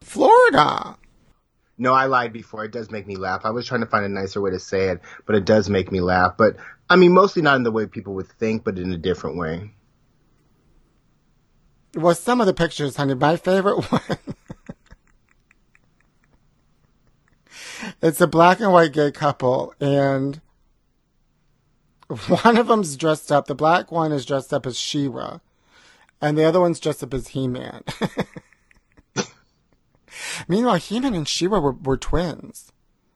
Florida. 0.00 0.96
No, 1.78 1.92
I 1.94 2.06
lied 2.06 2.32
before. 2.32 2.64
It 2.64 2.72
does 2.72 2.90
make 2.90 3.06
me 3.06 3.14
laugh. 3.16 3.42
I 3.44 3.50
was 3.50 3.66
trying 3.68 3.82
to 3.82 3.86
find 3.86 4.04
a 4.04 4.08
nicer 4.08 4.40
way 4.40 4.50
to 4.50 4.58
say 4.58 4.88
it, 4.88 5.00
but 5.26 5.36
it 5.36 5.44
does 5.44 5.68
make 5.70 5.92
me 5.92 6.00
laugh. 6.00 6.34
But 6.36 6.56
I 6.90 6.96
mean, 6.96 7.12
mostly 7.12 7.40
not 7.40 7.54
in 7.56 7.62
the 7.62 7.70
way 7.70 7.86
people 7.86 8.14
would 8.14 8.28
think, 8.28 8.64
but 8.64 8.78
in 8.78 8.92
a 8.92 8.98
different 8.98 9.36
way. 9.36 9.70
Well, 11.94 12.16
some 12.16 12.40
of 12.40 12.48
the 12.48 12.54
pictures, 12.54 12.96
honey. 12.96 13.14
My 13.14 13.36
favorite 13.36 13.80
one. 13.92 14.18
it's 18.02 18.20
a 18.20 18.26
black 18.26 18.58
and 18.58 18.72
white 18.72 18.92
gay 18.92 19.12
couple, 19.12 19.72
and 19.80 20.40
one 22.44 22.56
of 22.56 22.66
them's 22.68 22.96
dressed 22.96 23.30
up. 23.30 23.46
The 23.46 23.54
black 23.54 23.92
one 23.92 24.12
is 24.12 24.24
dressed 24.24 24.52
up 24.52 24.66
as 24.66 24.78
She-Ra, 24.78 25.38
and 26.20 26.36
the 26.36 26.44
other 26.44 26.60
one's 26.60 26.80
dressed 26.80 27.02
up 27.02 27.14
as 27.14 27.28
He-Man. 27.28 27.82
Meanwhile, 30.48 30.76
He-Man 30.76 31.14
and 31.14 31.28
She-Ra 31.28 31.58
were, 31.58 31.72
were 31.72 31.96
twins, 31.96 32.72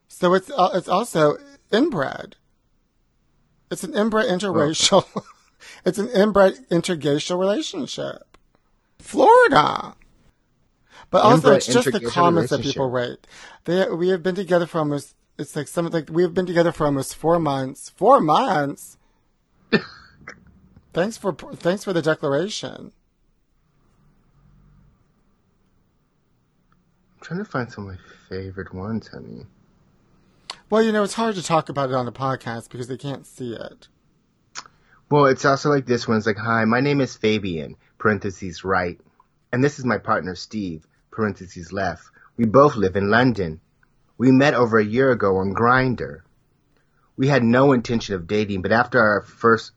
so 0.08 0.34
it's 0.34 0.50
uh, 0.50 0.70
it's 0.74 0.88
also 0.88 1.36
inbred. 1.72 2.36
It's 3.70 3.84
an 3.84 3.94
inbred 3.94 4.26
interracial. 4.26 5.04
it's 5.84 5.98
an 5.98 6.08
inbred 6.08 6.54
intergaycial 6.70 7.38
relationship. 7.38 8.36
Florida. 8.98 9.94
But 11.10 11.22
also, 11.22 11.36
Inbred 11.36 11.56
it's 11.56 11.66
just 11.66 11.92
the 11.92 12.00
comments 12.00 12.50
that 12.50 12.62
people 12.62 12.90
write. 12.90 13.26
They, 13.64 13.88
we 13.88 14.08
have 14.08 14.22
been 14.22 14.34
together 14.34 14.66
for 14.66 14.78
almost, 14.78 15.14
it's 15.38 15.54
like 15.54 15.68
something 15.68 15.92
like, 15.92 16.10
we 16.10 16.22
have 16.22 16.34
been 16.34 16.46
together 16.46 16.72
for 16.72 16.86
almost 16.86 17.16
four 17.16 17.38
months. 17.38 17.90
Four 17.90 18.20
months? 18.20 18.96
thanks 20.92 21.16
for, 21.16 21.32
thanks 21.32 21.84
for 21.84 21.92
the 21.92 22.02
declaration. 22.02 22.92
I'm 27.14 27.22
trying 27.22 27.38
to 27.38 27.44
find 27.44 27.70
some 27.70 27.88
of 27.88 27.94
my 27.94 28.00
favorite 28.28 28.72
ones, 28.72 29.08
honey. 29.08 29.46
Well, 30.70 30.82
you 30.82 30.92
know, 30.92 31.04
it's 31.04 31.14
hard 31.14 31.36
to 31.36 31.42
talk 31.42 31.68
about 31.68 31.90
it 31.90 31.94
on 31.94 32.06
the 32.06 32.12
podcast 32.12 32.70
because 32.70 32.88
they 32.88 32.96
can't 32.96 33.26
see 33.26 33.54
it. 33.54 33.88
Well, 35.08 35.26
it's 35.26 35.44
also 35.44 35.70
like 35.70 35.86
this 35.86 36.08
one. 36.08 36.16
It's 36.16 36.26
like, 36.26 36.36
hi, 36.36 36.64
my 36.64 36.80
name 36.80 37.00
is 37.00 37.16
Fabian, 37.16 37.76
parentheses 37.98 38.64
right. 38.64 38.98
And 39.52 39.62
this 39.62 39.78
is 39.78 39.84
my 39.84 39.98
partner 39.98 40.34
Steve, 40.34 40.84
parentheses 41.12 41.72
left. 41.72 42.04
We 42.36 42.46
both 42.46 42.74
live 42.74 42.96
in 42.96 43.10
London. 43.10 43.60
We 44.18 44.30
met 44.32 44.54
over 44.54 44.78
a 44.78 44.84
year 44.84 45.10
ago 45.10 45.36
on 45.38 45.54
Grindr. 45.54 46.20
We 47.16 47.28
had 47.28 47.42
no 47.42 47.72
intention 47.72 48.14
of 48.14 48.26
dating, 48.26 48.62
but 48.62 48.72
after 48.72 49.00
our 49.00 49.22
first 49.22 49.72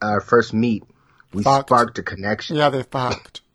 our 0.00 0.20
first 0.20 0.52
meet, 0.54 0.84
we 1.32 1.42
Fucked. 1.42 1.68
sparked 1.68 1.98
a 1.98 2.02
connection. 2.02 2.56
Yeah, 2.56 2.70
they 2.70 2.82
fucked. 2.82 3.40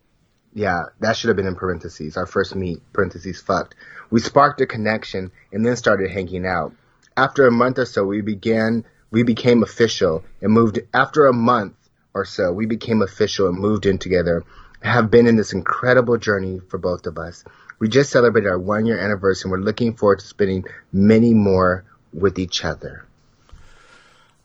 Yeah, 0.51 0.85
that 0.99 1.15
should 1.15 1.27
have 1.27 1.37
been 1.37 1.45
in 1.45 1.55
parentheses. 1.55 2.17
Our 2.17 2.25
first 2.25 2.55
meet, 2.55 2.79
parentheses 2.91 3.39
fucked. 3.39 3.75
We 4.09 4.19
sparked 4.19 4.59
a 4.61 4.65
connection 4.65 5.31
and 5.53 5.63
then 5.63 5.75
started 5.75 6.09
hanging 6.09 6.43
out. 6.43 6.73
After 7.15 7.45
a 7.45 7.51
month 7.51 7.77
or 7.77 7.85
so, 7.85 8.03
we 8.03 8.21
began, 8.21 8.83
we 9.11 9.21
became 9.21 9.61
official 9.61 10.23
and 10.41 10.51
moved, 10.51 10.79
after 10.91 11.27
a 11.27 11.33
month 11.33 11.75
or 12.15 12.25
so, 12.25 12.51
we 12.51 12.65
became 12.65 13.03
official 13.03 13.47
and 13.47 13.59
moved 13.59 13.85
in 13.85 13.99
together. 13.99 14.43
Have 14.81 15.11
been 15.11 15.27
in 15.27 15.35
this 15.35 15.53
incredible 15.53 16.17
journey 16.17 16.59
for 16.69 16.77
both 16.77 17.05
of 17.05 17.17
us. 17.17 17.43
We 17.79 17.89
just 17.89 18.11
celebrated 18.11 18.49
our 18.49 18.59
one 18.59 18.85
year 18.85 18.99
anniversary 18.99 19.49
and 19.49 19.51
we're 19.51 19.65
looking 19.65 19.95
forward 19.95 20.19
to 20.19 20.25
spending 20.25 20.65
many 20.91 21.33
more 21.33 21.85
with 22.13 22.39
each 22.39 22.63
other. 22.65 23.05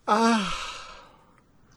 Ah. 0.07 0.61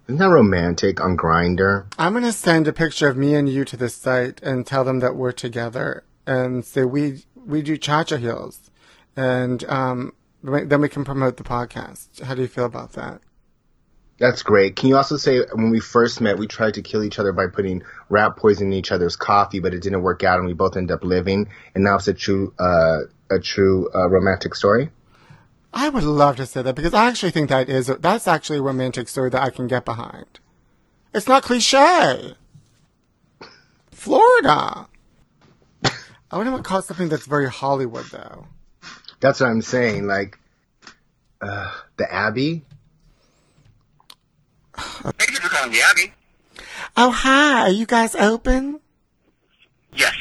Isn't 0.08 0.20
that 0.20 0.30
romantic 0.30 1.02
on 1.02 1.18
Grindr? 1.18 1.86
I'm 2.00 2.20
to 2.22 2.32
send 2.32 2.68
a 2.68 2.74
picture 2.74 3.08
of 3.10 3.18
me 3.18 3.36
and 3.36 3.50
you 3.50 3.66
to 3.66 3.78
this 3.78 3.96
site 3.96 4.42
and 4.42 4.66
tell 4.66 4.84
them 4.84 5.00
that 5.00 5.16
we're 5.16 5.32
together 5.32 6.04
and 6.26 6.64
say 6.64 6.84
we, 6.84 7.26
we 7.36 7.62
do 7.62 7.78
cha-cha 7.78 8.18
heels. 8.18 8.72
And, 9.16 9.64
um, 9.66 10.14
then 10.44 10.82
we 10.82 10.90
can 10.90 11.04
promote 11.04 11.38
the 11.38 11.44
podcast. 11.44 12.22
How 12.22 12.36
do 12.36 12.42
you 12.42 12.48
feel 12.48 12.66
about 12.66 12.94
that? 12.94 13.22
That's 14.20 14.42
great. 14.42 14.76
Can 14.76 14.90
you 14.90 14.98
also 14.98 15.18
say 15.18 15.42
when 15.54 15.70
we 15.70 15.80
first 15.80 16.22
met, 16.22 16.40
we 16.40 16.48
tried 16.48 16.74
to 16.76 16.82
kill 16.82 17.04
each 17.04 17.20
other 17.20 17.32
by 17.34 17.48
putting 17.48 17.84
rat 18.10 18.36
poison 18.36 18.68
in 18.68 18.74
each 18.74 18.92
other's 18.92 19.16
coffee, 19.16 19.60
but 19.60 19.76
it 19.76 19.82
didn't 19.82 20.02
work 20.02 20.24
out, 20.24 20.40
and 20.40 20.48
we 20.48 20.54
both 20.54 20.76
ended 20.76 20.94
up 20.94 21.04
living. 21.04 21.50
And 21.76 21.84
now 21.84 21.98
it's 21.98 22.08
a 22.08 22.14
true, 22.14 22.54
uh, 22.58 23.02
a 23.30 23.40
true 23.40 23.90
uh, 23.94 24.10
romantic 24.10 24.56
story. 24.56 24.90
I 25.72 25.90
would 25.90 26.04
love 26.04 26.38
to 26.38 26.48
say 26.48 26.64
that 26.64 26.74
because 26.74 26.96
I 26.96 27.06
actually 27.06 27.32
think 27.32 27.50
that 27.50 27.70
is 27.70 27.88
that's 27.88 28.28
actually 28.28 28.58
a 28.58 28.64
romantic 28.64 29.08
story 29.08 29.30
that 29.30 29.44
I 29.44 29.52
can 29.52 29.68
get 29.68 29.86
behind. 29.86 30.40
It's 31.14 31.28
not 31.28 31.44
cliche. 31.44 32.36
Florida. 33.92 34.88
I 36.32 36.38
wouldn't 36.38 36.54
want 36.54 36.64
to 36.64 36.68
call 36.68 36.80
it 36.80 36.86
something 36.86 37.10
that's 37.10 37.26
very 37.26 37.50
Hollywood 37.50 38.06
though. 38.06 38.48
That's 39.20 39.40
what 39.40 39.50
I'm 39.50 39.62
saying. 39.62 40.08
Like 40.08 40.40
uh, 41.42 41.72
the 41.98 42.12
Abbey. 42.12 42.64
Thank 44.78 45.32
you 45.32 45.38
for 45.38 45.50
calling 45.50 45.72
the 45.72 45.82
Abbey. 45.82 46.14
Oh 46.96 47.12
hi, 47.12 47.62
are 47.62 47.70
you 47.70 47.86
guys 47.86 48.16
open? 48.16 48.80
Yes. 49.94 50.14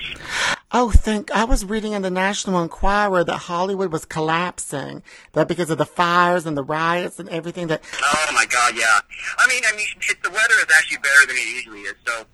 Oh, 0.73 0.91
think 0.91 1.31
I 1.31 1.45
was 1.45 1.65
reading 1.65 1.93
in 1.93 2.03
the 2.03 2.11
National 2.11 2.63
Enquirer 2.63 3.25
that 3.25 3.37
Hollywood 3.37 3.93
was 3.93 4.05
collapsing. 4.05 5.03
That 5.33 5.49
because 5.49 5.71
of 5.71 5.79
the 5.79 5.87
fires 5.87 6.47
and 6.47 6.57
the 6.57 6.65
riots 6.65 7.19
and 7.19 7.29
everything 7.29 7.69
that 7.69 7.83
Oh 8.03 8.31
my 8.35 8.47
God, 8.47 8.75
yeah. 8.77 9.01
I 9.39 9.49
mean, 9.49 9.63
I 9.67 9.77
mean, 9.77 9.87
the 10.23 10.31
weather 10.31 10.55
is 10.59 10.67
actually 10.77 10.99
better 10.99 11.27
than 11.27 11.37
it 11.37 11.55
usually 11.55 11.81
is. 11.81 11.95
So, 12.07 12.25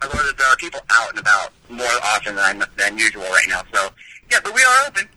I 0.00 0.06
learned 0.06 0.28
that 0.28 0.38
there 0.38 0.46
are 0.46 0.56
people 0.56 0.80
out 0.90 1.10
and 1.10 1.18
about 1.18 1.52
more 1.68 1.86
often 2.04 2.34
than 2.36 2.64
than 2.76 2.98
usual 2.98 3.24
right 3.24 3.46
now. 3.48 3.62
So, 3.72 3.90
yeah, 4.30 4.38
but 4.42 4.54
we 4.54 4.62
are 4.62 4.86
open. 4.88 5.08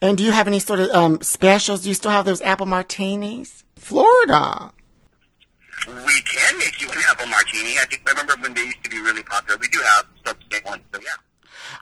And 0.00 0.18
do 0.18 0.24
you 0.24 0.32
have 0.32 0.46
any 0.46 0.58
sort 0.58 0.80
of 0.80 0.90
um 0.90 1.20
specials? 1.22 1.82
Do 1.82 1.88
you 1.88 1.94
still 1.94 2.10
have 2.10 2.26
those 2.26 2.42
apple 2.42 2.66
martinis? 2.66 3.64
Florida. 3.76 4.72
We 5.86 6.20
can 6.22 6.58
make 6.58 6.80
you 6.80 6.88
an 6.90 6.98
apple 7.08 7.26
martini. 7.26 7.78
I 7.78 7.84
think 7.84 8.02
I 8.06 8.12
remember 8.12 8.34
when 8.40 8.54
they 8.54 8.62
used 8.62 8.82
to 8.84 8.90
be 8.90 9.00
really 9.00 9.22
popular. 9.22 9.58
We 9.60 9.68
do 9.68 9.80
have 9.80 10.06
substitute 10.24 10.64
ones. 10.64 10.82
So 10.92 11.00
yeah. 11.00 11.08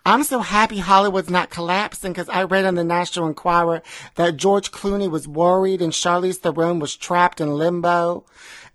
I'm 0.05 0.25
so 0.25 0.41
happy 0.41 0.79
Hollywood's 0.79 1.31
not 1.31 1.51
collapsing 1.51 2.13
because 2.13 2.29
I 2.29 2.43
read 2.43 2.65
in 2.65 2.75
the 2.75 2.85
National 2.85 3.29
Enquirer 3.29 3.83
that 4.17 4.37
George 4.37 4.73
Clooney 4.73 5.11
was 5.11 5.29
worried 5.29 5.81
and 5.81 5.93
Charlize 5.93 6.39
Theron 6.39 6.79
was 6.79 6.97
trapped 6.97 7.41
in 7.41 7.55
limbo. 7.55 8.25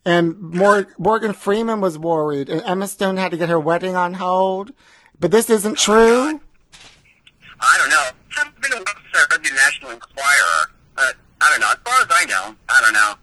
And 0.06 0.40
Mor- 0.40 0.88
Morgan 0.98 1.34
Freeman 1.34 1.82
was 1.82 2.00
worried 2.00 2.48
and 2.48 2.62
Emma 2.62 2.88
Stone 2.88 3.18
had 3.18 3.32
to 3.32 3.38
get 3.38 3.50
her 3.50 3.60
wedding 3.60 3.96
on 3.96 4.16
hold. 4.16 4.72
But 5.20 5.32
this 5.32 5.50
isn't 5.50 5.78
true. 5.78 6.40
I 7.60 7.78
don't 7.78 7.90
know. 7.90 8.10
I 8.36 8.40
haven't 8.40 8.62
been 8.62 8.74
a 8.74 8.76
while 8.78 8.86
I 9.16 9.26
read 9.32 9.44
the 9.44 9.50
National 9.52 9.92
Enquirer, 9.92 10.72
but 10.96 11.16
I 11.42 11.50
don't 11.52 11.60
know. 11.60 11.68
As 11.68 11.78
far 11.84 12.02
as 12.02 12.08
I 12.10 12.26
know, 12.26 12.56
I 12.70 12.82
don't 12.82 12.94
know. 12.94 13.14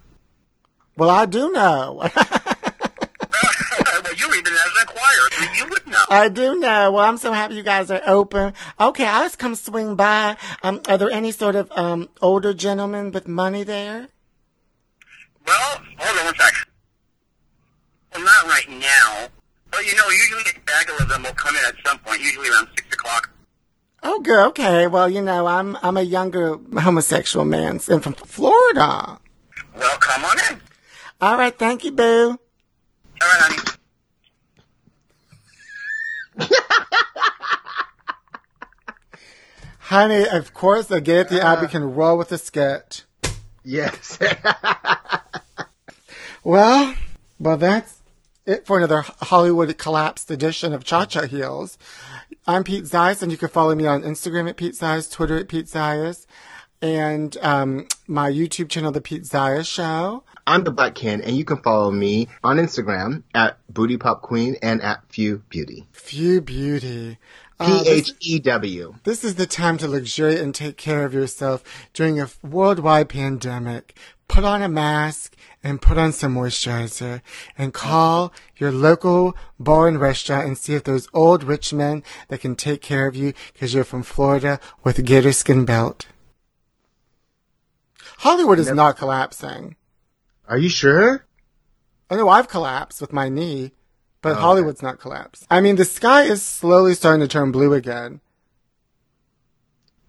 Well, 0.96 1.10
I 1.10 1.26
do 1.26 1.50
know. 1.50 1.98
well, 1.98 2.10
you 4.16 4.42
the 4.42 4.50
National 4.50 4.80
Enquirer, 4.80 5.30
so 5.32 5.52
you 5.54 5.70
would 5.70 5.86
know. 5.86 6.04
I 6.08 6.28
do 6.28 6.58
know. 6.58 6.92
Well, 6.92 7.04
I'm 7.04 7.16
so 7.16 7.32
happy 7.32 7.54
you 7.54 7.62
guys 7.62 7.90
are 7.90 8.02
open. 8.06 8.52
Okay, 8.78 9.06
I'll 9.06 9.24
just 9.24 9.38
come 9.38 9.54
swing 9.54 9.96
by. 9.96 10.36
Um, 10.62 10.80
are 10.88 10.96
there 10.98 11.10
any 11.10 11.32
sort 11.32 11.56
of 11.56 11.70
um 11.72 12.08
older 12.22 12.54
gentlemen 12.54 13.10
with 13.10 13.26
money 13.26 13.64
there? 13.64 14.08
Well, 15.46 15.80
hold 15.98 16.18
on 16.18 16.24
one 16.26 16.34
sec. 16.36 16.54
Well, 18.14 18.24
not 18.24 18.44
right 18.44 18.70
now. 18.70 19.28
But 19.70 19.84
you 19.86 19.96
know, 19.96 20.08
usually 20.08 20.42
a 20.42 20.60
gaggle 20.64 20.96
of 21.00 21.08
them 21.08 21.24
will 21.24 21.32
come 21.32 21.56
in 21.56 21.62
at 21.66 21.74
some 21.84 21.98
point, 21.98 22.20
usually 22.20 22.48
around 22.48 22.68
six 22.76 22.94
o'clock. 22.94 23.30
Oh, 24.04 24.20
good. 24.20 24.46
Okay. 24.48 24.86
Well, 24.86 25.08
you 25.08 25.22
know, 25.22 25.46
I'm 25.46 25.76
I'm 25.82 25.96
a 25.96 26.02
younger 26.02 26.58
homosexual 26.78 27.44
man 27.44 27.80
and 27.90 28.02
from 28.02 28.14
Florida. 28.14 29.18
Well, 29.76 29.98
come 29.98 30.24
on 30.24 30.38
in. 30.50 30.60
All 31.20 31.36
right. 31.36 31.56
Thank 31.56 31.84
you, 31.84 31.92
boo. 31.92 32.30
All 32.30 32.38
right, 33.22 33.40
honey. 33.40 33.58
Honey, 39.78 40.26
of 40.28 40.54
course, 40.54 40.90
a 40.90 41.00
gay 41.00 41.20
at 41.20 41.28
the 41.28 41.42
Abbey 41.42 41.66
uh. 41.66 41.68
can 41.68 41.94
roll 41.94 42.16
with 42.16 42.32
a 42.32 42.38
skit. 42.38 43.04
Yes. 43.62 44.18
Well, 46.44 46.94
well, 47.40 47.56
that's 47.56 48.02
it 48.44 48.66
for 48.66 48.76
another 48.76 49.00
Hollywood 49.00 49.78
collapsed 49.78 50.30
edition 50.30 50.74
of 50.74 50.84
Cha 50.84 51.06
Cha 51.06 51.22
Heels. 51.22 51.78
I'm 52.46 52.64
Pete 52.64 52.84
Zeiss, 52.84 53.22
and 53.22 53.32
you 53.32 53.38
can 53.38 53.48
follow 53.48 53.74
me 53.74 53.86
on 53.86 54.02
Instagram 54.02 54.50
at 54.50 54.58
Pete 54.58 54.74
Zeiss, 54.74 55.08
Twitter 55.08 55.38
at 55.38 55.48
Pete 55.48 55.70
Zeiss, 55.70 56.26
and 56.82 57.36
um, 57.38 57.86
my 58.06 58.30
YouTube 58.30 58.68
channel, 58.68 58.92
The 58.92 59.00
Pete 59.00 59.26
Zeiss 59.26 59.66
Show. 59.66 60.24
I'm 60.46 60.64
the 60.64 60.70
Black 60.70 60.94
Ken, 60.94 61.22
and 61.22 61.36
you 61.36 61.44
can 61.44 61.62
follow 61.62 61.90
me 61.90 62.28
on 62.42 62.58
Instagram 62.58 63.22
at 63.34 63.58
Booty 63.72 63.96
Pop 63.96 64.20
Queen 64.20 64.56
and 64.62 64.82
at 64.82 65.00
Phew 65.08 65.42
Beauty. 65.48 65.86
Phew 65.92 66.40
Beauty. 66.42 67.18
P 67.60 67.66
H 67.66 67.70
E 67.70 67.70
W. 67.70 67.80
Uh, 67.80 67.84
this- 67.84 68.10
H 68.10 68.12
E 68.20 68.38
W. 68.40 68.94
This 69.04 69.24
is 69.24 69.36
the 69.36 69.46
time 69.46 69.78
to 69.78 69.88
luxuriate 69.88 70.40
and 70.40 70.54
take 70.54 70.76
care 70.76 71.04
of 71.04 71.14
yourself 71.14 71.62
during 71.94 72.20
a 72.20 72.28
worldwide 72.42 73.08
pandemic. 73.08 73.96
Put 74.26 74.44
on 74.44 74.60
a 74.62 74.68
mask 74.68 75.36
and 75.62 75.80
put 75.80 75.96
on 75.98 76.12
some 76.12 76.34
moisturizer 76.34 77.20
and 77.56 77.72
call 77.72 78.32
your 78.56 78.72
local 78.72 79.36
bar 79.60 79.86
and 79.86 80.00
restaurant 80.00 80.46
and 80.46 80.58
see 80.58 80.74
if 80.74 80.84
there's 80.84 81.08
old 81.14 81.44
rich 81.44 81.72
men 81.72 82.02
that 82.28 82.40
can 82.40 82.56
take 82.56 82.80
care 82.82 83.06
of 83.06 83.14
you 83.14 83.32
because 83.52 83.72
you're 83.72 83.84
from 83.84 84.02
Florida 84.02 84.58
with 84.82 84.98
a 84.98 85.02
gator 85.02 85.32
skin 85.32 85.64
belt. 85.64 86.06
Hollywood 88.18 88.58
is 88.58 88.70
not 88.70 88.96
collapsing. 88.96 89.76
Are 90.48 90.58
you 90.58 90.68
sure? 90.68 91.24
I 92.10 92.16
know 92.16 92.28
I've 92.28 92.48
collapsed 92.48 93.00
with 93.00 93.12
my 93.12 93.28
knee, 93.28 93.72
but 94.22 94.32
oh, 94.36 94.40
Hollywood's 94.40 94.82
not 94.82 95.00
collapsed. 95.00 95.46
I 95.50 95.60
mean, 95.60 95.76
the 95.76 95.84
sky 95.84 96.22
is 96.24 96.42
slowly 96.42 96.94
starting 96.94 97.20
to 97.20 97.28
turn 97.28 97.50
blue 97.52 97.72
again. 97.72 98.20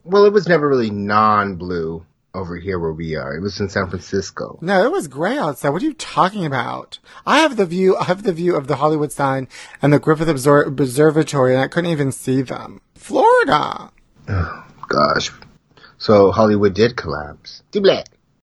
Well, 0.04 0.26
it 0.26 0.34
was 0.34 0.48
never 0.48 0.68
really 0.68 0.92
non-blue 0.92 2.06
over 2.36 2.58
here 2.58 2.78
where 2.78 2.92
we 2.92 3.16
are. 3.16 3.34
It 3.34 3.42
was 3.42 3.60
in 3.60 3.70
San 3.70 3.90
Francisco. 3.90 4.60
No, 4.62 4.84
it 4.84 4.92
was 4.92 5.08
gray 5.08 5.38
outside. 5.38 5.70
What 5.70 5.82
are 5.82 5.86
you 5.86 5.94
talking 5.94 6.46
about? 6.46 7.00
I 7.26 7.40
have 7.40 7.56
the 7.56 7.66
view. 7.66 7.96
I 7.96 8.04
have 8.04 8.24
the 8.24 8.34
view 8.34 8.56
of 8.56 8.68
the 8.68 8.76
Hollywood 8.76 9.12
sign 9.12 9.48
and 9.82 9.92
the 9.94 10.00
Griffith 10.00 10.28
Obser- 10.28 10.64
Observatory, 10.64 11.54
and 11.54 11.64
I 11.64 11.68
couldn't 11.70 11.90
even 11.92 12.12
see 12.12 12.42
them. 12.42 12.82
Florida. 12.94 13.90
Oh 14.28 14.66
gosh. 14.90 15.32
So 16.06 16.32
Hollywood 16.32 16.76
did 16.76 16.96
collapse. 16.96 17.64